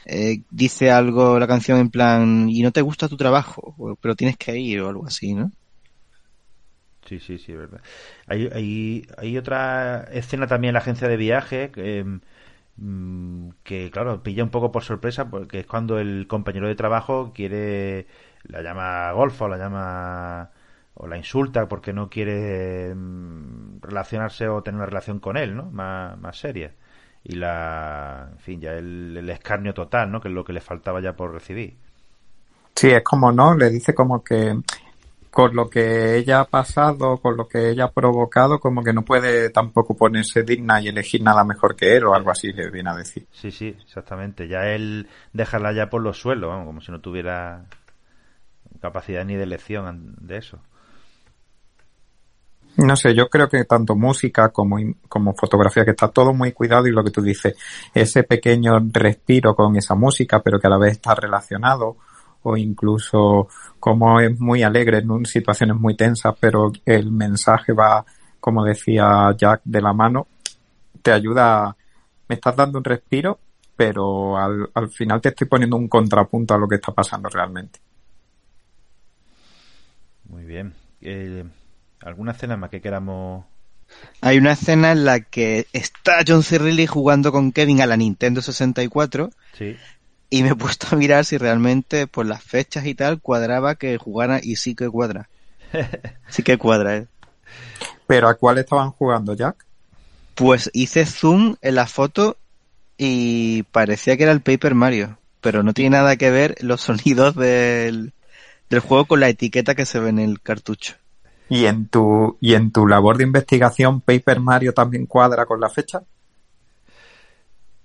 eh, 0.04 0.42
dice 0.50 0.90
algo 0.90 1.38
la 1.38 1.46
canción 1.46 1.78
en 1.78 1.90
plan, 1.90 2.48
y 2.48 2.62
no 2.62 2.72
te 2.72 2.82
gusta 2.82 3.08
tu 3.08 3.16
trabajo, 3.16 3.96
pero 4.00 4.14
tienes 4.14 4.36
que 4.36 4.58
ir 4.58 4.80
o 4.80 4.88
algo 4.88 5.06
así, 5.06 5.34
¿no? 5.34 5.50
Sí, 7.06 7.18
sí, 7.18 7.38
sí, 7.38 7.52
verdad. 7.52 7.80
Hay, 8.26 8.48
hay, 8.52 9.06
hay 9.18 9.36
otra 9.36 10.04
escena 10.12 10.46
también 10.46 10.70
en 10.70 10.74
la 10.74 10.80
agencia 10.80 11.08
de 11.08 11.16
viaje 11.16 11.70
que, 11.70 12.04
mm, 12.76 13.50
que, 13.64 13.90
claro, 13.90 14.22
pilla 14.22 14.44
un 14.44 14.50
poco 14.50 14.72
por 14.72 14.84
sorpresa 14.84 15.28
porque 15.28 15.60
es 15.60 15.66
cuando 15.66 15.98
el 15.98 16.26
compañero 16.28 16.68
de 16.68 16.74
trabajo 16.74 17.32
quiere, 17.34 18.06
la 18.44 18.62
llama 18.62 19.12
golfo, 19.12 19.48
la 19.48 19.58
llama 19.58 20.50
o 20.94 21.06
la 21.06 21.16
insulta 21.16 21.66
porque 21.68 21.92
no 21.92 22.08
quiere 22.08 22.94
mm, 22.94 23.80
relacionarse 23.80 24.48
o 24.48 24.62
tener 24.62 24.76
una 24.76 24.86
relación 24.86 25.20
con 25.20 25.36
él, 25.36 25.56
¿no? 25.56 25.70
Más, 25.70 26.18
más 26.18 26.38
seria. 26.38 26.72
Y 27.24 27.36
la, 27.36 28.28
en 28.32 28.38
fin, 28.38 28.60
ya 28.60 28.72
el, 28.72 29.16
el 29.16 29.30
escarnio 29.30 29.72
total, 29.74 30.10
¿no? 30.10 30.20
Que 30.20 30.28
es 30.28 30.34
lo 30.34 30.44
que 30.44 30.52
le 30.52 30.60
faltaba 30.60 31.00
ya 31.00 31.14
por 31.14 31.32
recibir. 31.32 31.76
Sí, 32.74 32.90
es 32.90 33.02
como, 33.02 33.30
¿no? 33.32 33.54
Le 33.54 33.70
dice 33.70 33.94
como 33.94 34.22
que 34.24 34.56
con 35.32 35.56
lo 35.56 35.70
que 35.70 36.16
ella 36.16 36.40
ha 36.40 36.44
pasado, 36.44 37.16
con 37.16 37.38
lo 37.38 37.48
que 37.48 37.70
ella 37.70 37.84
ha 37.84 37.90
provocado, 37.90 38.60
como 38.60 38.82
que 38.82 38.92
no 38.92 39.02
puede 39.02 39.48
tampoco 39.48 39.96
ponerse 39.96 40.42
digna 40.42 40.78
y 40.82 40.88
elegir 40.88 41.22
nada 41.22 41.42
mejor 41.42 41.74
que 41.74 41.96
él 41.96 42.04
o 42.04 42.14
algo 42.14 42.30
así 42.30 42.52
le 42.52 42.70
viene 42.70 42.90
a 42.90 42.96
decir. 42.96 43.26
Sí, 43.30 43.50
sí, 43.50 43.74
exactamente. 43.82 44.46
Ya 44.46 44.68
él 44.68 45.08
dejarla 45.32 45.72
ya 45.72 45.88
por 45.88 46.02
los 46.02 46.18
suelos, 46.18 46.50
como 46.66 46.82
si 46.82 46.92
no 46.92 47.00
tuviera 47.00 47.64
capacidad 48.82 49.24
ni 49.24 49.36
de 49.36 49.44
elección 49.44 50.16
de 50.20 50.36
eso. 50.36 50.58
No 52.76 52.96
sé, 52.96 53.14
yo 53.14 53.28
creo 53.28 53.48
que 53.48 53.64
tanto 53.64 53.94
música 53.94 54.48
como, 54.48 54.76
como 55.08 55.34
fotografía, 55.34 55.84
que 55.84 55.90
está 55.90 56.08
todo 56.08 56.32
muy 56.32 56.52
cuidado 56.52 56.86
y 56.86 56.90
lo 56.90 57.04
que 57.04 57.10
tú 57.10 57.20
dices, 57.20 57.54
ese 57.92 58.24
pequeño 58.24 58.78
respiro 58.90 59.54
con 59.54 59.76
esa 59.76 59.94
música, 59.94 60.40
pero 60.40 60.58
que 60.58 60.66
a 60.68 60.70
la 60.70 60.78
vez 60.78 60.92
está 60.92 61.14
relacionado, 61.14 61.96
o 62.44 62.56
incluso 62.56 63.48
como 63.78 64.20
es 64.20 64.40
muy 64.40 64.62
alegre 64.62 64.98
en 64.98 65.26
situaciones 65.26 65.76
muy 65.76 65.96
tensas, 65.96 66.34
pero 66.40 66.72
el 66.86 67.12
mensaje 67.12 67.72
va, 67.72 68.04
como 68.40 68.64
decía 68.64 69.34
Jack, 69.36 69.60
de 69.64 69.82
la 69.82 69.92
mano, 69.92 70.26
te 71.02 71.12
ayuda 71.12 71.76
me 72.32 72.36
estás 72.36 72.56
dando 72.56 72.78
un 72.78 72.84
respiro, 72.84 73.38
pero 73.76 74.38
al, 74.38 74.70
al 74.72 74.88
final 74.88 75.20
te 75.20 75.28
estoy 75.28 75.46
poniendo 75.46 75.76
un 75.76 75.86
contrapunto 75.86 76.54
a 76.54 76.58
lo 76.58 76.66
que 76.66 76.76
está 76.76 76.92
pasando 76.92 77.28
realmente. 77.28 77.78
Muy 80.30 80.44
bien. 80.44 80.72
Eh, 81.02 81.44
¿Alguna 82.02 82.32
escena 82.32 82.56
más 82.56 82.70
que 82.70 82.80
queramos 82.80 83.44
hay 84.20 84.38
una 84.38 84.52
escena 84.52 84.92
en 84.92 85.04
la 85.04 85.20
que 85.20 85.66
está 85.72 86.18
John 86.26 86.42
C. 86.42 86.58
Reilly 86.58 86.86
jugando 86.86 87.32
con 87.32 87.52
Kevin 87.52 87.80
a 87.80 87.86
la 87.86 87.96
Nintendo 87.96 88.40
64 88.40 89.30
Sí. 89.56 89.76
y 90.30 90.42
me 90.42 90.50
he 90.50 90.54
puesto 90.54 90.86
a 90.90 90.96
mirar 90.96 91.24
si 91.24 91.38
realmente 91.38 92.06
por 92.06 92.26
las 92.26 92.42
fechas 92.42 92.86
y 92.86 92.94
tal 92.94 93.20
cuadraba 93.20 93.74
que 93.74 93.98
jugara 93.98 94.40
y 94.42 94.56
sí 94.56 94.74
que 94.74 94.88
cuadra. 94.88 95.28
Sí 96.28 96.42
que 96.42 96.58
cuadra, 96.58 96.96
¿eh? 96.96 97.06
¿Pero 98.06 98.28
a 98.28 98.34
cuál 98.34 98.58
estaban 98.58 98.90
jugando, 98.90 99.34
Jack? 99.34 99.64
Pues 100.34 100.70
hice 100.72 101.04
zoom 101.04 101.56
en 101.60 101.74
la 101.74 101.86
foto 101.86 102.36
y 102.96 103.64
parecía 103.64 104.16
que 104.16 104.22
era 104.22 104.32
el 104.32 104.40
Paper 104.40 104.74
Mario, 104.74 105.18
pero 105.40 105.62
no 105.62 105.74
tiene 105.74 105.90
nada 105.96 106.16
que 106.16 106.30
ver 106.30 106.56
los 106.60 106.80
sonidos 106.80 107.34
del, 107.34 108.12
del 108.70 108.80
juego 108.80 109.06
con 109.06 109.20
la 109.20 109.28
etiqueta 109.28 109.74
que 109.74 109.86
se 109.86 109.98
ve 109.98 110.10
en 110.10 110.18
el 110.18 110.40
cartucho. 110.40 110.94
¿Y 111.48 111.66
en 111.66 111.88
tu, 111.88 112.38
y 112.40 112.54
en 112.54 112.72
tu 112.72 112.86
labor 112.86 113.18
de 113.18 113.24
investigación, 113.24 114.00
Paper 114.00 114.40
Mario 114.40 114.72
también 114.72 115.06
cuadra 115.06 115.44
con 115.44 115.60
la 115.60 115.68
fecha? 115.68 116.02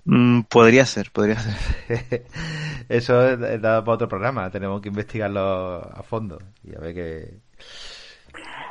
Mm, 0.06 0.43
podría 0.43 0.86
ser, 0.86 1.12
podría 1.12 1.38
ser. 1.38 2.26
Eso 2.89 3.28
es 3.28 3.62
dado 3.62 3.84
para 3.84 3.96
otro 3.96 4.08
programa. 4.08 4.50
Tenemos 4.50 4.82
que 4.82 4.88
investigarlo 4.88 5.82
a 5.82 6.02
fondo. 6.04 6.39
Y 6.63 6.74
a 6.76 6.80
ver 6.80 6.93
qué. 6.93 7.39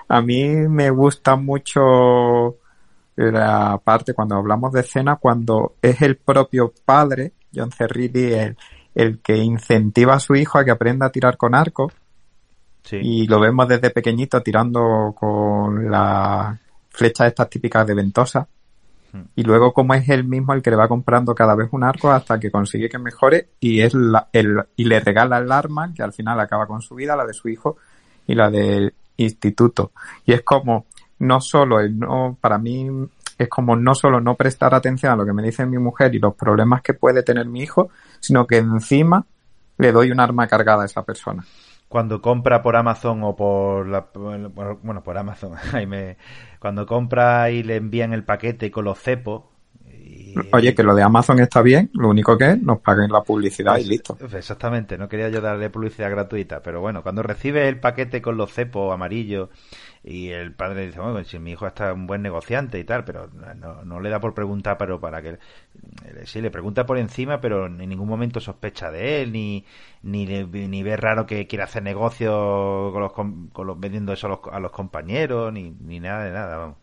A 0.09 0.23
mí 0.23 0.47
me 0.47 0.89
gusta 0.91 1.37
mucho 1.37 2.57
la 3.17 3.79
parte 3.83 4.15
cuando 4.15 4.37
hablamos 4.37 4.73
de 4.73 4.81
escena, 4.81 5.17
cuando 5.17 5.77
es 5.83 6.01
el 6.01 6.17
propio 6.17 6.73
padre, 6.85 7.33
John 7.55 7.71
C. 7.71 7.87
Reilly, 7.87 8.33
el, 8.33 8.57
el 8.95 9.21
que 9.21 9.37
incentiva 9.37 10.15
a 10.15 10.21
su 10.21 10.35
hijo 10.37 10.59
a 10.59 10.65
que 10.65 10.71
aprenda 10.71 11.07
a 11.07 11.13
tirar 11.13 11.37
con 11.37 11.55
arco. 11.55 11.93
Sí. 12.87 12.97
Y 13.03 13.27
lo 13.27 13.41
vemos 13.41 13.67
desde 13.67 13.91
pequeñito 13.91 14.41
tirando 14.43 15.13
con 15.19 15.91
las 15.91 16.57
flechas 16.91 17.27
estas 17.27 17.51
típicas 17.51 17.87
de 17.87 17.95
ventosa. 17.95 18.47
Hmm. 19.13 19.23
Y 19.35 19.43
luego 19.43 19.73
como 19.73 19.93
es 19.95 20.09
él 20.09 20.25
mismo 20.25 20.53
el 20.53 20.63
que 20.63 20.71
le 20.71 20.77
va 20.77 20.87
comprando 20.89 21.35
cada 21.35 21.55
vez 21.57 21.69
un 21.73 21.83
arco 21.83 22.11
hasta 22.11 22.39
que 22.39 22.51
consigue 22.51 22.89
que 22.89 22.99
mejore 22.99 23.49
y 23.61 23.81
es 23.81 23.93
la- 23.93 24.29
el, 24.33 24.63
y 24.77 24.85
le 24.85 25.01
regala 25.01 25.39
el 25.39 25.51
arma 25.51 25.93
que 25.93 26.03
al 26.03 26.13
final 26.13 26.39
acaba 26.39 26.67
con 26.67 26.81
su 26.81 26.95
vida, 26.95 27.17
la 27.17 27.27
de 27.27 27.35
su 27.35 27.49
hijo 27.49 27.77
y 28.27 28.35
la 28.35 28.51
del 28.51 28.95
instituto. 29.17 29.91
Y 30.25 30.33
es 30.33 30.43
como 30.43 30.87
no 31.19 31.41
solo 31.41 31.81
el 31.81 31.99
no, 31.99 32.37
para 32.41 32.59
mí 32.59 32.89
es 33.39 33.49
como 33.49 33.75
no 33.77 33.95
solo 33.95 34.21
no 34.21 34.35
prestar 34.35 34.75
atención 34.75 35.13
a 35.13 35.17
lo 35.17 35.27
que 35.27 35.33
me 35.33 35.43
dice 35.43 35.67
mi 35.67 35.79
mujer 35.79 36.15
y 36.15 36.19
los 36.19 36.35
problemas 36.35 36.83
que 36.83 36.95
puede 36.95 37.23
tener 37.23 37.47
mi 37.47 37.63
hijo, 37.63 37.91
sino 38.21 38.47
que 38.47 38.59
encima 38.59 39.27
le 39.79 39.93
doy 39.93 40.11
un 40.11 40.21
arma 40.21 40.47
cargada 40.47 40.83
a 40.83 40.87
esa 40.87 41.03
persona. 41.03 41.45
Cuando 41.89 42.21
compra 42.21 42.63
por 42.63 42.77
Amazon 42.77 43.23
o 43.23 43.37
por 43.37 43.87
la, 43.87 44.09
bueno, 44.15 45.03
por 45.03 45.19
Amazon, 45.19 45.53
ahí 45.73 45.87
me, 45.87 46.17
cuando 46.59 46.85
compra 46.87 47.51
y 47.51 47.63
le 47.63 47.77
envían 47.77 48.13
el 48.13 48.25
paquete 48.25 48.71
con 48.71 48.85
los 48.85 48.99
cepos. 48.99 49.45
y- 49.89 50.35
Oye, 50.53 50.75
que 50.75 50.83
lo 50.83 50.95
de 50.95 51.03
Amazon 51.03 51.39
está 51.41 51.63
bien, 51.63 51.91
lo 51.95 52.09
único 52.11 52.37
que 52.37 52.51
es 52.53 52.63
nos 52.63 52.81
paguen 52.81 53.11
la 53.11 53.23
publicidad 53.23 53.79
y 53.79 53.85
listo. 53.85 54.19
Exactamente, 54.35 54.99
no 54.99 55.09
quería 55.09 55.29
yo 55.29 55.41
darle 55.41 55.71
publicidad 55.71 56.11
gratuita, 56.11 56.63
pero 56.63 56.81
bueno, 56.81 57.03
cuando 57.03 57.23
recibe 57.23 57.69
el 57.69 57.81
paquete 57.81 58.21
con 58.21 58.37
los 58.37 58.53
cepos 58.53 58.93
amarillos 58.93 59.49
y 60.09 60.29
el 60.31 60.55
padre 60.55 60.87
dice, 60.87 61.01
bueno, 61.01 61.23
si 61.25 61.39
mi 61.41 61.51
hijo 61.53 61.67
está 61.67 61.93
un 61.93 62.07
buen 62.07 62.23
negociante 62.23 62.79
y 62.79 62.85
tal, 62.85 63.05
pero 63.05 63.29
no, 63.57 63.85
no 63.85 64.01
le 64.01 64.09
da 64.09 64.21
por 64.21 64.35
preguntar, 64.35 64.79
pero 64.79 65.01
para 65.01 65.21
que... 65.21 65.39
Sí, 66.25 66.41
le 66.41 66.51
pregunta 66.51 66.87
por 66.87 66.97
encima, 66.99 67.41
pero 67.41 67.67
en 67.67 67.79
ningún 67.79 68.09
momento 68.09 68.41
sospecha 68.41 68.91
de 68.91 69.23
él, 69.23 69.33
ni, 69.33 69.65
ni, 70.03 70.25
ni 70.27 70.83
ve 70.83 70.97
raro 70.97 71.27
que 71.27 71.47
quiera 71.47 71.65
hacer 71.65 71.83
negocio 71.83 72.31
con 72.93 73.01
los, 73.03 73.13
con 73.13 73.67
los 73.67 73.79
vendiendo 73.81 74.13
eso 74.13 74.27
a 74.29 74.31
los, 74.31 74.41
a 74.53 74.61
los 74.61 74.71
compañeros, 74.73 75.53
ni, 75.53 75.71
ni 75.81 76.01
nada 76.01 76.25
de 76.25 76.33
nada, 76.33 76.57
vamos. 76.57 76.77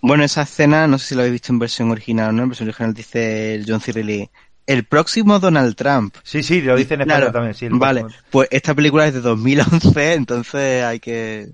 Bueno, 0.00 0.24
esa 0.24 0.42
escena, 0.42 0.86
no 0.88 0.98
sé 0.98 1.08
si 1.08 1.14
lo 1.14 1.20
habéis 1.20 1.32
visto 1.34 1.52
en 1.52 1.58
versión 1.60 1.90
original 1.90 2.30
o 2.30 2.32
no, 2.32 2.42
en 2.42 2.48
versión 2.48 2.68
original 2.68 2.92
dice 2.94 3.54
el 3.54 3.64
John 3.66 3.80
C. 3.80 3.92
Reilly, 3.92 4.30
el 4.66 4.84
próximo 4.84 5.38
Donald 5.38 5.76
Trump. 5.76 6.16
Sí, 6.24 6.42
sí, 6.42 6.60
lo 6.60 6.76
dice 6.76 6.94
en 6.94 7.02
español 7.02 7.30
Claro, 7.30 7.32
también, 7.32 7.54
sí. 7.54 7.66
el 7.66 7.74
vale, 7.78 8.00
próximo- 8.02 8.24
pues 8.30 8.48
esta 8.50 8.74
película 8.74 9.06
es 9.06 9.14
de 9.14 9.20
2011, 9.20 10.14
entonces 10.14 10.84
hay 10.84 10.98
que 11.00 11.52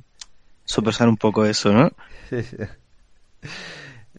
sopesar 0.68 1.09
un 1.09 1.16
poco 1.16 1.44
eso, 1.46 1.72
¿no? 1.72 1.90
Sí, 2.28 2.42
sí. 2.42 2.57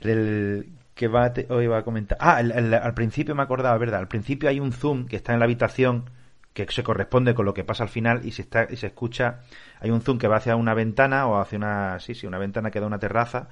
El 0.01 0.69
que 0.95 1.07
va 1.07 1.31
hoy 1.49 1.67
va 1.67 1.79
a 1.79 1.83
comentar. 1.83 2.17
Ah, 2.21 2.39
el- 2.41 2.73
al 2.73 2.93
principio 2.93 3.35
me 3.35 3.41
acordaba, 3.43 3.77
¿verdad? 3.77 3.99
Al 3.99 4.07
principio 4.07 4.49
hay 4.49 4.59
un 4.59 4.71
zoom 4.73 5.05
que 5.07 5.15
está 5.15 5.33
en 5.33 5.39
la 5.39 5.45
habitación 5.45 6.09
que 6.53 6.65
se 6.69 6.83
corresponde 6.83 7.33
con 7.35 7.45
lo 7.45 7.53
que 7.53 7.63
pasa 7.63 7.83
al 7.83 7.89
final 7.89 8.25
y 8.25 8.31
se 8.31 8.41
está 8.41 8.67
y 8.69 8.75
se 8.77 8.87
escucha. 8.87 9.41
Hay 9.79 9.91
un 9.91 10.01
zoom 10.01 10.17
que 10.17 10.27
va 10.27 10.37
hacia 10.37 10.55
una 10.55 10.73
ventana 10.73 11.27
o 11.27 11.39
hacia 11.39 11.57
una 11.57 11.99
sí 11.99 12.15
sí 12.15 12.27
una 12.27 12.37
ventana 12.37 12.71
que 12.71 12.79
da 12.79 12.87
una 12.87 12.99
terraza 12.99 13.47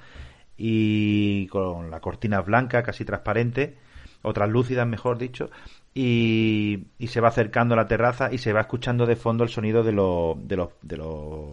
y 0.57 1.47
con 1.47 1.91
la 1.91 1.99
cortina 2.01 2.41
blanca 2.41 2.83
casi 2.83 3.05
transparente 3.05 3.77
o 4.23 4.33
translúcidas 4.33 4.87
mejor 4.87 5.17
dicho 5.17 5.49
y, 5.93 6.87
y 6.99 7.07
se 7.07 7.21
va 7.21 7.29
acercando 7.29 7.73
a 7.75 7.77
la 7.77 7.87
terraza 7.87 8.31
y 8.33 8.39
se 8.39 8.53
va 8.53 8.61
escuchando 8.61 9.05
de 9.05 9.15
fondo 9.15 9.43
el 9.43 9.49
sonido 9.51 9.83
de 9.83 9.93
los 9.93 10.37
de 10.47 10.57
los 10.57 10.69
de 10.81 10.97
los 10.97 11.51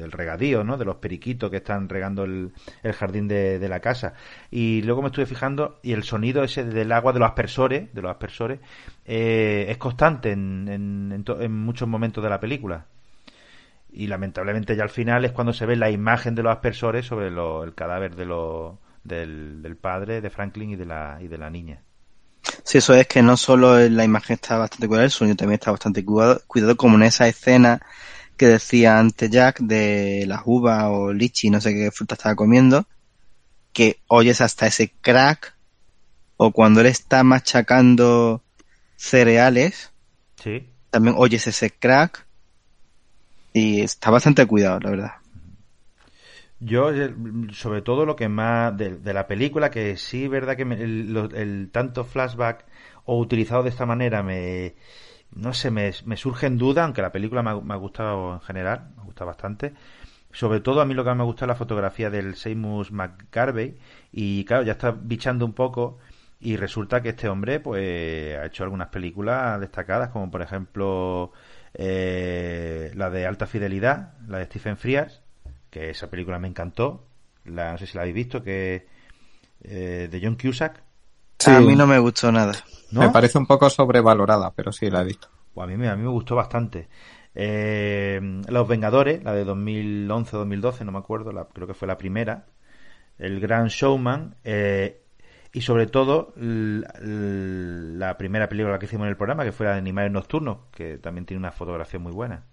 del 0.00 0.12
regadío, 0.12 0.64
¿no? 0.64 0.76
De 0.76 0.84
los 0.84 0.96
periquitos 0.96 1.50
que 1.50 1.58
están 1.58 1.88
regando 1.88 2.24
el, 2.24 2.52
el 2.82 2.92
jardín 2.92 3.28
de, 3.28 3.58
de 3.58 3.68
la 3.68 3.80
casa. 3.80 4.14
Y 4.50 4.82
luego 4.82 5.02
me 5.02 5.08
estuve 5.08 5.26
fijando 5.26 5.78
y 5.82 5.92
el 5.92 6.02
sonido 6.02 6.42
ese 6.42 6.64
del 6.64 6.90
agua 6.92 7.12
de 7.12 7.20
los 7.20 7.28
aspersores, 7.28 7.94
de 7.94 8.02
los 8.02 8.10
aspersores, 8.10 8.60
eh, 9.04 9.66
es 9.68 9.78
constante 9.78 10.32
en, 10.32 10.68
en, 10.68 11.12
en 11.12 11.42
en 11.42 11.52
muchos 11.52 11.88
momentos 11.88 12.24
de 12.24 12.30
la 12.30 12.40
película. 12.40 12.86
Y 13.92 14.06
lamentablemente 14.06 14.76
ya 14.76 14.84
al 14.84 14.90
final 14.90 15.24
es 15.24 15.32
cuando 15.32 15.52
se 15.52 15.66
ve 15.66 15.76
la 15.76 15.90
imagen 15.90 16.34
de 16.34 16.42
los 16.42 16.52
aspersores 16.52 17.06
sobre 17.06 17.30
lo- 17.30 17.64
el 17.64 17.74
cadáver 17.74 18.14
de 18.16 18.24
lo- 18.24 18.78
del, 19.04 19.62
del 19.62 19.76
padre, 19.76 20.20
de 20.20 20.30
Franklin 20.30 20.70
y 20.70 20.76
de 20.76 20.86
la, 20.86 21.18
y 21.20 21.28
de 21.28 21.38
la 21.38 21.50
niña. 21.50 21.82
Sí, 22.64 22.78
eso 22.78 22.94
es 22.94 23.06
que 23.06 23.22
no 23.22 23.36
solo 23.36 23.78
la 23.88 24.04
imagen 24.04 24.34
está 24.34 24.56
bastante 24.58 24.86
cuidada, 24.88 25.04
el 25.04 25.10
sonido 25.10 25.36
también 25.36 25.54
está 25.58 25.70
bastante 25.72 26.04
cuidado, 26.04 26.40
cuidado 26.46 26.76
como 26.76 26.96
en 26.96 27.02
esa 27.02 27.28
escena 27.28 27.80
que 28.40 28.46
decía 28.46 28.98
antes 28.98 29.28
Jack 29.28 29.60
de 29.60 30.24
las 30.26 30.40
uvas 30.46 30.86
o 30.88 31.12
lichi, 31.12 31.50
no 31.50 31.60
sé 31.60 31.74
qué 31.74 31.90
fruta 31.90 32.14
estaba 32.14 32.34
comiendo, 32.34 32.86
que 33.74 33.98
oyes 34.08 34.40
hasta 34.40 34.66
ese 34.66 34.94
crack, 35.02 35.54
o 36.38 36.50
cuando 36.50 36.80
él 36.80 36.86
está 36.86 37.22
machacando 37.22 38.42
cereales, 38.96 39.92
Sí. 40.42 40.66
también 40.90 41.16
oyes 41.18 41.46
ese 41.48 41.68
crack, 41.68 42.24
y 43.52 43.82
está 43.82 44.08
bastante 44.08 44.46
cuidado, 44.46 44.80
la 44.80 44.90
verdad. 44.90 45.12
Yo, 46.60 46.94
eh, 46.94 47.14
sobre 47.52 47.82
todo 47.82 48.06
lo 48.06 48.16
que 48.16 48.30
más 48.30 48.74
de, 48.74 48.96
de 48.96 49.12
la 49.12 49.26
película, 49.26 49.70
que 49.70 49.98
sí, 49.98 50.28
verdad 50.28 50.56
que 50.56 50.64
me- 50.64 50.82
el 50.82 51.68
tanto 51.70 52.06
flashback 52.06 52.64
o 53.04 53.18
utilizado 53.18 53.62
de 53.64 53.68
esta 53.68 53.84
manera 53.84 54.22
me, 54.22 54.76
no 55.34 55.52
sé, 55.54 55.70
me, 55.70 55.92
me 56.04 56.16
surge 56.16 56.46
en 56.46 56.58
duda, 56.58 56.84
aunque 56.84 57.02
la 57.02 57.12
película 57.12 57.42
me 57.42 57.50
ha, 57.50 57.60
me 57.60 57.74
ha 57.74 57.76
gustado 57.76 58.34
en 58.34 58.40
general, 58.40 58.90
me 58.96 59.04
gusta 59.04 59.24
bastante. 59.24 59.74
Sobre 60.32 60.60
todo 60.60 60.80
a 60.80 60.84
mí 60.84 60.94
lo 60.94 61.04
que 61.04 61.14
me 61.14 61.24
gusta 61.24 61.44
es 61.44 61.48
la 61.48 61.56
fotografía 61.56 62.08
del 62.08 62.36
Seymour 62.36 62.92
McGarvey 62.92 63.76
y 64.12 64.44
claro, 64.44 64.62
ya 64.62 64.72
está 64.72 64.92
bichando 64.92 65.44
un 65.44 65.54
poco 65.54 65.98
y 66.38 66.56
resulta 66.56 67.02
que 67.02 67.10
este 67.10 67.28
hombre 67.28 67.60
pues 67.60 68.38
ha 68.38 68.46
hecho 68.46 68.62
algunas 68.62 68.88
películas 68.88 69.60
destacadas 69.60 70.10
como 70.10 70.30
por 70.30 70.40
ejemplo 70.40 71.32
eh, 71.74 72.92
la 72.94 73.10
de 73.10 73.26
Alta 73.26 73.46
Fidelidad, 73.46 74.14
la 74.26 74.38
de 74.38 74.46
Stephen 74.46 74.76
Frears, 74.76 75.22
que 75.68 75.90
esa 75.90 76.08
película 76.08 76.38
me 76.38 76.48
encantó, 76.48 77.06
la, 77.44 77.72
no 77.72 77.78
sé 77.78 77.86
si 77.86 77.96
la 77.96 78.02
habéis 78.02 78.14
visto, 78.14 78.42
que 78.42 78.86
eh, 79.62 80.08
de 80.10 80.20
John 80.22 80.36
Cusack, 80.36 80.82
Sí, 81.40 81.50
A 81.50 81.60
mí 81.60 81.74
no 81.74 81.86
me 81.86 81.98
gustó 81.98 82.30
nada. 82.30 82.52
¿no? 82.92 83.00
me 83.00 83.10
parece 83.10 83.38
un 83.38 83.46
poco 83.46 83.68
sobrevalorada, 83.70 84.52
pero 84.54 84.72
sí 84.72 84.90
la 84.90 85.00
he 85.02 85.04
visto. 85.04 85.28
Pues 85.54 85.64
a 85.64 85.68
mí, 85.68 85.76
me- 85.76 85.88
a 85.88 85.96
mí 85.96 86.02
me 86.02 86.08
gustó 86.10 86.36
bastante. 86.36 86.88
Eh, 87.34 88.20
Los 88.48 88.68
Vengadores, 88.68 89.22
la 89.24 89.32
de 89.34 89.44
2011-2012, 89.44 90.84
no 90.84 90.92
me 90.92 90.98
acuerdo, 90.98 91.32
la, 91.32 91.44
creo 91.46 91.66
que 91.66 91.74
fue 91.74 91.88
la 91.88 91.98
primera. 91.98 92.46
El 93.18 93.40
Gran 93.40 93.68
Showman. 93.68 94.36
eh, 94.44 95.02
y 95.52 95.62
sobre 95.62 95.86
todo, 95.88 96.32
la 96.36 98.16
primera 98.18 98.48
película 98.48 98.78
que 98.78 98.86
hicimos 98.86 99.04
en 99.06 99.10
el 99.10 99.16
programa, 99.16 99.44
que 99.44 99.52
fue 99.52 99.66
la 99.66 99.72
de 99.72 99.78
Animales 99.78 100.12
Nocturnos, 100.12 100.58
que 100.72 100.98
también 100.98 101.26
tiene 101.26 101.40
una 101.40 101.52
fotografía 101.52 102.00
muy 102.00 102.12
buena. 102.12 102.44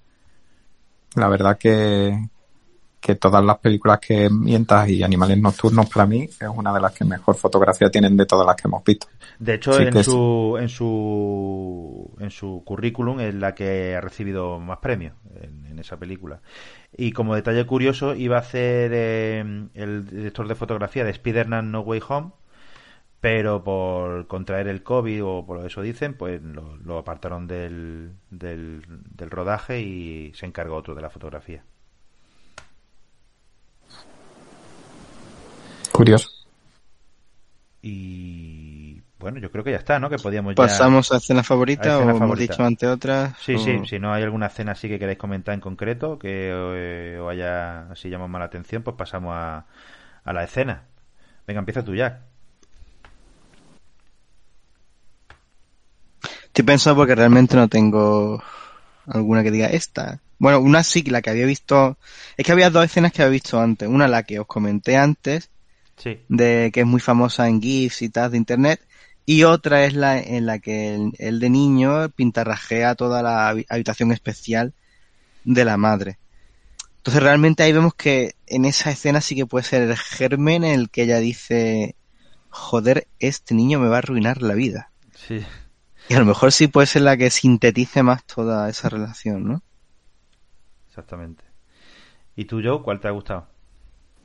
La 1.15 1.27
verdad 1.27 1.57
que, 1.57 2.17
que 3.07 3.15
todas 3.15 3.41
las 3.41 3.57
películas 3.59 3.99
que 3.99 4.29
mientas 4.29 4.89
y 4.89 5.01
Animales 5.01 5.37
Nocturnos 5.37 5.89
para 5.89 6.05
mí 6.05 6.23
es 6.23 6.49
una 6.53 6.73
de 6.73 6.81
las 6.81 6.91
que 6.93 7.05
mejor 7.05 7.35
fotografía 7.35 7.89
tienen 7.89 8.17
de 8.17 8.25
todas 8.25 8.45
las 8.45 8.57
que 8.57 8.67
hemos 8.67 8.83
visto. 8.83 9.07
De 9.39 9.53
hecho, 9.53 9.71
Sí, 9.71 9.83
en, 9.83 10.03
su, 10.03 10.57
en 10.59 10.67
su 10.67 12.13
en 12.19 12.29
su 12.29 12.63
currículum 12.65 13.21
es 13.21 13.33
la 13.33 13.55
que 13.55 13.95
ha 13.95 14.01
recibido 14.01 14.59
más 14.59 14.79
premios 14.79 15.13
en, 15.41 15.65
en 15.67 15.79
esa 15.79 15.95
película. 15.95 16.41
Y 16.97 17.13
como 17.13 17.33
detalle 17.33 17.65
curioso, 17.65 18.13
iba 18.13 18.35
a 18.35 18.39
hacer 18.39 18.91
eh, 18.93 19.69
el 19.73 20.05
director 20.05 20.45
de 20.49 20.55
fotografía 20.55 21.05
de 21.05 21.11
Spider-Man 21.11 21.71
No 21.71 21.79
Way 21.81 22.01
Home, 22.09 22.31
pero 23.21 23.63
por 23.63 24.27
contraer 24.27 24.67
el 24.67 24.83
COVID 24.83 25.23
o 25.23 25.45
por 25.45 25.65
eso 25.65 25.81
dicen, 25.81 26.13
pues 26.13 26.41
lo, 26.41 26.75
lo 26.75 26.97
apartaron 26.97 27.47
del, 27.47 28.11
del, 28.31 28.83
del 29.15 29.29
rodaje 29.31 29.79
y 29.79 30.33
se 30.33 30.45
encargó 30.45 30.75
otro 30.75 30.93
de 30.93 31.01
la 31.01 31.09
fotografía. 31.09 31.63
Curioso. 35.97 36.29
Y 37.81 39.01
bueno, 39.19 39.39
yo 39.39 39.51
creo 39.51 39.63
que 39.63 39.71
ya 39.71 39.77
está, 39.77 39.99
¿no? 39.99 40.09
Que 40.09 40.17
podíamos 40.17 40.53
ya... 40.55 40.61
¿Pasamos 40.61 41.11
a 41.11 41.17
escena 41.17 41.43
favorita 41.43 41.83
A 41.83 41.93
escena 41.93 42.05
o 42.05 42.09
hemos 42.09 42.19
favorita. 42.19 42.53
dicho 42.53 42.63
ante 42.63 42.87
otras? 42.87 43.35
Sí, 43.43 43.55
o- 43.55 43.59
sí, 43.59 43.79
si 43.87 43.99
no 43.99 44.13
hay 44.13 44.23
alguna 44.23 44.47
escena 44.47 44.73
así 44.73 44.87
que 44.89 44.99
queráis 44.99 45.17
comentar 45.17 45.53
en 45.53 45.61
concreto, 45.61 46.19
que 46.19 46.51
eh, 46.53 47.19
os 47.19 47.31
haya 47.31 47.89
así 47.91 48.09
llamado 48.09 48.27
más 48.29 48.39
la 48.39 48.45
atención, 48.45 48.83
pues 48.83 48.95
pasamos 48.95 49.33
a, 49.35 49.65
a 50.23 50.33
la 50.33 50.43
escena. 50.43 50.83
Venga, 51.47 51.59
empieza 51.59 51.83
tú, 51.83 51.95
Jack. 51.95 52.19
Estoy 56.45 56.65
pensando 56.65 56.97
porque 56.97 57.15
realmente 57.15 57.55
no 57.55 57.67
tengo 57.67 58.41
alguna 59.07 59.43
que 59.43 59.51
diga 59.51 59.67
esta. 59.67 60.19
Bueno, 60.39 60.59
una 60.59 60.83
sí, 60.83 61.03
la 61.03 61.21
que 61.21 61.29
había 61.29 61.45
visto. 61.45 61.97
Es 62.35 62.45
que 62.45 62.51
había 62.51 62.69
dos 62.69 62.85
escenas 62.85 63.11
que 63.11 63.21
había 63.21 63.31
visto 63.31 63.59
antes. 63.59 63.87
Una 63.87 64.07
la 64.07 64.23
que 64.23 64.39
os 64.39 64.47
comenté 64.47 64.97
antes, 64.97 65.49
Sí. 65.97 66.19
de 66.29 66.71
que 66.73 66.81
es 66.81 66.85
muy 66.85 66.99
famosa 66.99 67.47
en 67.47 67.61
GIFs 67.61 68.01
y 68.03 68.09
tal 68.09 68.31
de 68.31 68.37
internet. 68.37 68.81
Y 69.25 69.43
otra 69.43 69.83
es 69.85 69.93
la 69.93 70.19
en 70.19 70.45
la 70.45 70.59
que 70.59 70.95
el, 70.95 71.11
el 71.17 71.39
de 71.39 71.49
niño 71.49 72.09
pintarrajea 72.09 72.95
toda 72.95 73.21
la 73.21 73.51
habi- 73.51 73.65
habitación 73.69 74.11
especial 74.11 74.73
de 75.43 75.65
la 75.65 75.75
madre. 75.77 76.17
Entonces 76.97 77.23
realmente 77.23 77.63
ahí 77.63 77.73
vemos 77.73 77.93
que 77.95 78.35
en 78.47 78.65
esa 78.65 78.91
escena 78.91 79.21
sí 79.21 79.35
que 79.35 79.45
puede 79.45 79.65
ser 79.65 79.81
el 79.83 79.97
germen 79.97 80.63
en 80.63 80.79
el 80.79 80.89
que 80.89 81.03
ella 81.03 81.19
dice, 81.19 81.95
joder, 82.49 83.07
este 83.19 83.55
niño 83.55 83.79
me 83.79 83.87
va 83.89 83.95
a 83.95 83.99
arruinar 83.99 84.41
la 84.41 84.53
vida. 84.53 84.91
Sí. 85.15 85.45
Y 86.09 86.13
a 86.13 86.19
lo 86.19 86.25
mejor 86.25 86.51
sí 86.51 86.67
puede 86.67 86.87
ser 86.87 87.01
la 87.03 87.17
que 87.17 87.29
sintetice 87.29 88.03
más 88.03 88.23
toda 88.25 88.69
esa 88.69 88.87
relación, 88.89 89.45
¿no? 89.45 89.61
Exactamente. 90.87 91.43
¿Y 92.35 92.45
tú, 92.45 92.61
Joe, 92.63 92.81
cuál 92.81 92.99
te 92.99 93.07
ha 93.07 93.11
gustado? 93.11 93.47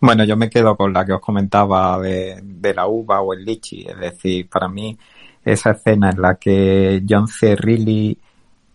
Bueno, 0.04 0.24
yo 0.24 0.36
me 0.36 0.50
quedo 0.50 0.76
con 0.76 0.92
la 0.92 1.04
que 1.06 1.12
os 1.12 1.20
comentaba 1.20 1.96
de, 2.00 2.74
la 2.74 2.88
uva 2.88 3.20
o 3.20 3.32
el 3.34 3.44
lichi. 3.44 3.86
Es 3.88 3.96
decir, 4.00 4.48
para 4.48 4.68
mí, 4.68 4.98
esa 5.44 5.70
escena 5.70 6.10
en 6.10 6.20
la 6.20 6.34
que 6.34 7.04
John 7.08 7.28
C. 7.28 7.54
Reilly 7.54 8.18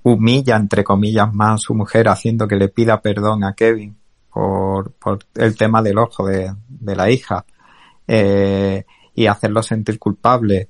humilla, 0.04 0.56
entre 0.56 0.86
comillas, 0.86 1.34
más 1.34 1.56
a 1.56 1.58
su 1.58 1.76
mujer 1.76 2.08
haciendo 2.08 2.48
que 2.48 2.56
le 2.56 2.70
pida 2.70 3.02
perdón 3.02 3.44
a 3.44 3.54
Kevin 3.54 3.98
por, 4.32 4.94
por 4.94 5.20
el 5.36 5.58
tema 5.58 5.82
del 5.82 5.98
ojo 5.98 6.26
de, 6.26 6.56
de 6.70 6.96
la 6.96 7.12
hija 7.12 7.46
eh, 8.08 8.86
y 9.14 9.28
hacerlo 9.28 9.62
sentir 9.62 10.00
culpable. 10.00 10.70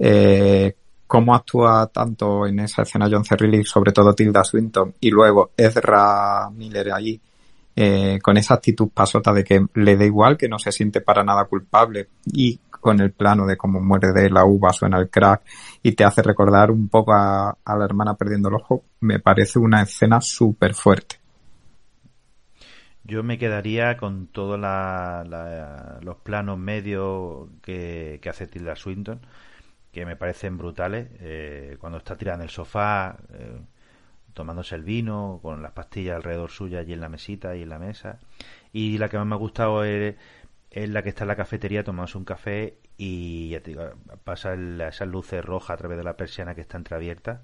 Eh, 0.00 0.74
cómo 1.06 1.32
actúa 1.32 1.86
tanto 1.92 2.44
en 2.48 2.58
esa 2.58 2.82
escena 2.82 3.08
John 3.08 3.24
C. 3.24 3.36
Reilly, 3.36 3.62
sobre 3.62 3.92
todo 3.92 4.16
Tilda 4.16 4.42
Swinton, 4.42 4.96
y 4.98 5.10
luego 5.10 5.52
Ezra 5.56 6.50
Miller 6.50 6.90
allí, 6.90 7.20
eh, 7.76 8.18
con 8.22 8.36
esa 8.36 8.54
actitud 8.54 8.88
pasota 8.92 9.32
de 9.32 9.44
que 9.44 9.66
le 9.74 9.96
da 9.96 10.04
igual, 10.04 10.36
que 10.36 10.48
no 10.48 10.58
se 10.58 10.72
siente 10.72 11.00
para 11.00 11.24
nada 11.24 11.44
culpable 11.46 12.08
y 12.26 12.58
con 12.70 13.00
el 13.00 13.12
plano 13.12 13.46
de 13.46 13.56
cómo 13.56 13.80
muere 13.80 14.12
de 14.12 14.28
la 14.28 14.44
uva, 14.44 14.72
suena 14.72 14.98
el 14.98 15.08
crack 15.08 15.42
y 15.82 15.92
te 15.92 16.04
hace 16.04 16.22
recordar 16.22 16.70
un 16.70 16.88
poco 16.88 17.12
a, 17.12 17.56
a 17.64 17.76
la 17.76 17.84
hermana 17.84 18.14
perdiendo 18.14 18.48
el 18.48 18.56
ojo, 18.56 18.84
me 19.00 19.20
parece 19.20 19.58
una 19.58 19.82
escena 19.82 20.20
súper 20.20 20.74
fuerte. 20.74 21.22
Yo 23.04 23.22
me 23.22 23.36
quedaría 23.36 23.96
con 23.96 24.28
todos 24.28 24.58
los 24.60 26.16
planos 26.18 26.58
medios 26.58 27.48
que, 27.60 28.20
que 28.22 28.28
hace 28.28 28.46
Tilda 28.46 28.76
Swinton, 28.76 29.20
que 29.90 30.06
me 30.06 30.16
parecen 30.16 30.56
brutales. 30.56 31.08
eh, 31.20 31.76
cuando 31.80 31.98
está 31.98 32.16
tirada 32.16 32.38
en 32.38 32.42
el 32.44 32.50
sofá, 32.50 33.16
eh, 33.32 33.60
tomándose 34.34 34.74
el 34.74 34.84
vino, 34.84 35.40
con 35.42 35.62
las 35.62 35.72
pastillas 35.72 36.16
alrededor 36.16 36.50
suya 36.50 36.80
allí 36.80 36.92
en 36.92 37.00
la 37.00 37.08
mesita 37.08 37.56
y 37.56 37.62
en 37.62 37.68
la 37.68 37.78
mesa. 37.78 38.18
Y 38.72 38.98
la 38.98 39.08
que 39.08 39.18
más 39.18 39.26
me 39.26 39.34
ha 39.34 39.38
gustado 39.38 39.84
es, 39.84 40.16
la 40.70 41.02
que 41.02 41.10
está 41.10 41.24
en 41.24 41.28
la 41.28 41.36
cafetería 41.36 41.84
tomándose 41.84 42.18
un 42.18 42.24
café 42.24 42.78
y 42.96 43.50
ya 43.50 43.60
pasa 44.24 44.54
esas 44.54 45.08
luces 45.08 45.44
rojas 45.44 45.74
a 45.74 45.76
través 45.76 45.98
de 45.98 46.04
la 46.04 46.16
persiana 46.16 46.54
que 46.54 46.62
está 46.62 46.78
entreabierta 46.78 47.42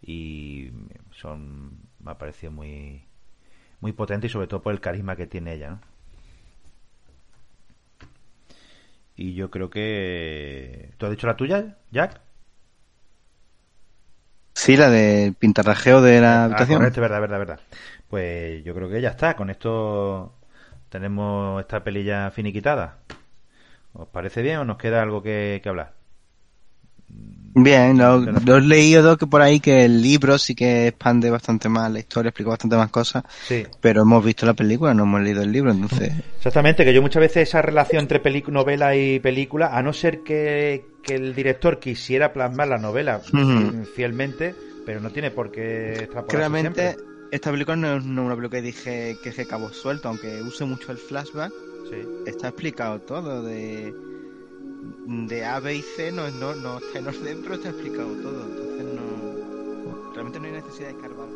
y 0.00 0.70
son 1.10 1.80
me 2.00 2.12
ha 2.12 2.18
parecido 2.18 2.52
muy 2.52 3.04
muy 3.80 3.92
potente 3.92 4.28
y 4.28 4.30
sobre 4.30 4.46
todo 4.46 4.62
por 4.62 4.72
el 4.72 4.80
carisma 4.80 5.16
que 5.16 5.26
tiene 5.26 5.54
ella 5.54 5.70
¿no? 5.70 5.80
y 9.16 9.34
yo 9.34 9.50
creo 9.50 9.68
que 9.70 10.94
¿tú 10.96 11.06
has 11.06 11.10
dicho 11.10 11.26
la 11.26 11.36
tuya 11.36 11.76
Jack? 11.90 12.20
Sí, 14.58 14.76
la 14.76 14.90
del 14.90 15.34
pintarrajeo 15.34 16.02
de 16.02 16.20
la 16.20 16.42
Ah, 16.42 16.44
habitación. 16.46 16.78
correcto, 16.78 17.00
verdad, 17.00 17.20
verdad, 17.20 17.38
verdad. 17.38 17.60
Pues 18.10 18.64
yo 18.64 18.74
creo 18.74 18.88
que 18.88 19.00
ya 19.00 19.10
está. 19.10 19.34
Con 19.36 19.50
esto 19.50 20.32
tenemos 20.88 21.60
esta 21.60 21.84
peli 21.84 22.04
ya 22.04 22.30
finiquitada. 22.32 22.98
¿Os 23.94 24.08
parece 24.08 24.42
bien 24.42 24.58
o 24.58 24.64
nos 24.64 24.78
queda 24.78 25.02
algo 25.02 25.22
que, 25.22 25.60
que 25.62 25.68
hablar? 25.68 25.94
Bien, 27.54 27.98
lo, 27.98 28.20
lo 28.20 28.56
he 28.56 28.60
leído 28.60 29.16
que 29.16 29.26
por 29.26 29.40
ahí 29.42 29.58
que 29.58 29.84
el 29.84 30.00
libro 30.00 30.38
sí 30.38 30.54
que 30.54 30.88
expande 30.88 31.28
bastante 31.30 31.68
más 31.68 31.90
la 31.90 31.98
historia, 31.98 32.28
explica 32.28 32.50
bastante 32.50 32.76
más 32.76 32.90
cosas, 32.90 33.24
Sí. 33.46 33.64
pero 33.80 34.02
hemos 34.02 34.24
visto 34.24 34.46
la 34.46 34.54
película, 34.54 34.94
no 34.94 35.02
hemos 35.04 35.22
leído 35.22 35.42
el 35.42 35.50
libro, 35.50 35.72
entonces... 35.72 36.12
Exactamente, 36.36 36.84
que 36.84 36.94
yo 36.94 37.02
muchas 37.02 37.20
veces 37.20 37.48
esa 37.48 37.60
relación 37.62 38.02
entre 38.02 38.20
novela 38.50 38.94
y 38.94 39.18
película, 39.18 39.76
a 39.76 39.82
no 39.82 39.92
ser 39.92 40.20
que, 40.22 40.84
que 41.02 41.14
el 41.16 41.34
director 41.34 41.80
quisiera 41.80 42.32
plasmar 42.32 42.68
la 42.68 42.78
novela 42.78 43.20
fielmente, 43.96 44.54
pero 44.86 45.00
no 45.00 45.10
tiene 45.10 45.30
por 45.32 45.50
qué 45.50 46.08
realmente 46.28 46.82
siempre. 46.92 47.04
esta 47.32 47.50
película 47.50 47.76
no 47.76 47.96
es 47.96 48.04
no 48.04 48.22
es 48.22 48.26
una 48.26 48.36
película 48.36 48.60
que 48.60 48.66
dije 48.66 49.16
que 49.22 49.30
es 49.30 49.36
de 49.36 49.46
cabo 49.46 49.72
suelto, 49.72 50.08
aunque 50.08 50.42
use 50.42 50.64
mucho 50.64 50.92
el 50.92 50.98
flashback, 50.98 51.52
Sí. 51.90 51.96
está 52.26 52.48
explicado 52.48 53.00
todo 53.00 53.42
de 53.42 53.92
de 55.06 55.44
A, 55.44 55.60
B 55.60 55.76
y 55.76 55.82
C 55.82 56.12
no, 56.12 56.30
no, 56.30 56.54
no 56.54 56.78
está 56.78 56.98
en 56.98 57.08
orden, 57.08 57.40
pero 57.42 57.54
está 57.54 57.70
explicado 57.70 58.08
todo. 58.22 58.44
Entonces 58.44 58.84
no. 58.94 60.12
Realmente 60.12 60.40
no 60.40 60.46
hay 60.46 60.52
necesidad 60.52 60.88
de 60.88 60.94
escarbar. 60.94 61.28